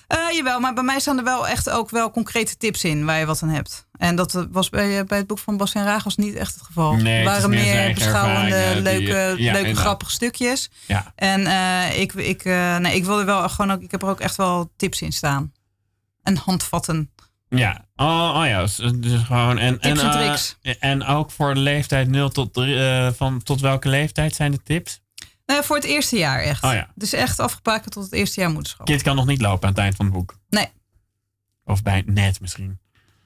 Eh, 0.07 0.17
jawel, 0.32 0.59
maar 0.59 0.74
bij 0.74 0.84
mij 0.84 0.99
staan 0.99 1.17
er 1.17 1.24
wel 1.24 1.47
echt 1.47 1.70
ook 1.70 1.89
wel 1.89 2.11
concrete 2.11 2.57
tips 2.57 2.84
in 2.84 3.05
waar 3.05 3.20
je 3.20 3.26
wat 3.26 3.43
aan 3.43 3.49
hebt. 3.49 3.88
En 3.97 4.15
dat 4.15 4.47
was 4.51 4.70
bij, 4.70 4.99
eh, 4.99 5.05
bij 5.05 5.17
het 5.17 5.28
boek 5.28 5.39
van 5.39 5.57
Bas 5.57 5.74
en 5.74 5.84
Ragels 5.84 6.15
niet 6.15 6.36
echt 6.36 6.53
het 6.53 6.63
geval. 6.63 6.95
Nee, 6.95 7.15
het 7.15 7.26
waren 7.26 7.49
meer 7.49 7.93
beschouwende, 7.93 8.82
leuke, 8.82 9.34
ja, 9.38 9.53
leuke 9.53 9.76
grappige 9.76 10.11
stukjes. 10.11 10.70
Ja. 10.86 11.13
En 11.15 11.45
eh, 11.45 11.99
ik, 11.99 12.13
ik, 12.13 12.43
nee, 12.80 12.95
ik 12.95 13.05
wilde 13.05 13.24
wel 13.24 13.49
gewoon 13.49 13.72
ook, 13.72 13.82
ik 13.82 13.91
heb 13.91 14.01
er 14.01 14.09
ook 14.09 14.20
echt 14.20 14.36
wel 14.36 14.72
tips 14.76 15.01
in 15.01 15.11
staan. 15.11 15.53
En 16.24 16.38
handvatten. 16.38 17.11
Ja, 17.49 17.86
oh, 17.95 18.34
oh 18.36 18.45
ja, 18.45 18.61
dus, 18.61 18.76
dus 18.95 19.22
gewoon. 19.22 19.57
En, 19.57 19.80
Tips 19.80 20.01
en 20.01 20.11
tricks. 20.11 20.57
en 20.80 21.05
ook 21.05 21.32
voor 21.32 21.53
de 21.53 21.59
leeftijd 21.59 22.07
0 22.07 22.30
tot 22.30 22.53
3, 22.53 23.11
van 23.11 23.43
tot 23.43 23.61
welke 23.61 23.89
leeftijd 23.89 24.36
zijn 24.36 24.51
de 24.51 24.61
tips? 24.63 25.01
Eh, 25.49 25.57
voor 25.61 25.75
het 25.75 25.85
eerste 25.85 26.17
jaar 26.17 26.39
echt. 26.41 26.63
Oh 26.63 26.73
ja. 26.73 26.87
Dus 26.95 27.13
echt 27.13 27.39
afgebakend 27.39 27.93
tot 27.93 28.03
het 28.03 28.13
eerste 28.13 28.39
jaar 28.39 28.49
moederschap. 28.51 28.85
Kind 28.85 29.01
kan 29.01 29.15
nog 29.15 29.25
niet 29.25 29.41
lopen 29.41 29.63
aan 29.63 29.73
het 29.73 29.79
eind 29.83 29.95
van 29.95 30.05
het 30.05 30.13
boek. 30.13 30.37
Nee. 30.49 30.67
Of 31.65 31.83
bij 31.83 32.03
net 32.05 32.41
misschien. 32.41 32.79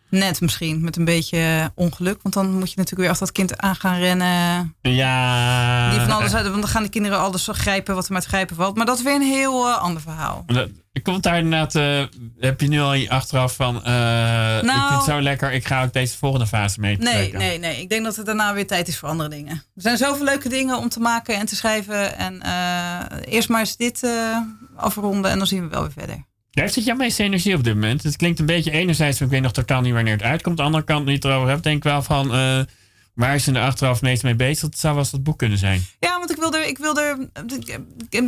Net 0.10 0.42
misschien, 0.42 0.82
met 0.84 0.96
een 0.98 1.06
beetje 1.06 1.38
eh, 1.38 1.66
ongeluk. 1.76 2.20
Want 2.22 2.36
dan 2.36 2.46
moet 2.52 2.70
je 2.72 2.78
natuurlijk 2.78 3.00
weer 3.02 3.10
achter 3.10 3.26
dat 3.26 3.36
kind 3.36 3.58
aan 3.58 3.76
gaan 3.76 4.00
rennen. 4.00 4.76
Ja. 4.82 5.90
Die 5.90 6.00
van 6.00 6.12
alles 6.12 6.34
uit, 6.34 6.48
want 6.48 6.62
dan 6.62 6.70
gaan 6.72 6.84
de 6.84 6.90
kinderen 6.90 7.20
alles 7.20 7.48
grijpen 7.52 7.96
wat 7.96 8.06
er 8.06 8.12
maar 8.12 8.22
te 8.22 8.28
grijpen 8.28 8.56
valt. 8.56 8.76
Maar 8.76 8.86
dat 8.86 8.98
is 8.98 9.04
weer 9.04 9.16
een 9.16 9.22
heel 9.22 9.68
eh, 9.68 9.78
ander 9.78 10.02
verhaal. 10.02 10.44
Dat- 10.46 10.70
Komt 11.02 11.24
daar 11.24 11.38
inderdaad, 11.38 11.76
eh, 11.76 12.04
heb 12.40 12.62
je 12.62 12.68
nu 12.68 12.80
al 12.80 12.94
je 12.94 13.10
achteraf 13.10 13.56
van, 13.56 13.84
eh, 13.86 14.58
ik 14.58 14.70
vind 14.70 14.90
het 14.90 15.04
zo 15.04 15.22
lekker, 15.22 15.52
ik 15.52 15.66
ga 15.68 15.84
ook 15.84 15.94
deze 15.94 16.18
volgende 16.18 16.48
fase 16.48 16.80
mee 16.80 16.98
Nou- 16.98 17.04
Nee, 17.16 17.16
trekken. 17.30 17.40
nee, 17.40 17.60
nee. 17.60 17.82
Ik 17.82 17.90
denk 17.90 18.04
dat 18.04 18.16
het 18.16 18.26
daarna 18.26 18.54
weer 18.54 18.68
tijd 18.68 18.88
is 18.88 18.98
voor 18.98 19.10
andere 19.10 19.30
dingen. 19.30 19.52
Er 19.76 19.82
zijn 19.82 19.98
zoveel 19.98 20.26
leuke 20.26 20.50
dingen 20.50 20.78
om 20.78 20.90
te 20.90 21.00
maken 21.00 21.36
en 21.36 21.46
te 21.46 21.56
schrijven. 21.56 22.18
En 22.18 22.42
eh, 22.42 23.34
eerst 23.34 23.50
maar 23.50 23.60
eens 23.60 23.78
dit 23.78 24.08
afronden 24.76 25.32
en 25.32 25.38
dan 25.38 25.48
zien 25.48 25.62
we 25.62 25.68
wel 25.68 25.82
weer 25.82 25.92
verder. 25.92 26.26
Daar 26.52 26.70
zit 26.70 26.86
jouw 26.86 26.96
meeste 26.96 27.24
energie 27.24 27.56
op 27.56 27.64
dit 27.64 27.74
moment. 27.74 28.04
Het 28.04 28.16
klinkt 28.16 28.40
een 28.40 28.46
beetje 28.46 28.72
enerzijds, 28.72 29.22
ik 29.22 29.30
weet 29.30 29.42
nog 29.42 29.52
totaal 29.54 29.82
niet 29.82 29.94
wanneer 29.94 30.14
het 30.14 30.24
uitkomt. 30.24 30.58
De 30.58 30.64
andere 30.64 30.84
kant, 30.84 31.06
niet 31.06 31.26
erover 31.26 31.50
hebt, 31.50 31.64
denk 31.64 31.78
ik 31.78 31.84
wel 31.84 32.02
van, 32.02 32.32
waar 33.14 33.36
is 33.36 33.46
je 33.46 33.52
er 33.52 33.62
achteraf 33.62 34.02
meest 34.02 34.24
mee 34.24 34.36
bezig? 34.36 34.70
Dat 34.70 34.80
zou 34.80 34.96
wel 34.96 35.06
dat 35.12 35.24
boek 35.24 35.38
kunnen 35.38 35.58
zijn. 35.58 35.86
Ja, 36.00 36.18
want 36.18 36.32
ik 36.32 36.38
wil 36.38 36.54
er, 36.54 36.68
ik 36.68 36.78
wil 36.78 36.98
er 36.98 37.18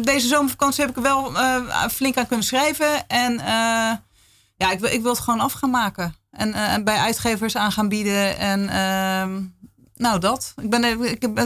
deze 0.03 0.27
zomervakantie 0.27 0.81
heb 0.81 0.89
ik 0.89 0.95
er 0.95 1.01
wel 1.01 1.37
eh, 1.37 1.87
flink 1.87 2.17
aan 2.17 2.27
kunnen 2.27 2.45
schrijven. 2.45 3.07
En 3.07 3.39
eh, 3.39 3.91
ja, 4.57 4.71
ik 4.71 4.79
wil, 4.79 4.91
ik 4.91 5.01
wil 5.01 5.11
het 5.11 5.19
gewoon 5.19 5.39
af 5.39 5.53
gaan 5.53 5.69
maken. 5.69 6.15
En 6.31 6.53
eh, 6.53 6.83
bij 6.83 6.97
uitgevers 6.97 7.57
aan 7.57 7.71
gaan 7.71 7.89
bieden. 7.89 8.37
En 8.37 8.69
ehm, 8.69 9.41
nou, 9.95 10.19
dat. 10.19 10.53
Ik, 10.61 10.69
ben, 10.69 10.83
ik, 11.03 11.21
heb, 11.21 11.39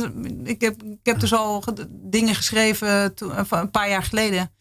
ik, 0.44 0.62
heb, 0.62 0.84
ik 0.84 0.98
heb 1.04 1.20
dus 1.20 1.34
al 1.34 1.62
ge- 1.62 1.88
dingen 1.90 2.36
geschreven 2.36 3.14
van 3.48 3.60
een 3.60 3.72
paar 3.72 3.90
jaar 3.90 4.04
geleden. 4.04 4.52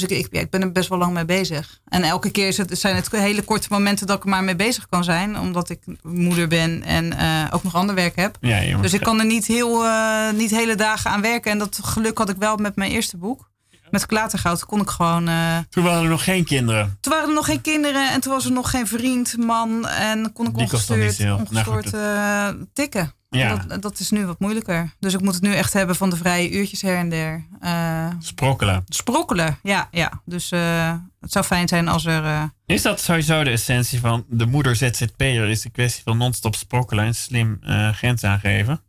Dus 0.00 0.10
ik, 0.18 0.28
ik, 0.30 0.50
ben 0.50 0.62
er 0.62 0.72
best 0.72 0.88
wel 0.88 0.98
lang 0.98 1.12
mee 1.12 1.24
bezig. 1.24 1.78
En 1.88 2.02
elke 2.02 2.30
keer 2.30 2.46
is 2.48 2.56
het, 2.56 2.78
zijn 2.78 2.96
het 2.96 3.10
hele 3.10 3.42
korte 3.42 3.66
momenten 3.70 4.06
dat 4.06 4.16
ik 4.16 4.22
er 4.22 4.28
maar 4.28 4.44
mee 4.44 4.56
bezig 4.56 4.88
kan 4.88 5.04
zijn. 5.04 5.38
Omdat 5.38 5.70
ik 5.70 5.78
moeder 6.02 6.48
ben 6.48 6.82
en 6.82 7.12
eh, 7.18 7.44
ook 7.50 7.62
nog 7.62 7.74
ander 7.74 7.94
werk 7.94 8.16
heb. 8.16 8.36
Ja, 8.40 8.62
jongens. 8.62 8.82
Dus 8.82 8.92
ik 8.94 9.00
kan 9.00 9.18
er 9.18 9.26
niet, 9.26 9.46
heel, 9.46 9.84
eh, 9.84 10.30
niet 10.32 10.50
hele 10.50 10.74
dagen 10.74 11.10
aan 11.10 11.20
werken. 11.20 11.50
En 11.50 11.58
dat 11.58 11.80
geluk 11.82 12.18
had 12.18 12.28
ik 12.28 12.36
wel 12.36 12.56
met 12.56 12.76
mijn 12.76 12.90
eerste 12.90 13.16
boek. 13.16 13.50
Met 13.90 14.06
Klatergoud 14.06 14.64
kon 14.64 14.80
ik 14.80 14.88
gewoon... 14.88 15.28
eh, 15.28 15.58
Toen 15.70 15.84
waren 15.84 16.02
er 16.02 16.08
nog 16.08 16.24
geen 16.24 16.44
kinderen. 16.44 16.98
toen 17.00 17.12
waren 17.12 17.28
er 17.28 17.34
nog 17.34 17.44
geen 17.46 17.60
kinderen 17.60 18.10
en 18.12 18.20
toen 18.20 18.32
was 18.32 18.44
er 18.44 18.52
nog 18.52 18.70
geen 18.70 18.86
vriend, 18.86 19.36
man. 19.36 19.86
En 19.86 20.32
kon 20.32 20.46
ik 20.46 20.54
Die 20.54 20.62
niet 20.62 20.72
ongestuurd. 20.72 21.18
Nou, 21.18 21.40
ongestoord 21.40 21.94
eh, 21.94 22.48
tikken. 22.72 23.12
Ja. 23.30 23.56
Dat, 23.68 23.82
dat 23.82 23.98
is 23.98 24.10
nu 24.10 24.26
wat 24.26 24.38
moeilijker. 24.40 24.94
Dus 24.98 25.14
ik 25.14 25.20
moet 25.20 25.34
het 25.34 25.42
nu 25.42 25.54
echt 25.54 25.72
hebben 25.72 25.96
van 25.96 26.10
de 26.10 26.16
vrije 26.16 26.50
uurtjes 26.50 26.82
her 26.82 26.96
en 26.96 27.08
der. 27.08 27.46
Eh, 27.60 28.08
Sprokkelen. 28.18 28.84
sprokkelen, 28.88 29.58
ja. 29.62 29.88
ja. 29.90 30.22
Dus 30.24 30.50
eh, 30.50 30.94
het 31.20 31.32
zou 31.32 31.44
fijn 31.44 31.68
zijn 31.68 31.88
als 31.88 32.04
er... 32.06 32.24
eh, 32.24 32.42
Is 32.66 32.82
dat 32.82 33.00
sowieso 33.00 33.44
de 33.44 33.50
essentie 33.50 34.00
van 34.00 34.24
de 34.28 34.46
moeder 34.46 34.76
ZZP'er? 34.76 35.48
Is 35.48 35.60
de 35.60 35.70
kwestie 35.70 36.02
van 36.02 36.16
non-stop 36.16 36.54
sprokkelen 36.54 37.04
en 37.04 37.14
slim 37.14 37.58
grens 37.92 38.24
aangeven? 38.24 38.80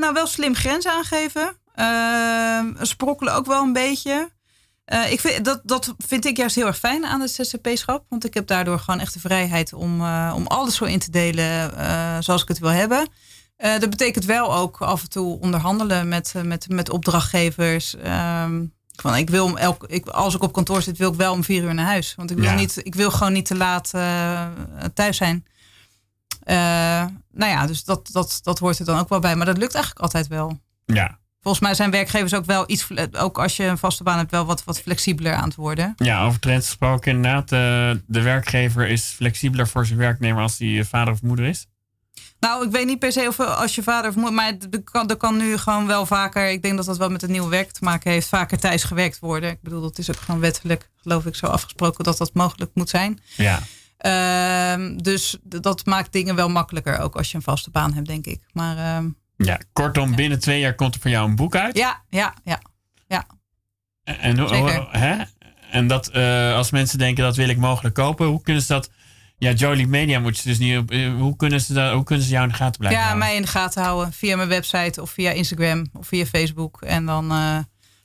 Nou, 0.00 0.12
wel 0.14 0.26
slim 0.26 0.54
grenzen 0.54 0.92
aangeven. 0.92 1.56
Sprokkelen 2.86 3.34
ook 3.34 3.46
wel 3.46 3.62
een 3.62 3.72
beetje. 3.72 4.30
Eh, 4.86 5.12
ik 5.12 5.20
vind, 5.20 5.44
dat, 5.44 5.60
dat 5.64 5.94
vind 5.98 6.24
ik 6.24 6.36
juist 6.36 6.54
heel 6.54 6.66
erg 6.66 6.78
fijn 6.78 7.06
aan 7.06 7.20
het 7.20 7.30
zzp-schap. 7.30 8.04
Want 8.08 8.24
ik 8.24 8.34
heb 8.34 8.46
daardoor 8.46 8.78
gewoon 8.78 9.00
echt 9.00 9.12
de 9.12 9.20
vrijheid 9.20 9.72
om, 9.72 10.00
eh, 10.00 10.32
om 10.34 10.46
alles 10.46 10.74
zo 10.74 10.84
in 10.84 10.98
te 10.98 11.10
delen 11.10 11.76
eh, 11.76 12.16
zoals 12.20 12.42
ik 12.42 12.48
het 12.48 12.58
wil 12.58 12.70
hebben. 12.70 13.08
Dat 13.56 13.90
betekent 13.90 14.24
wel 14.24 14.54
ook 14.54 14.80
af 14.82 15.02
en 15.02 15.08
toe 15.08 15.40
onderhandelen 15.40 16.08
met, 16.08 16.34
met, 16.42 16.68
met 16.68 16.90
opdrachtgevers. 16.90 17.96
Ehm, 17.96 18.64
van, 18.96 19.16
ik 19.16 19.30
wil 19.30 19.58
elk, 19.58 19.84
ik, 19.86 20.08
als 20.08 20.34
ik 20.34 20.42
op 20.42 20.52
kantoor 20.52 20.82
zit, 20.82 20.98
wil 20.98 21.10
ik 21.12 21.18
wel 21.18 21.32
om 21.32 21.44
vier 21.44 21.62
uur 21.62 21.74
naar 21.74 21.86
huis. 21.86 22.14
Want 22.14 22.30
ik 22.30 22.36
wil, 22.36 22.46
Ja. 22.46 22.54
niet, 22.54 22.80
ik 22.82 22.94
wil 22.94 23.10
gewoon 23.10 23.32
niet 23.32 23.46
te 23.46 23.56
laat 23.56 23.90
thuis 24.94 25.16
zijn. 25.16 25.46
Nou 27.32 27.52
ja, 27.52 27.66
dus 27.66 27.84
dat, 27.84 28.08
dat, 28.12 28.38
dat 28.42 28.58
hoort 28.58 28.78
er 28.78 28.84
dan 28.84 28.98
ook 28.98 29.08
wel 29.08 29.18
bij. 29.18 29.36
Maar 29.36 29.46
dat 29.46 29.58
lukt 29.58 29.74
eigenlijk 29.74 30.04
altijd 30.04 30.26
wel. 30.26 30.60
Ja. 30.84 31.18
Volgens 31.46 31.66
mij 31.66 31.74
zijn 31.76 31.90
werkgevers 31.90 32.34
ook 32.34 32.44
wel 32.44 32.64
iets, 32.66 32.82
fle- 32.82 33.08
ook 33.12 33.38
als 33.38 33.56
je 33.56 33.64
een 33.64 33.78
vaste 33.78 34.02
baan 34.02 34.18
hebt, 34.18 34.30
wel 34.30 34.44
wat, 34.44 34.64
wat 34.64 34.80
flexibeler 34.80 35.34
aan 35.34 35.44
het 35.44 35.54
worden. 35.54 35.94
Ja, 35.96 36.24
over 36.24 36.40
trends 36.40 36.66
gesproken 36.66 37.10
inderdaad. 37.12 37.52
eh, 37.52 38.00
de 38.06 38.22
werkgever 38.22 38.88
is 38.88 39.04
flexibeler 39.04 39.68
voor 39.68 39.86
zijn 39.86 39.98
werknemer 39.98 40.42
als 40.42 40.58
hij 40.58 40.84
vader 40.84 41.12
of 41.12 41.22
moeder 41.22 41.44
is. 41.46 41.66
Nou, 42.40 42.64
ik 42.66 42.70
weet 42.72 42.86
niet 42.86 42.98
per 42.98 43.12
se 43.12 43.24
of 43.28 43.40
als 43.40 43.74
je 43.74 43.82
vader 43.82 44.10
of 44.10 44.16
moeder, 44.16 44.34
maar 44.34 44.52
er 44.70 44.82
kan, 44.82 45.08
er 45.10 45.16
kan 45.16 45.36
nu 45.36 45.56
gewoon 45.56 45.86
wel 45.86 46.06
vaker, 46.06 46.50
ik 46.50 46.62
denk 46.62 46.76
dat 46.76 46.86
dat 46.86 46.96
wel 46.96 47.10
met 47.10 47.20
het 47.20 47.30
nieuwe 47.30 47.48
werk 47.48 47.70
te 47.70 47.84
maken 47.84 48.10
heeft, 48.10 48.28
vaker 48.28 48.58
thuis 48.58 48.84
gewerkt 48.84 49.18
worden. 49.18 49.50
Ik 49.50 49.62
bedoel, 49.62 49.80
dat 49.80 49.98
is 49.98 50.10
ook 50.10 50.16
gewoon 50.20 50.40
wettelijk, 50.40 50.90
geloof 51.02 51.26
ik, 51.26 51.34
zo 51.34 51.46
afgesproken 51.46 52.04
dat 52.04 52.18
dat 52.18 52.34
mogelijk 52.34 52.70
moet 52.74 52.88
zijn. 52.88 53.20
Ja. 53.36 53.62
Ehm, 53.98 54.96
dus 54.96 55.36
dat 55.42 55.86
maakt 55.86 56.12
dingen 56.12 56.34
wel 56.34 56.48
makkelijker, 56.48 56.98
ook 56.98 57.16
als 57.16 57.30
je 57.30 57.36
een 57.36 57.42
vaste 57.42 57.70
baan 57.70 57.92
hebt, 57.94 58.06
denk 58.06 58.26
ik. 58.26 58.40
Maar 58.52 58.76
ehm, 58.76 59.08
ja. 59.36 59.60
Kortom, 59.72 60.14
binnen 60.14 60.40
twee 60.40 60.60
jaar 60.60 60.74
komt 60.74 60.94
er 60.94 61.00
voor 61.00 61.10
jou 61.10 61.28
een 61.28 61.36
boek 61.36 61.56
uit. 61.56 61.76
ja, 61.76 62.02
ja, 62.10 62.34
ja. 62.44 62.60
En, 64.04 64.18
en 64.18 64.36
Zeker. 64.48 64.56
hoe- 64.58 64.88
hè? 64.90 65.22
En 65.70 65.86
dat 65.86 66.08
eh, 66.08 66.54
als 66.54 66.70
mensen 66.70 66.98
denken 66.98 67.24
dat 67.24 67.36
wil 67.36 67.48
ik 67.48 67.56
mogelijk 67.56 67.94
kopen, 67.94 68.26
hoe 68.26 68.42
kunnen 68.42 68.62
ze 68.62 68.72
dat? 68.72 68.90
Ja, 69.38 69.50
Jolie 69.52 69.86
Media 69.86 70.20
moet 70.20 70.36
je 70.38 70.42
dus 70.48 70.58
niet 70.58 70.78
op. 70.78 70.90
eh, 70.90 71.14
Hoe 71.14 71.36
kunnen 71.36 71.60
ze, 71.60 71.72
dat, 71.72 71.92
hoe 71.92 72.04
kunnen 72.04 72.24
ze 72.24 72.30
jou 72.30 72.44
in 72.44 72.50
de 72.50 72.56
gaten 72.56 72.78
blijven? 72.80 73.00
Ja, 73.00 73.06
houden? 73.06 73.26
mij 73.28 73.36
in 73.36 73.42
de 73.42 73.48
gaten 73.48 73.82
houden 73.82 74.12
via 74.12 74.36
mijn 74.36 74.48
website 74.48 75.02
of 75.02 75.10
via 75.10 75.30
Instagram 75.30 75.86
of 75.92 76.06
via 76.06 76.24
Facebook. 76.26 76.82
En 76.82 77.06
dan 77.06 77.30
eh, 77.30 77.58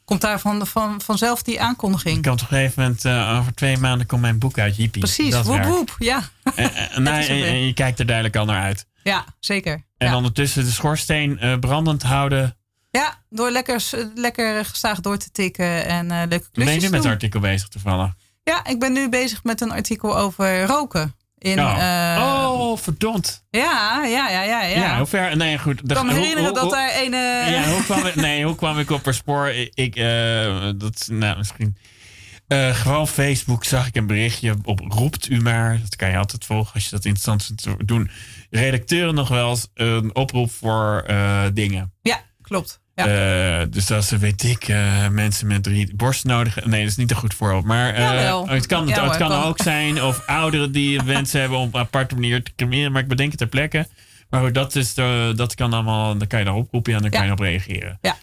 komt 0.05 0.21
daar 0.21 0.39
van, 0.39 0.67
van, 0.67 1.01
vanzelf 1.01 1.43
die 1.43 1.53
Ik 1.53 1.59
aankondiging. 1.59 2.21
kan 2.21 2.33
op 2.33 2.41
een 2.41 2.47
gegeven 2.47 2.81
moment, 2.83 3.05
over 3.39 3.53
twee 3.53 3.77
maanden 3.77 4.07
komt 4.07 4.21
mijn 4.21 4.39
boek 4.39 4.57
uit, 4.59 4.75
Jippie. 4.75 5.01
Precies, 5.01 5.33
woep 5.35 5.45
werkt. 5.45 5.67
woep. 5.67 5.95
Ja, 5.99 6.21
En, 6.55 6.73
en, 6.73 7.07
en- 7.07 7.23
zover. 7.23 7.45
en 7.47 7.65
je 7.65 7.73
kijkt 7.73 7.99
er 7.99 8.05
duidelijk 8.05 8.35
al 8.35 8.45
naar 8.45 8.61
uit. 8.61 8.85
ja 9.03 9.25
zeker. 9.39 9.83
En 10.01 10.07
ja. 10.07 10.15
ondertussen 10.15 10.63
de 10.63 10.71
schoorsteen 10.71 11.39
eh, 11.39 11.59
brandend 11.59 12.03
houden. 12.03 12.57
Ja, 12.91 13.17
door 13.29 13.51
lekker, 13.51 13.81
s- 13.81 13.95
lekker 14.15 14.65
gestaag 14.65 14.99
door 14.99 15.17
te 15.17 15.31
tikken 15.31 15.85
en 15.85 16.11
eh, 16.11 16.17
leuke 16.17 16.27
Ben 16.29 16.39
je 16.39 16.49
klusjes 16.51 16.83
nu 16.83 16.89
met 16.89 17.01
doen. 17.01 17.11
artikel 17.11 17.39
bezig 17.39 17.67
toevallig? 17.67 18.13
Ja, 18.43 18.65
ik 18.65 18.79
ben 18.79 18.93
nu 18.93 19.09
bezig 19.09 19.43
met 19.43 19.61
een 19.61 19.71
artikel 19.71 20.17
over 20.17 20.63
roken. 20.65 21.15
In, 21.37 21.59
oh. 21.59 21.77
eh, 22.15 22.21
oh, 22.23 22.77
verdomd. 22.77 23.43
ja, 23.49 24.03
ja, 24.05 24.29
ja, 24.29 24.41
ja. 24.43 24.61
Ja, 24.63 24.81
ja. 24.81 24.97
hoe 24.97 25.05
ver? 25.07 25.37
Nee, 25.37 25.57
goed. 25.57 25.79
ik 25.81 25.87
kan 25.95 26.05
me 26.05 26.13
herinneren 26.13 26.43
hoe- 26.43 26.53
dat 26.53 26.63
hoe- 26.63 26.71
daar 26.71 26.91
een... 27.01 27.13
eh, 27.13 27.51
Ja, 27.51 27.69
hoe 27.71 27.83
kwam 27.83 28.05
ik, 28.05 28.15
nee, 28.15 28.45
hoe 28.45 28.55
kwam 28.55 28.79
ik 28.79 28.89
op 28.91 29.05
haar 29.05 29.13
spoor? 29.13 29.49
Ik, 29.49 29.71
ik, 29.73 29.95
eh, 29.95 30.69
dat, 30.75 31.07
nou, 31.11 31.37
misschien. 31.37 31.77
Eh, 32.47 32.75
gewoon 32.75 33.07
Facebook 33.07 33.63
zag 33.63 33.87
ik 33.87 33.95
een 33.95 34.07
berichtje 34.07 34.55
op 34.63 34.79
roept 34.87 35.29
u 35.29 35.41
maar. 35.41 35.79
Dat 35.81 35.95
kan 35.95 36.09
je 36.09 36.17
altijd 36.17 36.45
volgen 36.45 36.73
als 36.73 36.83
je 36.83 36.89
dat 36.89 37.05
interessant 37.05 37.43
vindt 37.45 37.87
doen. 37.87 38.09
Redacteuren 38.51 39.15
nog 39.15 39.27
wel 39.27 39.49
eens 39.49 39.67
een 39.73 40.15
oproep 40.15 40.51
voor 40.51 41.03
eh, 41.07 41.43
dingen. 41.53 41.93
ja, 42.01 42.21
klopt. 42.41 42.79
Ja. 42.95 43.61
Eh, 43.61 43.67
dus 43.69 43.91
als 43.91 44.07
ze, 44.07 44.17
weet 44.17 44.43
ik, 44.43 44.67
eh, 44.67 45.07
mensen 45.07 45.47
met 45.47 45.63
drie 45.63 45.95
borsten 45.95 46.29
nodig. 46.29 46.65
Nee, 46.65 46.81
dat 46.81 46.89
is 46.89 46.97
niet 46.97 47.11
een 47.11 47.17
goed 47.17 47.33
voorbeeld. 47.33 47.65
Maar 47.65 47.99
Jawel. 47.99 48.47
het 48.47 48.65
kan, 48.65 48.87
Ja 48.87 49.07
het, 49.07 49.17
kan 49.17 49.31
ook 49.31 49.61
zijn. 49.61 50.03
Of 50.03 50.27
ouderen 50.27 50.71
die 50.71 51.01
wensen 51.13 51.39
hebben 51.39 51.57
om 51.57 51.67
op 51.67 51.73
een 51.73 51.79
aparte 51.79 52.15
manier 52.15 52.43
te 52.43 52.51
cremeren. 52.55 52.91
Maar 52.91 53.01
ik 53.01 53.07
bedenk 53.07 53.29
het 53.29 53.37
ter 53.37 53.47
plekke. 53.47 53.87
Maar 54.29 54.41
goed, 54.41 54.53
dat, 54.53 54.75
is 54.75 54.93
de, 54.93 55.33
dat 55.35 55.55
kan 55.55 55.73
allemaal. 55.73 56.17
Dan 56.17 56.27
kan 56.27 56.39
je 56.39 56.45
daarop 56.45 56.71
roepen 56.71 56.93
en 56.93 57.01
dan 57.01 57.09
kan 57.09 57.25
je 57.25 57.31
op 57.31 57.39
reageren. 57.39 57.97
Ja. 58.01 58.17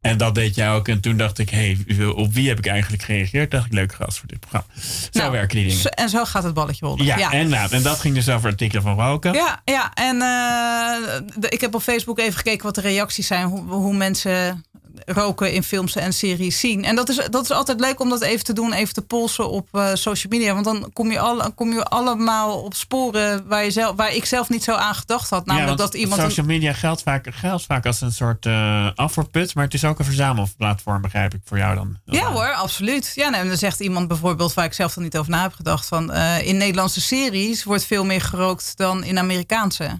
En 0.00 0.16
dat 0.16 0.34
deed 0.34 0.54
jij 0.54 0.70
ook. 0.70 0.88
En 0.88 1.00
toen 1.00 1.16
dacht 1.16 1.38
ik, 1.38 1.50
hé, 1.50 1.76
hey, 1.86 2.06
op 2.06 2.32
wie 2.32 2.48
heb 2.48 2.58
ik 2.58 2.66
eigenlijk 2.66 3.02
gereageerd? 3.02 3.50
Dacht 3.50 3.66
ik, 3.66 3.72
leuk 3.72 3.94
gast 3.94 4.18
voor 4.18 4.28
dit 4.28 4.40
programma. 4.40 4.66
Zo 5.10 5.18
Nou, 5.18 5.32
werken 5.32 5.56
die 5.56 5.66
dingen. 5.68 5.92
en 5.94 6.08
zo 6.08 6.24
gaat 6.24 6.42
het 6.42 6.54
balletje 6.54 6.86
rollen. 6.86 7.04
ja, 7.04 7.16
ja. 7.18 7.32
En, 7.32 7.48
nou, 7.48 7.70
en 7.72 7.82
dat 7.82 8.00
ging 8.00 8.14
dus 8.14 8.28
over 8.28 8.50
artikelen 8.50 8.82
van 8.82 9.00
roken. 9.00 9.32
Ja, 9.32 9.60
ja. 9.64 9.92
en 9.94 10.14
eh, 10.22 11.20
de- 11.36 11.48
ik 11.48 11.60
heb 11.60 11.74
op 11.74 11.82
Facebook 11.82 12.18
even 12.18 12.32
gekeken 12.36 12.64
wat 12.64 12.74
de 12.74 12.80
reacties 12.80 13.26
zijn. 13.26 13.46
Hoe, 13.46 13.62
hoe 13.62 13.94
mensen 13.96 14.64
roken 15.06 15.52
in 15.52 15.62
films 15.62 15.96
en 15.96 16.12
series 16.12 16.60
zien. 16.60 16.84
En 16.84 16.96
dat 16.96 17.08
is, 17.08 17.16
dat 17.30 17.42
is 17.42 17.50
altijd 17.50 17.80
leuk 17.80 18.00
om 18.00 18.08
dat 18.08 18.22
even 18.22 18.44
te 18.44 18.52
doen, 18.52 18.72
even 18.72 18.94
te 18.94 19.02
polsen 19.02 19.50
op 19.50 19.68
eh, 19.72 19.94
social 19.94 20.32
media. 20.32 20.52
Want 20.52 20.64
dan 20.64 20.90
kom 20.92 21.10
je, 21.10 21.20
alle, 21.20 21.50
kom 21.50 21.72
je 21.72 21.84
allemaal 21.84 22.62
op 22.62 22.74
sporen 22.74 23.48
waar, 23.48 23.64
je 23.64 23.70
zelf, 23.70 23.96
waar 23.96 24.14
ik 24.14 24.24
zelf 24.24 24.48
niet 24.48 24.64
zo 24.64 24.74
aan 24.74 24.94
gedacht 24.94 25.30
had. 25.30 25.46
Namelijk 25.46 25.78
ja, 25.78 25.84
dat 25.84 25.94
iemand. 25.94 26.20
social 26.20 26.46
media 26.46 26.72
geldt 26.72 27.02
vaak, 27.02 27.26
geldt 27.30 27.64
vaak 27.64 27.86
als 27.86 28.00
een 28.00 28.12
soort 28.12 28.46
eh 28.46 28.88
afvoerput. 28.94 29.54
Maar 29.54 29.64
het 29.64 29.74
is 29.74 29.84
ook 29.84 29.98
een 29.98 30.04
verzamelplatform, 30.04 31.02
begrijp 31.02 31.34
ik, 31.34 31.40
voor 31.44 31.58
jou 31.58 31.74
dan. 31.74 31.98
Ja 32.04 32.32
hoor, 32.32 32.52
absoluut. 32.52 33.12
Ja, 33.14 33.28
nee, 33.28 33.40
en 33.40 33.48
dan 33.48 33.56
zegt 33.56 33.80
iemand 33.80 34.08
bijvoorbeeld 34.08 34.54
waar 34.54 34.64
ik 34.64 34.72
zelf 34.72 34.96
er 34.96 35.02
niet 35.02 35.16
over 35.16 35.30
na 35.30 35.42
heb 35.42 35.52
gedacht. 35.52 35.86
Van, 35.86 36.12
eh, 36.12 36.46
in 36.46 36.56
Nederlandse 36.56 37.00
series 37.00 37.64
wordt 37.64 37.84
veel 37.84 38.04
meer 38.04 38.20
gerookt 38.20 38.76
dan 38.76 39.04
in 39.04 39.18
Amerikaanse. 39.18 39.98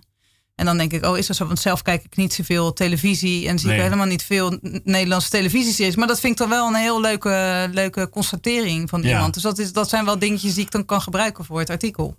En 0.60 0.66
dan 0.66 0.78
denk 0.78 0.92
ik, 0.92 1.04
oh 1.06 1.18
is 1.18 1.26
dat 1.26 1.36
zo? 1.36 1.46
Want 1.46 1.58
zelf 1.60 1.82
kijk 1.82 2.04
ik 2.04 2.16
niet 2.16 2.32
zoveel 2.34 2.72
televisie 2.72 3.48
en 3.48 3.58
zie 3.58 3.68
Nee. 3.68 3.76
ik 3.76 3.82
helemaal 3.82 4.06
niet 4.06 4.22
veel 4.22 4.58
Nederlandse 4.84 5.30
televisieseries. 5.30 5.96
Maar 5.96 6.06
dat 6.06 6.20
vind 6.20 6.32
ik 6.32 6.38
dan 6.38 6.48
wel 6.48 6.66
een 6.68 6.74
heel 6.74 7.00
leuke, 7.00 7.68
leuke 7.72 8.08
constatering 8.08 8.88
van 8.88 9.02
Ja. 9.02 9.08
iemand. 9.08 9.34
Dus 9.34 9.42
dat, 9.42 9.58
is, 9.58 9.72
dat 9.72 9.88
zijn 9.88 10.04
wel 10.04 10.18
dingetjes 10.18 10.54
die 10.54 10.64
ik 10.64 10.70
dan 10.70 10.84
kan 10.84 11.02
gebruiken 11.02 11.44
voor 11.44 11.58
het 11.58 11.70
artikel. 11.70 12.16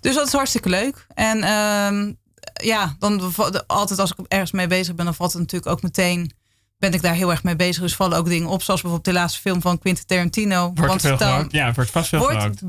Dus 0.00 0.14
dat 0.14 0.26
is 0.26 0.32
hartstikke 0.32 0.68
leuk. 0.68 1.06
En 1.14 1.42
ehm, 1.42 2.12
ja, 2.66 2.96
dan 2.98 3.32
altijd 3.66 3.98
als 3.98 4.10
ik 4.12 4.24
ergens 4.28 4.52
mee 4.52 4.66
bezig 4.66 4.94
ben, 4.94 5.04
dan 5.04 5.14
valt 5.14 5.32
het 5.32 5.40
natuurlijk 5.40 5.70
ook 5.72 5.82
meteen. 5.82 6.32
Ben 6.78 6.92
ik 6.92 7.02
daar 7.02 7.14
heel 7.14 7.30
erg 7.30 7.42
mee 7.42 7.56
bezig. 7.56 7.82
Dus 7.82 7.94
vallen 7.96 8.18
ook 8.18 8.28
dingen 8.28 8.48
op. 8.48 8.62
Zoals 8.62 8.80
bijvoorbeeld 8.82 9.14
de 9.14 9.20
laatste 9.20 9.40
film 9.40 9.60
van 9.60 9.78
Quentin 9.78 10.06
Tarantino. 10.06 10.72
Wordt 10.74 10.86
Want 10.86 11.00
veel 11.00 11.16
dan? 11.16 11.48
Ja, 11.50 11.66
het 11.66 11.74
wordt 11.76 11.90
vast 11.90 12.08
veel 12.08 12.18
wordt. 12.18 12.60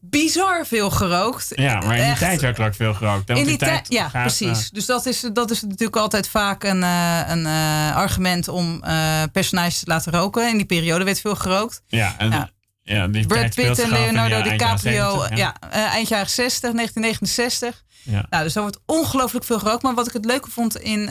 Bizar 0.00 0.66
veel 0.66 0.90
gerookt. 0.90 1.52
Ja, 1.54 1.74
maar 1.80 1.96
in 1.96 2.02
die 2.02 2.10
Echt. 2.10 2.18
tijd 2.20 2.40
werd 2.40 2.58
er 2.58 2.66
ook 2.66 2.74
veel 2.74 2.94
gerookt. 2.94 3.28
hè? 3.28 3.34
In 3.34 3.44
die 3.44 3.56
tijd, 3.58 3.86
ja, 3.92 4.08
gaat, 4.08 4.22
precies. 4.22 4.64
eh, 4.64 4.70
Dus 4.72 4.86
dat 4.86 5.06
is, 5.06 5.20
dat 5.32 5.50
is 5.50 5.62
natuurlijk 5.62 5.96
altijd 5.96 6.28
vaak 6.28 6.64
een, 6.64 6.82
eh, 6.82 7.20
een 7.26 7.46
eh, 7.46 7.96
argument 7.96 8.48
om 8.48 8.80
personages 9.32 9.78
te 9.78 9.84
laten 9.86 10.12
roken. 10.12 10.48
In 10.48 10.56
die 10.56 10.66
periode 10.66 11.04
werd 11.04 11.20
veel 11.20 11.34
gerookt. 11.34 11.82
ja, 11.86 12.14
en, 12.18 12.30
Ja. 12.30 12.50
ja. 12.82 13.06
die 13.08 13.26
Brad 13.26 13.54
Pitt 13.54 13.78
en 13.78 13.90
Leonardo 13.90 14.34
eind 14.34 14.48
DiCaprio. 14.58 15.10
70, 15.20 15.38
ja, 15.38 15.54
eind 15.70 16.08
jaren 16.08 16.30
60, 16.30 16.72
1969. 16.72 17.82
Ja. 18.02 18.26
Nou, 18.30 18.44
dus 18.44 18.52
daar 18.52 18.62
wordt 18.62 18.80
ongelooflijk 18.86 19.44
veel 19.44 19.58
gerookt. 19.58 19.82
Maar 19.82 19.94
wat 19.94 20.06
ik 20.06 20.12
het 20.12 20.24
leuke 20.24 20.50
vond 20.50 20.76
in, 20.80 21.08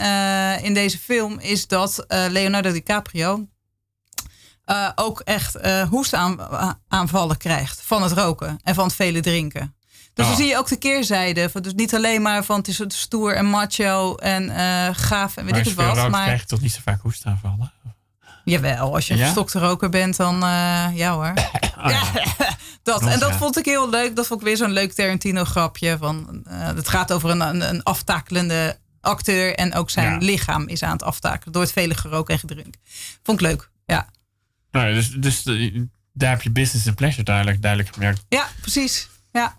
in 0.64 0.74
deze 0.74 0.98
film 1.00 1.40
is 1.40 1.68
dat 1.68 2.06
Leonardo 2.08 2.72
DiCaprio 2.72 3.48
eh, 4.66 4.90
ook 4.96 5.20
echt 5.20 5.56
eh 5.56 5.82
hoestaanvallen 5.90 7.38
krijgt 7.38 7.82
van 7.84 8.04
het 8.04 8.12
roken 8.12 8.60
en 8.64 8.76
van 8.76 8.84
het 8.86 8.96
vele 8.96 9.20
drinken. 9.20 9.76
Dus 10.14 10.26
dan 10.26 10.34
Oh. 10.34 10.40
zie 10.42 10.48
je 10.50 10.58
ook 10.58 10.68
de 10.68 10.76
keerzijde. 10.78 11.50
Van, 11.50 11.62
dus 11.62 11.74
niet 11.74 11.96
alleen 11.96 12.22
maar 12.22 12.44
van 12.44 12.58
het 12.58 12.68
is 12.68 12.82
stoer 12.88 13.36
en 13.36 13.46
macho 13.46 14.16
en 14.16 14.50
eh, 14.50 14.90
gaaf 14.96 15.38
en 15.38 15.46
weet 15.46 15.56
ik 15.58 15.66
het 15.66 15.74
wat. 15.74 15.98
rookt, 15.98 16.10
Maar 16.10 16.24
krijg 16.24 16.42
je 16.42 16.48
toch 16.48 16.62
niet 16.62 16.74
zo 16.74 16.80
vaak 16.84 17.02
hoestaanvallen? 17.02 17.72
jawel, 18.46 18.94
als 18.94 19.08
je 19.08 19.14
een 19.14 19.20
Ja? 19.20 19.24
verstokte 19.26 19.60
roker 19.60 19.90
bent, 19.90 20.18
dan 20.18 20.44
eh, 20.44 20.86
ja 20.94 21.14
hoor. 21.14 21.34
Oh, 21.84 21.90
ja. 21.90 22.02
Dat. 22.84 23.02
En 23.06 23.20
dat 23.20 23.36
vond 23.36 23.58
ik 23.58 23.66
heel 23.66 23.90
leuk. 23.90 24.16
Dat 24.16 24.28
vond 24.28 24.40
ik 24.42 24.46
weer 24.48 24.58
zo'n 24.58 24.72
leuk 24.72 24.94
Tarantino 24.94 25.44
grapje. 25.44 25.98
Van, 26.00 26.44
eh, 26.48 26.58
het 26.68 26.88
gaat 26.90 27.12
over 27.14 27.30
een, 27.30 27.42
een, 27.42 27.70
een 27.70 27.84
aftakelende 27.84 28.78
acteur. 29.02 29.56
En 29.56 29.74
ook 29.76 29.90
zijn 29.90 30.12
Ja. 30.12 30.18
lichaam 30.18 30.68
is 30.68 30.84
aan 30.84 30.92
het 30.92 31.04
aftakelen. 31.04 31.54
Door 31.54 31.62
het 31.62 31.72
vele 31.72 31.96
gerook 31.96 32.30
en 32.30 32.40
gedrink. 32.40 32.76
Vond 33.24 33.42
ik 33.42 33.48
leuk. 33.48 33.70
Ja, 33.86 34.08
Nou, 34.74 34.94
dus 34.94 35.10
dus 35.10 35.44
eh, 35.46 35.82
daar 36.14 36.30
heb 36.30 36.42
je 36.42 36.52
business 36.52 36.86
en 36.86 36.94
pleasure 36.94 37.24
duidelijk, 37.24 37.62
duidelijk 37.62 37.94
gemerkt. 37.94 38.26
ja 38.30 38.48
precies. 38.62 39.10
Ja. 39.32 39.58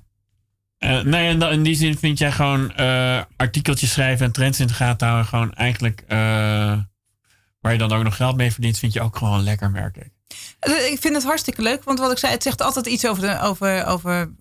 Eh, 0.78 1.00
nee, 1.00 1.28
en 1.28 1.42
in 1.42 1.62
die 1.62 1.74
zin 1.74 1.98
vind 1.98 2.18
jij 2.18 2.32
gewoon 2.32 2.74
eh, 2.74 3.22
artikeltjes 3.36 3.92
schrijven 3.92 4.26
en 4.26 4.32
trends 4.32 4.60
in 4.60 4.66
de 4.66 4.72
gaten 4.74 5.06
houden. 5.06 5.28
Gewoon 5.28 5.54
eigenlijk 5.54 6.04
waar 7.60 7.72
je 7.72 7.78
dan 7.78 7.92
ook 7.92 8.02
nog 8.02 8.16
geld 8.16 8.36
mee 8.36 8.52
verdient, 8.52 8.78
vind 8.78 8.92
je 8.92 9.00
ook 9.00 9.16
gewoon 9.16 9.42
lekker, 9.42 9.70
merk 9.70 9.96
ik. 9.96 10.12
Ik 10.90 10.98
vind 11.00 11.14
het 11.14 11.24
hartstikke 11.24 11.62
leuk. 11.62 11.84
Want 11.84 11.98
wat 11.98 12.12
ik 12.12 12.18
zei, 12.18 12.32
het 12.32 12.42
zegt 12.42 12.62
altijd 12.62 12.86
iets 12.86 13.06
over, 13.06 13.22
de, 13.22 13.40
over, 13.40 13.86
over 13.86 14.32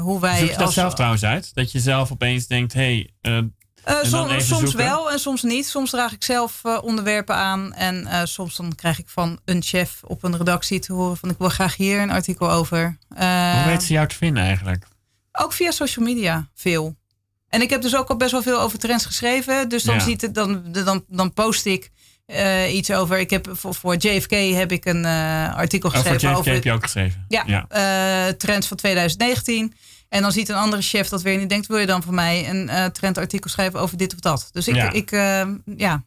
hoe 0.00 0.20
wij... 0.20 0.38
Zoek 0.38 0.48
je 0.48 0.56
dat 0.56 0.66
als, 0.66 0.74
zelf 0.74 0.94
trouwens 0.94 1.24
uit? 1.24 1.54
Dat 1.54 1.72
je 1.72 1.80
zelf 1.80 2.12
opeens 2.12 2.46
denkt, 2.46 2.72
hé, 2.72 3.08
hey, 3.20 3.50
eh, 3.84 3.96
som- 4.02 4.28
soms 4.40 4.46
zoeken? 4.48 4.76
wel 4.76 5.10
en 5.10 5.18
soms 5.18 5.42
niet. 5.42 5.66
Soms 5.66 5.90
draag 5.90 6.12
ik 6.12 6.24
zelf 6.24 6.60
eh, 6.62 6.78
onderwerpen 6.82 7.34
aan. 7.34 7.72
En 7.74 8.06
eh, 8.06 8.20
soms 8.24 8.56
dan 8.56 8.74
krijg 8.74 8.98
ik 8.98 9.08
van 9.08 9.40
een 9.44 9.62
chef 9.62 10.00
op 10.04 10.22
een 10.22 10.36
redactie 10.36 10.78
te 10.80 10.92
horen 10.92 11.16
van 11.16 11.30
ik 11.30 11.38
wil 11.38 11.48
graag 11.48 11.76
hier 11.76 12.00
een 12.00 12.10
artikel 12.10 12.50
over. 12.50 12.96
Hoe 13.08 13.62
weet 13.66 13.82
ze 13.82 13.92
jou 13.92 14.08
te 14.08 14.16
vinden 14.16 14.42
eigenlijk? 14.42 14.84
Ook 15.32 15.52
via 15.52 15.70
social 15.70 16.04
media 16.04 16.48
veel. 16.54 16.96
En 17.48 17.60
ik 17.62 17.70
heb 17.70 17.82
dus 17.82 17.96
ook 17.96 18.08
al 18.08 18.16
best 18.16 18.30
wel 18.32 18.42
veel 18.42 18.60
over 18.60 18.78
trends 18.78 19.06
geschreven. 19.06 19.68
Dus 19.68 19.82
dan, 19.82 19.94
Ja. 19.94 20.00
ziet 20.00 20.20
het, 20.20 20.34
dan, 20.34 20.62
dan, 20.72 21.04
dan 21.08 21.32
post 21.32 21.66
ik 21.66 21.90
iets 22.68 22.90
over. 22.92 23.18
Ik 23.18 23.30
heb 23.30 23.48
voor, 23.52 23.74
voor 23.74 23.96
JFK 23.96 24.30
heb 24.30 24.72
ik 24.72 24.84
een 24.84 25.04
artikel 25.54 25.88
Oh, 25.88 25.94
voor 25.94 26.04
geschreven 26.04 26.28
JFK 26.30 26.38
over 26.38 26.52
heb 26.52 26.64
je 26.64 26.72
ook 26.72 26.82
geschreven. 26.82 27.24
ja, 27.28 27.42
ja. 27.46 28.32
trends 28.32 28.66
van 28.66 28.76
2019. 28.76 29.74
En 30.12 30.22
dan 30.22 30.32
ziet 30.32 30.48
een 30.48 30.56
andere 30.56 30.82
chef 30.82 31.08
dat 31.08 31.22
weer 31.22 31.32
en 31.32 31.38
die 31.38 31.48
denkt: 31.48 31.66
wil 31.66 31.78
je 31.78 31.86
dan 31.86 32.02
voor 32.02 32.14
mij 32.14 32.48
een 32.48 32.68
eh, 32.68 32.84
trendartikel 32.84 33.50
schrijven 33.50 33.80
over 33.80 33.96
dit 33.96 34.12
of 34.12 34.20
dat? 34.20 34.48
Dus 34.52 34.68
ik, 34.68 34.74
Ja. 34.74 34.92
ik 34.92 35.12
eh, 35.12 35.48
ja, 35.76 36.04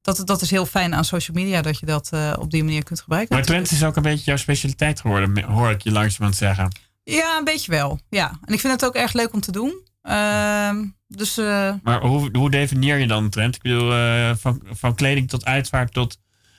dat, 0.00 0.22
dat 0.24 0.42
is 0.42 0.50
heel 0.50 0.66
fijn 0.66 0.94
aan 0.94 1.04
social 1.04 1.36
media 1.36 1.62
dat 1.62 1.78
je 1.78 1.86
dat 1.86 2.08
eh, 2.12 2.32
op 2.38 2.50
die 2.50 2.64
manier 2.64 2.84
kunt 2.84 3.00
gebruiken. 3.00 3.34
Maar 3.36 3.44
trends 3.44 3.72
is 3.72 3.84
ook 3.84 3.96
een 3.96 4.02
beetje 4.02 4.24
jouw 4.24 4.36
specialiteit 4.36 5.00
geworden, 5.00 5.42
hoor 5.42 5.70
ik 5.70 5.82
je 5.82 5.92
langzamerhand 5.92 6.36
zeggen. 6.36 6.68
Ja, 7.02 7.38
een 7.38 7.44
beetje 7.44 7.70
wel. 7.70 8.00
Ja, 8.08 8.38
en 8.44 8.54
ik 8.54 8.60
vind 8.60 8.72
het 8.72 8.84
ook 8.84 8.94
erg 8.94 9.12
leuk 9.12 9.32
om 9.32 9.40
te 9.40 9.52
doen. 9.52 9.80
Ehm, 10.02 10.84
dus 11.08 11.36
Maar 11.82 12.00
hoe, 12.00 12.28
hoe 12.32 12.50
definieer 12.50 12.98
je 12.98 13.06
dan 13.06 13.24
een 13.24 13.30
trend? 13.30 13.54
Ik 13.54 13.62
bedoel, 13.62 13.90
van, 14.36 14.62
van 14.70 14.94
kleding 14.94 15.28
tot 15.28 15.44
uitvaart 15.44 15.92
tot 15.92 16.18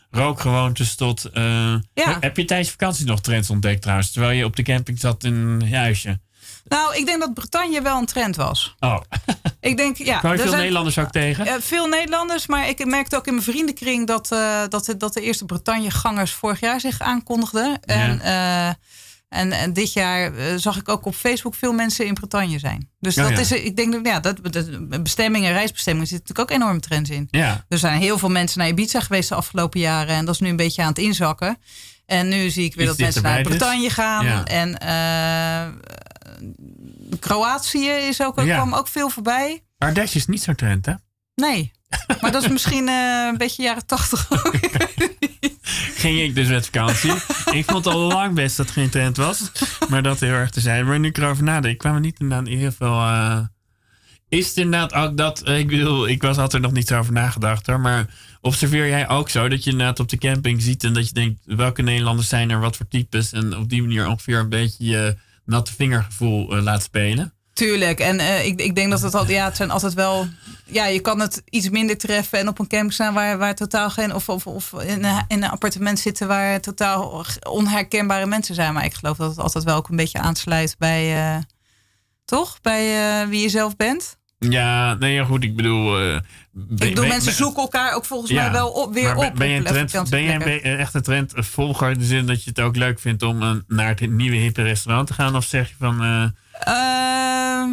rookgewoontes 0.09 0.95
tot... 0.95 1.29
Ja. 1.33 2.17
Heb 2.19 2.37
je 2.37 2.45
tijdens 2.45 2.69
vakantie 2.69 3.05
nog 3.05 3.21
trends 3.21 3.49
ontdekt 3.49 3.81
trouwens? 3.81 4.11
Terwijl 4.11 4.37
je 4.37 4.45
op 4.45 4.55
de 4.55 4.63
camping 4.63 4.99
zat 4.99 5.23
in 5.23 5.33
een 5.33 5.73
huisje. 5.73 6.19
Nou, 6.63 6.95
ik 6.95 7.05
denk 7.05 7.19
dat 7.19 7.33
Bretagne 7.33 7.81
wel 7.81 7.97
een 7.97 8.05
trend 8.05 8.35
was. 8.35 8.75
Oh, 8.79 8.97
Ik 9.59 9.77
denk, 9.77 9.97
ja. 9.97 10.17
kwam 10.19 10.31
je 10.31 10.37
er 10.37 10.41
veel 10.41 10.47
zijn- 10.47 10.57
Nederlanders 10.59 10.97
ook 10.97 11.11
tegen? 11.11 11.45
Eh, 11.47 11.53
veel 11.59 11.87
Nederlanders, 11.87 12.47
maar 12.47 12.69
ik 12.69 12.85
merkte 12.85 13.15
ook 13.15 13.27
in 13.27 13.33
mijn 13.33 13.45
vriendenkring 13.45 14.07
dat, 14.07 14.31
eh, 14.31 14.61
dat, 14.69 14.85
de- 14.85 14.97
dat 14.97 15.13
de 15.13 15.21
eerste 15.21 15.45
Bretagne-gangers 15.45 16.31
vorig 16.31 16.59
jaar 16.59 16.79
zich 16.79 16.99
aankondigden. 16.99 17.79
En, 17.81 18.19
eh, 18.21 18.67
en, 19.29 19.51
en 19.51 19.73
dit 19.73 19.93
jaar 19.93 20.31
zag 20.59 20.77
ik 20.77 20.89
ook 20.89 21.05
op 21.05 21.15
Facebook 21.15 21.55
veel 21.55 21.73
mensen 21.73 22.05
in 22.05 22.13
Bretagne 22.13 22.59
zijn. 22.59 22.89
Dus 22.99 23.15
dat 23.15 23.29
ja. 23.29 23.37
is, 23.37 23.51
ik 23.51 23.75
denk 23.75 23.91
dat 23.91 24.05
ja, 24.05 24.19
dat, 24.19 24.53
dat 24.53 25.03
bestemmingen, 25.03 25.51
reisbestemmingen 25.53 26.07
zitten 26.07 26.27
natuurlijk 26.27 26.51
ook 26.61 26.61
enorm 26.61 26.81
trends 26.81 27.09
in. 27.09 27.27
Ja. 27.31 27.65
Er 27.69 27.77
zijn 27.77 28.01
heel 28.01 28.17
veel 28.17 28.29
mensen 28.29 28.59
naar 28.59 28.67
Ibiza 28.67 28.99
geweest 28.99 29.29
de 29.29 29.35
afgelopen 29.35 29.79
jaren 29.79 30.15
en 30.15 30.25
dat 30.25 30.33
is 30.33 30.39
nu 30.41 30.49
een 30.49 30.55
beetje 30.55 30.81
aan 30.81 30.87
het 30.87 30.97
inzakken. 30.97 31.57
En 32.05 32.27
nu 32.27 32.49
zie 32.49 32.65
ik 32.65 32.75
weer 32.75 32.87
Iets 32.87 32.97
dat 32.97 33.05
mensen 33.05 33.23
naar. 33.23 33.41
Bretagne 33.41 33.89
gaan. 33.89 34.25
Ja. 34.25 34.43
En 34.45 34.77
Kroatië 37.19 37.89
is 37.89 38.21
ook, 38.21 38.37
er 38.37 38.45
Ja. 38.45 38.55
kwam 38.55 38.73
ook 38.73 38.87
veel 38.87 39.09
voorbij. 39.09 39.63
Ardèche 39.77 40.17
is 40.17 40.25
niet 40.25 40.41
zo'n 40.43 40.55
trend, 40.55 40.85
hè? 40.85 40.93
Nee, 41.35 41.71
maar 42.21 42.31
dat 42.31 42.43
is 42.43 42.49
misschien 42.49 42.87
eh, 42.87 43.27
een 43.31 43.37
beetje 43.37 43.63
jaren 43.63 43.85
tachtig. 43.85 44.27
Ging 45.95 46.19
ik 46.19 46.35
dus 46.35 46.47
met 46.47 46.65
vakantie. 46.65 47.13
ik 47.51 47.65
vond 47.65 47.87
al 47.87 47.97
lang 47.99 48.35
best 48.35 48.57
dat 48.57 48.65
het 48.65 48.75
geen 48.75 48.89
trend 48.89 49.17
was. 49.17 49.51
Maar 49.89 50.03
dat 50.03 50.19
heel 50.19 50.33
erg 50.33 50.49
te 50.49 50.59
zijn. 50.59 50.85
Maar 50.85 50.99
nu 50.99 51.07
ik 51.07 51.17
erover 51.17 51.43
nadenk, 51.43 51.77
kwam 51.77 51.93
er 51.93 51.99
niet 51.99 52.19
inderdaad 52.19 52.47
heel 52.47 52.71
veel... 52.71 52.93
eh, 52.99 53.39
is 54.29 54.47
het 54.47 54.57
inderdaad 54.57 54.93
ook 54.93 55.17
dat... 55.17 55.41
eh, 55.41 55.57
ik 55.59 55.67
bedoel, 55.67 56.07
ik 56.07 56.21
was 56.21 56.37
had 56.37 56.53
er 56.53 56.59
nog 56.59 56.71
niet 56.71 56.87
zo 56.87 56.97
over 56.99 57.13
nagedacht 57.13 57.67
hoor. 57.67 57.79
Maar 57.79 58.05
observeer 58.41 58.87
jij 58.87 59.09
ook 59.09 59.29
zo 59.29 59.47
dat 59.49 59.63
je 59.63 59.71
inderdaad 59.71 59.99
op 59.99 60.09
de 60.09 60.17
camping 60.17 60.61
ziet... 60.61 60.83
en 60.83 60.93
dat 60.93 61.07
je 61.07 61.13
denkt, 61.13 61.39
welke 61.45 61.81
Nederlanders 61.81 62.27
zijn 62.29 62.49
er, 62.49 62.59
wat 62.59 62.75
voor 62.77 62.87
types... 62.87 63.31
en 63.31 63.57
op 63.57 63.69
die 63.69 63.81
manier 63.81 64.07
ongeveer 64.07 64.39
een 64.39 64.49
beetje 64.49 64.85
je 64.85 65.15
natte 65.45 65.73
vingergevoel 65.73 66.55
eh, 66.55 66.63
laat 66.63 66.83
spelen? 66.83 67.33
Tuurlijk. 67.53 67.99
En 67.99 68.19
eh, 68.19 68.45
ik, 68.45 68.61
ik 68.61 68.75
denk 68.75 68.89
dat 68.91 69.01
het 69.01 69.15
altijd, 69.15 69.37
ja, 69.37 69.45
het 69.45 69.55
zijn 69.55 69.71
altijd 69.71 69.93
wel. 69.93 70.27
Ja, 70.65 70.85
je 70.85 70.99
kan 70.99 71.19
het 71.19 71.41
iets 71.45 71.69
minder 71.69 71.97
treffen 71.97 72.39
en 72.39 72.47
op 72.47 72.59
een 72.59 72.67
camping 72.67 72.93
staan 72.93 73.13
waar, 73.13 73.37
waar 73.37 73.55
totaal 73.55 73.89
geen. 73.89 74.13
Of, 74.13 74.29
of, 74.29 74.47
of 74.47 74.73
in, 74.73 75.03
een, 75.03 75.23
in 75.27 75.43
een 75.43 75.49
appartement 75.49 75.99
zitten 75.99 76.27
waar 76.27 76.61
totaal 76.61 77.25
onherkenbare 77.49 78.25
mensen 78.25 78.55
zijn. 78.55 78.73
Maar 78.73 78.85
ik 78.85 78.93
geloof 78.93 79.17
dat 79.17 79.29
het 79.29 79.39
altijd 79.39 79.63
wel 79.63 79.75
ook 79.75 79.89
een 79.89 79.95
beetje 79.95 80.19
aansluit 80.19 80.75
bij. 80.77 81.15
eh, 81.35 81.41
toch? 82.25 82.61
Bij 82.61 83.27
wie 83.27 83.41
je 83.41 83.49
zelf 83.49 83.75
bent. 83.75 84.17
Ja, 84.49 84.93
nee, 84.93 85.13
ja, 85.13 85.23
goed. 85.23 85.43
Ik 85.43 85.55
bedoel... 85.55 85.91
ben- 85.91 86.15
ik 86.53 86.77
bedoel, 86.77 87.05
mensen 87.07 87.25
ben- 87.25 87.33
zoeken 87.33 87.61
elkaar 87.61 87.93
ook 87.95 88.05
volgens 88.05 88.31
Ja, 88.31 88.41
mij 88.43 88.51
wel 88.51 88.69
op, 88.69 88.93
weer 88.93 89.15
ben- 89.15 89.25
op. 89.27 89.35
Ben 89.35 89.47
je, 89.49 89.55
een 89.57 89.85
trend, 89.87 90.09
ben 90.09 90.21
je 90.21 90.59
echt 90.59 90.93
een 90.93 91.01
trendvolger 91.01 91.89
in 91.91 91.97
de 91.97 92.05
zin 92.05 92.25
dat 92.25 92.43
je 92.43 92.49
het 92.49 92.59
ook 92.59 92.75
leuk 92.75 92.99
vindt 92.99 93.23
om 93.23 93.41
eh, 93.41 93.51
naar 93.67 93.87
het 93.87 94.09
nieuwe 94.11 94.35
hippe 94.37 94.61
restaurant 94.61 95.07
te 95.07 95.13
gaan? 95.13 95.35
Of 95.35 95.43
zeg 95.45 95.69
je 95.69 95.75
van, 95.79 96.01
eh, 96.03 96.23
Ehm, 96.59 97.69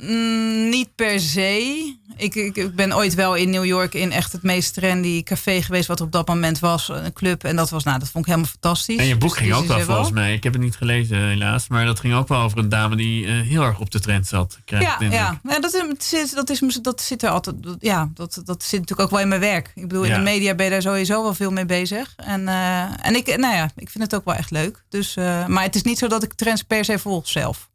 mm, 0.00 0.68
niet 0.68 0.94
per 0.94 1.20
se. 1.20 1.92
Ik, 2.16 2.34
ik, 2.34 2.56
ik 2.56 2.74
ben 2.74 2.96
ooit 2.96 3.14
wel 3.14 3.34
in 3.34 3.50
New 3.50 3.64
York 3.64 3.94
in 3.94 4.12
echt 4.12 4.32
het 4.32 4.42
meest 4.42 4.74
trendy 4.74 5.22
café 5.22 5.62
geweest 5.62 5.86
wat 5.88 5.98
er 5.98 6.04
op 6.04 6.12
dat 6.12 6.28
moment 6.28 6.58
was. 6.58 6.88
Een 6.88 7.12
club. 7.12 7.44
En 7.44 7.56
dat 7.56 7.70
was, 7.70 7.84
nou, 7.84 7.98
dat 7.98 8.10
vond 8.10 8.24
ik 8.26 8.30
helemaal 8.30 8.50
fantastisch. 8.60 8.96
en 8.98 9.06
je 9.06 9.16
boek 9.16 9.28
Dus 9.30 9.38
ging 9.38 9.52
ook 9.52 9.66
wel 9.66 9.80
volgens 9.80 10.10
mij. 10.10 10.34
Ik 10.34 10.42
heb 10.42 10.52
het 10.52 10.62
niet 10.62 10.76
gelezen 10.76 11.18
helaas, 11.28 11.68
maar 11.68 11.86
dat 11.86 12.00
ging 12.00 12.14
ook 12.14 12.28
wel 12.28 12.40
over 12.40 12.58
een 12.58 12.68
dame 12.68 12.96
die 12.96 13.26
eh, 13.26 13.32
heel 13.40 13.62
erg 13.62 13.80
op 13.80 13.90
de 13.90 14.00
trend 14.00 14.26
zat. 14.26 14.58
ik 14.64 14.70
Ja, 14.80 14.96
ja. 15.00 15.40
ja 15.48 15.60
dat, 15.60 15.74
is- 15.74 16.08
zit, 16.08 16.34
dat, 16.34 16.50
is, 16.50 16.58
dat 16.82 17.00
zit 17.00 17.22
er 17.22 17.30
altijd. 17.30 17.62
dat- 17.62 17.76
Ja, 17.80 18.10
dat, 18.14 18.40
dat 18.44 18.62
zit 18.62 18.80
natuurlijk 18.80 19.00
ook 19.00 19.10
wel 19.10 19.20
in 19.20 19.28
mijn 19.28 19.40
werk. 19.40 19.72
Ik 19.74 19.88
bedoel, 19.88 20.04
Ja. 20.04 20.10
in 20.16 20.24
de 20.24 20.30
media 20.30 20.54
ben 20.54 20.64
je 20.64 20.70
daar 20.70 20.82
sowieso 20.82 21.22
wel 21.22 21.34
veel 21.34 21.50
mee 21.50 21.66
bezig. 21.66 22.12
En, 22.16 22.48
eh, 22.48 23.06
en 23.06 23.14
ik, 23.16 23.26
nou 23.36 23.54
ja, 23.54 23.70
ik 23.76 23.90
vind 23.90 24.04
het 24.04 24.14
ook 24.14 24.24
wel 24.24 24.34
echt 24.34 24.50
leuk. 24.50 24.84
Dus, 24.88 25.16
eh, 25.16 25.46
maar 25.46 25.62
het 25.62 25.74
is 25.74 25.82
niet 25.82 25.98
zo 25.98 26.06
dat 26.08 26.22
ik 26.22 26.32
trends 26.32 26.62
per 26.62 26.84
se 26.84 26.98
volg 26.98 27.28
zelf. 27.28 27.72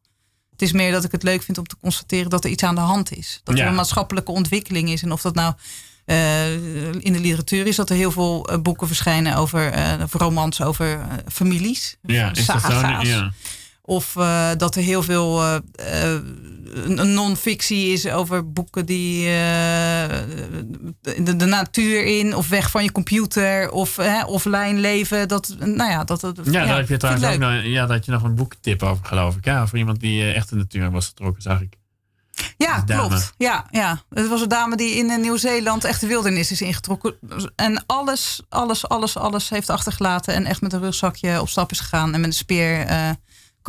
Het 0.59 0.67
is 0.67 0.73
meer 0.73 0.91
dat 0.91 1.03
ik 1.03 1.11
het 1.11 1.23
leuk 1.23 1.43
vind 1.43 1.57
om 1.57 1.67
te 1.67 1.75
constateren 1.81 2.29
dat 2.29 2.43
er 2.43 2.49
iets 2.49 2.63
aan 2.63 2.75
de 2.75 2.81
hand 2.81 3.11
is. 3.11 3.41
Dat 3.43 3.57
Ja. 3.57 3.63
er 3.63 3.69
een 3.69 3.75
maatschappelijke 3.75 4.31
ontwikkeling 4.31 4.89
is. 4.89 5.01
En 5.03 5.11
of 5.11 5.21
dat 5.21 5.35
nou 5.35 5.53
eh, 6.05 6.53
in 6.93 7.13
de 7.13 7.19
literatuur 7.19 7.67
is, 7.67 7.75
dat 7.75 7.89
er 7.89 7.95
heel 7.95 8.11
veel 8.11 8.45
eh, 8.49 8.57
boeken 8.57 8.87
verschijnen 8.87 9.35
over 9.35 9.73
of 10.03 10.13
romans 10.13 10.61
over 10.61 10.99
families. 11.27 11.97
Ja, 12.01 12.31
is 12.31 12.45
dat 12.45 12.61
zo? 12.61 12.69
saga's. 12.69 13.07
Ja. 13.07 13.31
Of 13.81 14.13
dat 14.57 14.75
er 14.75 14.81
heel 14.83 15.03
veel 15.03 15.61
een 16.73 17.13
non-fictie 17.13 17.91
is 17.91 18.07
over 18.07 18.51
boeken 18.51 18.85
die 18.85 19.25
eh, 19.25 20.09
de, 21.01 21.35
de 21.35 21.45
natuur 21.45 22.05
in, 22.05 22.35
of 22.35 22.49
weg 22.49 22.71
van 22.71 22.83
je 22.83 22.91
computer, 22.91 23.71
of 23.71 23.95
hè, 23.95 24.23
offline 24.23 24.79
leven. 24.79 25.27
Dat, 25.27 25.55
nou 25.59 25.91
ja, 25.91 26.03
dat, 26.03 26.21
dat, 26.21 26.39
Ja, 26.43 26.65
daar 26.65 26.77
heb 26.77 26.89
je 26.89 26.97
trouwens 26.97 27.25
ook 27.25 27.37
nog, 27.37 27.63
ja, 27.63 27.87
had 27.87 28.05
je 28.05 28.11
nog 28.11 28.23
een 28.23 28.35
boektip 28.35 28.83
over, 28.83 29.05
geloof 29.05 29.35
ik. 29.35 29.45
Ja, 29.45 29.67
voor 29.67 29.77
iemand 29.77 29.99
die 29.99 30.21
eh, 30.21 30.35
echt 30.35 30.51
in 30.51 30.57
de 30.57 30.63
natuur 30.63 30.91
was 30.91 31.05
getrokken, 31.05 31.41
zag 31.41 31.61
ik. 31.61 31.77
Ja, 32.57 32.81
klopt. 32.81 33.33
Ja, 33.37 33.65
ja. 33.71 34.01
Het 34.09 34.27
was 34.27 34.41
een 34.41 34.47
dame 34.47 34.75
die 34.75 34.95
in 34.95 35.09
eh, 35.09 35.17
Nieuw-Zeeland 35.17 35.83
echt 35.83 36.01
de 36.01 36.07
wildernis 36.07 36.51
is 36.51 36.61
ingetrokken. 36.61 37.15
En 37.55 37.83
alles, 37.85 38.41
alles, 38.49 38.87
alles, 38.87 39.17
alles 39.17 39.49
heeft 39.49 39.69
achtergelaten. 39.69 40.33
En 40.33 40.45
echt 40.45 40.61
met 40.61 40.73
een 40.73 40.81
rugzakje 40.81 41.41
op 41.41 41.49
stap 41.49 41.71
is 41.71 41.79
gegaan. 41.79 42.13
En 42.13 42.19
met 42.19 42.29
een 42.29 42.35
speer 42.35 42.85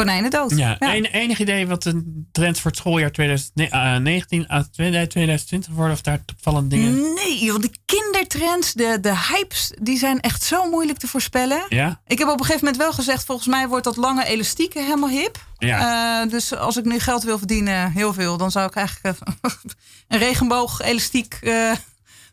konijnen 0.04 0.30
dood. 0.30 0.56
Ja, 0.56 0.76
een- 0.78 1.04
enig 1.04 1.40
idee 1.40 1.66
wat 1.66 1.84
een 1.84 2.28
trend 2.32 2.58
voor 2.60 2.70
het 2.70 2.80
schooljaar 2.80 3.10
2019 3.12 4.50
à 4.50 4.62
2020 4.70 5.72
worden? 5.72 5.94
Of 5.94 6.00
daar 6.00 6.20
opvallende 6.36 6.68
dingen? 6.68 7.14
Nee, 7.14 7.50
want 7.52 7.62
de 7.62 7.70
kindertrends, 7.84 8.72
de, 8.72 8.98
de 9.00 9.16
hypes, 9.16 9.72
die 9.82 9.98
zijn 9.98 10.20
echt 10.20 10.42
zo 10.42 10.70
moeilijk 10.70 10.98
te 10.98 11.06
voorspellen. 11.06 11.64
Ja? 11.68 12.00
Ik 12.06 12.18
heb 12.18 12.28
op 12.28 12.38
een 12.38 12.44
gegeven 12.44 12.64
moment 12.64 12.82
wel 12.82 12.92
gezegd, 12.92 13.24
volgens 13.24 13.48
mij 13.48 13.68
wordt 13.68 13.84
dat 13.84 13.96
lange 13.96 14.24
elastieke 14.24 14.80
helemaal 14.80 15.08
hip. 15.08 15.48
Ja. 15.58 16.22
Eh, 16.22 16.30
dus 16.30 16.54
als 16.54 16.76
ik 16.76 16.84
nu 16.84 16.98
geld 16.98 17.22
wil 17.22 17.38
verdienen, 17.38 17.92
heel 17.92 18.12
veel, 18.12 18.36
dan 18.36 18.50
zou 18.50 18.66
ik 18.66 18.74
eigenlijk 18.74 19.16
eh, 19.40 19.50
een 20.08 20.18
regenboog 20.18 20.80
elastiek 20.80 21.38
eh, 21.42 21.72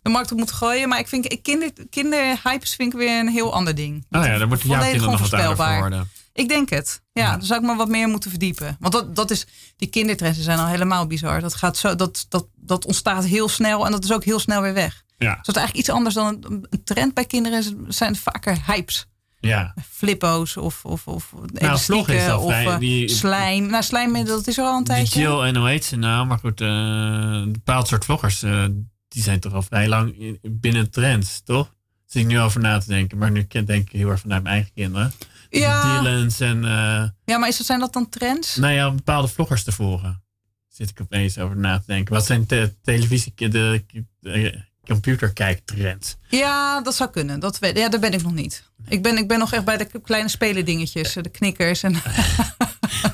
de 0.01 0.09
markt 0.09 0.32
op 0.32 0.38
moeten 0.38 0.55
gooien. 0.55 0.89
Maar 0.89 0.99
ik 0.99 1.07
vind 1.07 1.41
kinder, 1.41 1.72
kinderhypes 1.89 2.76
vind 2.76 2.93
ik 2.93 2.99
weer 2.99 3.20
een 3.20 3.30
heel 3.30 3.53
ander 3.53 3.76
ding. 3.76 4.05
Oh 4.11 4.26
ja, 4.26 4.38
daar 4.38 4.47
moet 4.47 4.61
jouw 4.61 4.82
kinderen 4.82 5.11
nog 5.11 5.30
wat 5.30 5.57
voor 5.57 5.78
worden. 5.80 6.09
Ik 6.38 6.47
denk 6.47 6.69
het. 6.69 7.01
Ja, 7.11 7.31
dan 7.38 7.45
zou 7.45 7.61
ik 7.61 7.65
me 7.69 7.75
wat 7.75 7.88
meer 7.89 8.07
moeten 8.07 8.29
verdiepen. 8.29 8.77
Want 8.79 8.93
dat, 8.93 9.15
dat 9.15 9.31
is, 9.31 9.45
die 9.75 9.88
kindertrends 9.88 10.39
zijn 10.41 10.59
al 10.59 10.67
helemaal 10.67 11.07
bizar. 11.07 11.41
Dat, 11.41 11.53
gaat 11.55 11.77
zo, 11.77 11.95
dat, 11.95 12.25
dat, 12.29 12.47
dat 12.55 12.85
ontstaat 12.85 13.25
heel 13.25 13.49
snel 13.49 13.85
en 13.85 13.91
dat 13.91 14.03
is 14.03 14.11
ook 14.11 14.23
heel 14.23 14.39
snel 14.39 14.61
weer 14.61 14.73
weg. 14.73 15.03
Ja, 15.17 15.35
Dus 15.35 15.45
dat 15.45 15.55
is 15.55 15.61
eigenlijk 15.61 15.77
iets 15.88 15.89
anders 15.97 16.15
dan 16.15 16.38
een, 16.41 16.65
een 16.69 16.83
trend 16.83 17.13
bij 17.13 17.25
kinderen. 17.25 17.85
zijn 17.88 18.15
vaker 18.15 18.57
hypes. 18.65 19.05
ja. 19.39 19.73
Flippo's 19.91 20.57
of, 20.57 20.85
of, 20.85 21.07
of 21.07 21.23
vlog 21.23 21.45
elastieken 21.53 22.15
is 22.15 22.25
dat 22.25 22.39
of 22.41 22.45
vrij- 22.51 22.65
eh, 22.65 22.77
die- 22.79 23.07
slijm. 23.09 23.65
Nou, 23.69 23.83
slijm, 23.83 24.25
dat 24.25 24.47
is 24.47 24.57
er 24.57 24.63
al 24.65 24.77
een 24.77 24.83
tijdje. 24.83 25.19
Jill 25.19 25.39
en 25.39 25.55
hoe 25.55 25.67
heet 25.67 25.85
ze 25.85 25.95
nou? 25.95 26.25
Maar 26.25 26.39
goed, 26.39 26.61
eh, 26.61 26.67
een 26.67 27.51
bepaald 27.51 27.88
soort 27.88 28.05
vloggers, 28.05 28.43
eh, 28.43 28.65
die 29.07 29.23
zijn 29.23 29.39
toch 29.39 29.53
al 29.53 29.61
vrij 29.61 29.88
lang 29.88 30.19
in- 30.19 30.39
binnen 30.41 30.91
trends, 30.91 31.41
toch? 31.43 31.75
Zit 32.05 32.21
ik 32.21 32.27
nu 32.27 32.39
over 32.39 32.61
na 32.61 32.77
te 32.79 32.88
denken, 32.88 33.17
maar 33.17 33.31
nu 33.31 33.47
denk 33.47 33.69
ik 33.69 33.91
heel 33.91 34.09
erg 34.09 34.19
vanuit 34.19 34.43
mijn 34.43 34.55
eigen 34.55 34.73
kinderen. 34.73 35.13
Ja. 35.49 35.99
Dylan's 36.01 36.39
en, 36.39 36.65
eh, 36.65 37.03
Ja, 37.25 37.37
maar 37.37 37.47
is 37.47 37.57
zijn 37.57 37.79
dat 37.79 37.93
dan 37.93 38.09
trends? 38.09 38.55
nou 38.55 38.73
ja, 38.73 38.91
bepaalde 38.91 39.27
vloggers 39.27 39.63
te 39.63 39.71
volgen. 39.71 40.21
Zit 40.67 40.89
ik 40.89 41.01
opeens 41.01 41.37
over 41.37 41.57
na 41.57 41.77
te 41.77 41.83
denken. 41.87 42.13
Wat 42.13 42.25
zijn 42.25 42.45
te- 42.45 42.73
televisie, 42.81 43.33
de, 43.35 43.83
de 44.19 44.61
computerkijktrends? 44.85 46.15
Ja, 46.27 46.81
dat 46.81 46.95
zou 46.95 47.09
kunnen. 47.09 47.39
Dat 47.39 47.59
weet, 47.59 47.77
ja, 47.77 47.89
daar 47.89 47.99
ben 47.99 48.13
ik 48.13 48.23
nog 48.23 48.33
niet. 48.33 48.63
Ik 48.87 49.01
ben, 49.03 49.17
ik 49.17 49.27
ben 49.27 49.39
nog 49.39 49.53
echt 49.53 49.65
bij 49.65 49.77
de 49.77 50.01
kleine 50.03 50.29
spelendingetjes, 50.29 51.13
de 51.13 51.29
knikkers. 51.29 51.83
En, 51.83 51.91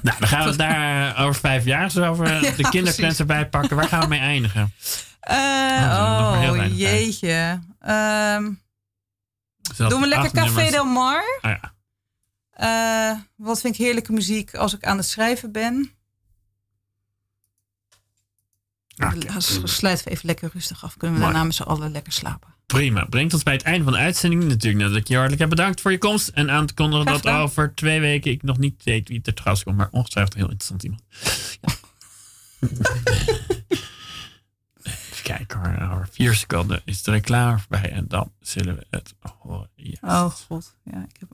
Nou, 0.02 0.18
dan 0.20 0.28
gaan 0.28 0.50
we 0.50 0.56
daar 0.56 1.18
over 1.24 1.36
vijf 1.40 1.66
jaar 1.66 1.92
zo 1.92 2.04
over 2.06 2.34
Ja, 2.44 2.52
de 2.52 2.70
kindertrends 2.70 3.20
erbij 3.20 3.50
pakken. 3.50 3.76
Waar 3.76 3.88
gaan 3.88 4.02
we 4.02 4.08
mee 4.08 4.20
eindigen? 4.20 4.74
Eh, 5.24 5.38
Oh, 6.00 6.66
jeetje. 6.76 7.60
Dat 9.78 9.90
doen 9.90 10.02
we 10.02 10.08
lekker 10.08 10.32
Café? 10.32 10.70
Del 10.72 10.86
Mar? 10.86 11.22
Ah, 12.64 12.70
ja. 12.70 13.12
Eh, 13.12 13.20
wat 13.36 13.62
vind 13.62 13.74
ik 13.74 13.82
heerlijke 13.82 14.12
muziek 14.12 14.56
als 14.56 14.74
ik 14.74 14.84
aan 14.84 14.98
het 14.98 15.06
schrijven 15.06 15.52
ben? 15.52 15.92
Dan 18.96 19.42
sluiten 19.64 20.06
we 20.06 20.12
even 20.12 20.26
lekker 20.26 20.50
rustig 20.54 20.84
af. 20.84 20.98
Kunnen 20.98 21.18
we 21.18 21.24
daarna 21.24 21.44
met 21.44 21.56
z'n 21.56 21.64
allen 21.64 21.92
lekker 21.92 22.14
slapen. 22.14 22.56
Prima. 22.66 23.06
Brengt 23.06 23.34
ons 23.34 23.44
bij 23.44 23.54
het 23.54 23.62
einde 23.62 23.84
van 23.84 23.94
de 23.94 24.00
uitzending. 24.00 24.44
Natuurlijk 24.44 24.84
dat 24.84 24.96
ik 24.96 25.08
je 25.08 25.14
hartelijk 25.14 25.42
heb 25.42 25.50
bedankt 25.50 25.82
voor 25.82 25.92
je 25.92 25.98
komst. 25.98 26.28
En 26.28 26.52
aan 26.52 26.66
te 26.66 26.74
kondigen 26.74 27.06
dat 27.06 27.28
over 27.28 27.76
twee 27.76 28.00
weken 28.00 28.32
ik 28.32 28.44
nog 28.44 28.58
niet 28.58 28.84
weet 28.84 29.08
wie 29.08 29.22
er 29.24 29.34
trouwens 29.34 29.64
komt. 29.64 29.78
Maar 29.78 29.90
ongetwijfeld 29.92 30.36
een 30.36 30.42
heel 30.42 30.50
interessant 30.50 30.84
iemand. 30.84 31.04
Ja. 31.62 31.74
Even 34.84 35.24
kijken 35.24 35.60
hoor. 35.60 35.92
Over 35.92 36.08
vier 36.12 36.34
seconden 36.34 36.82
is 36.86 37.04
de 37.04 37.12
reclame 37.12 37.60
voorbij. 37.60 37.92
En 37.92 38.08
dan 38.08 38.32
zullen 38.40 38.76
we 38.76 38.86
het 38.90 39.14
horen. 39.22 39.70
Yes. 39.76 40.00
Oh 40.02 40.26
god. 40.26 40.76
Ja, 40.84 41.06
ik 41.20 41.28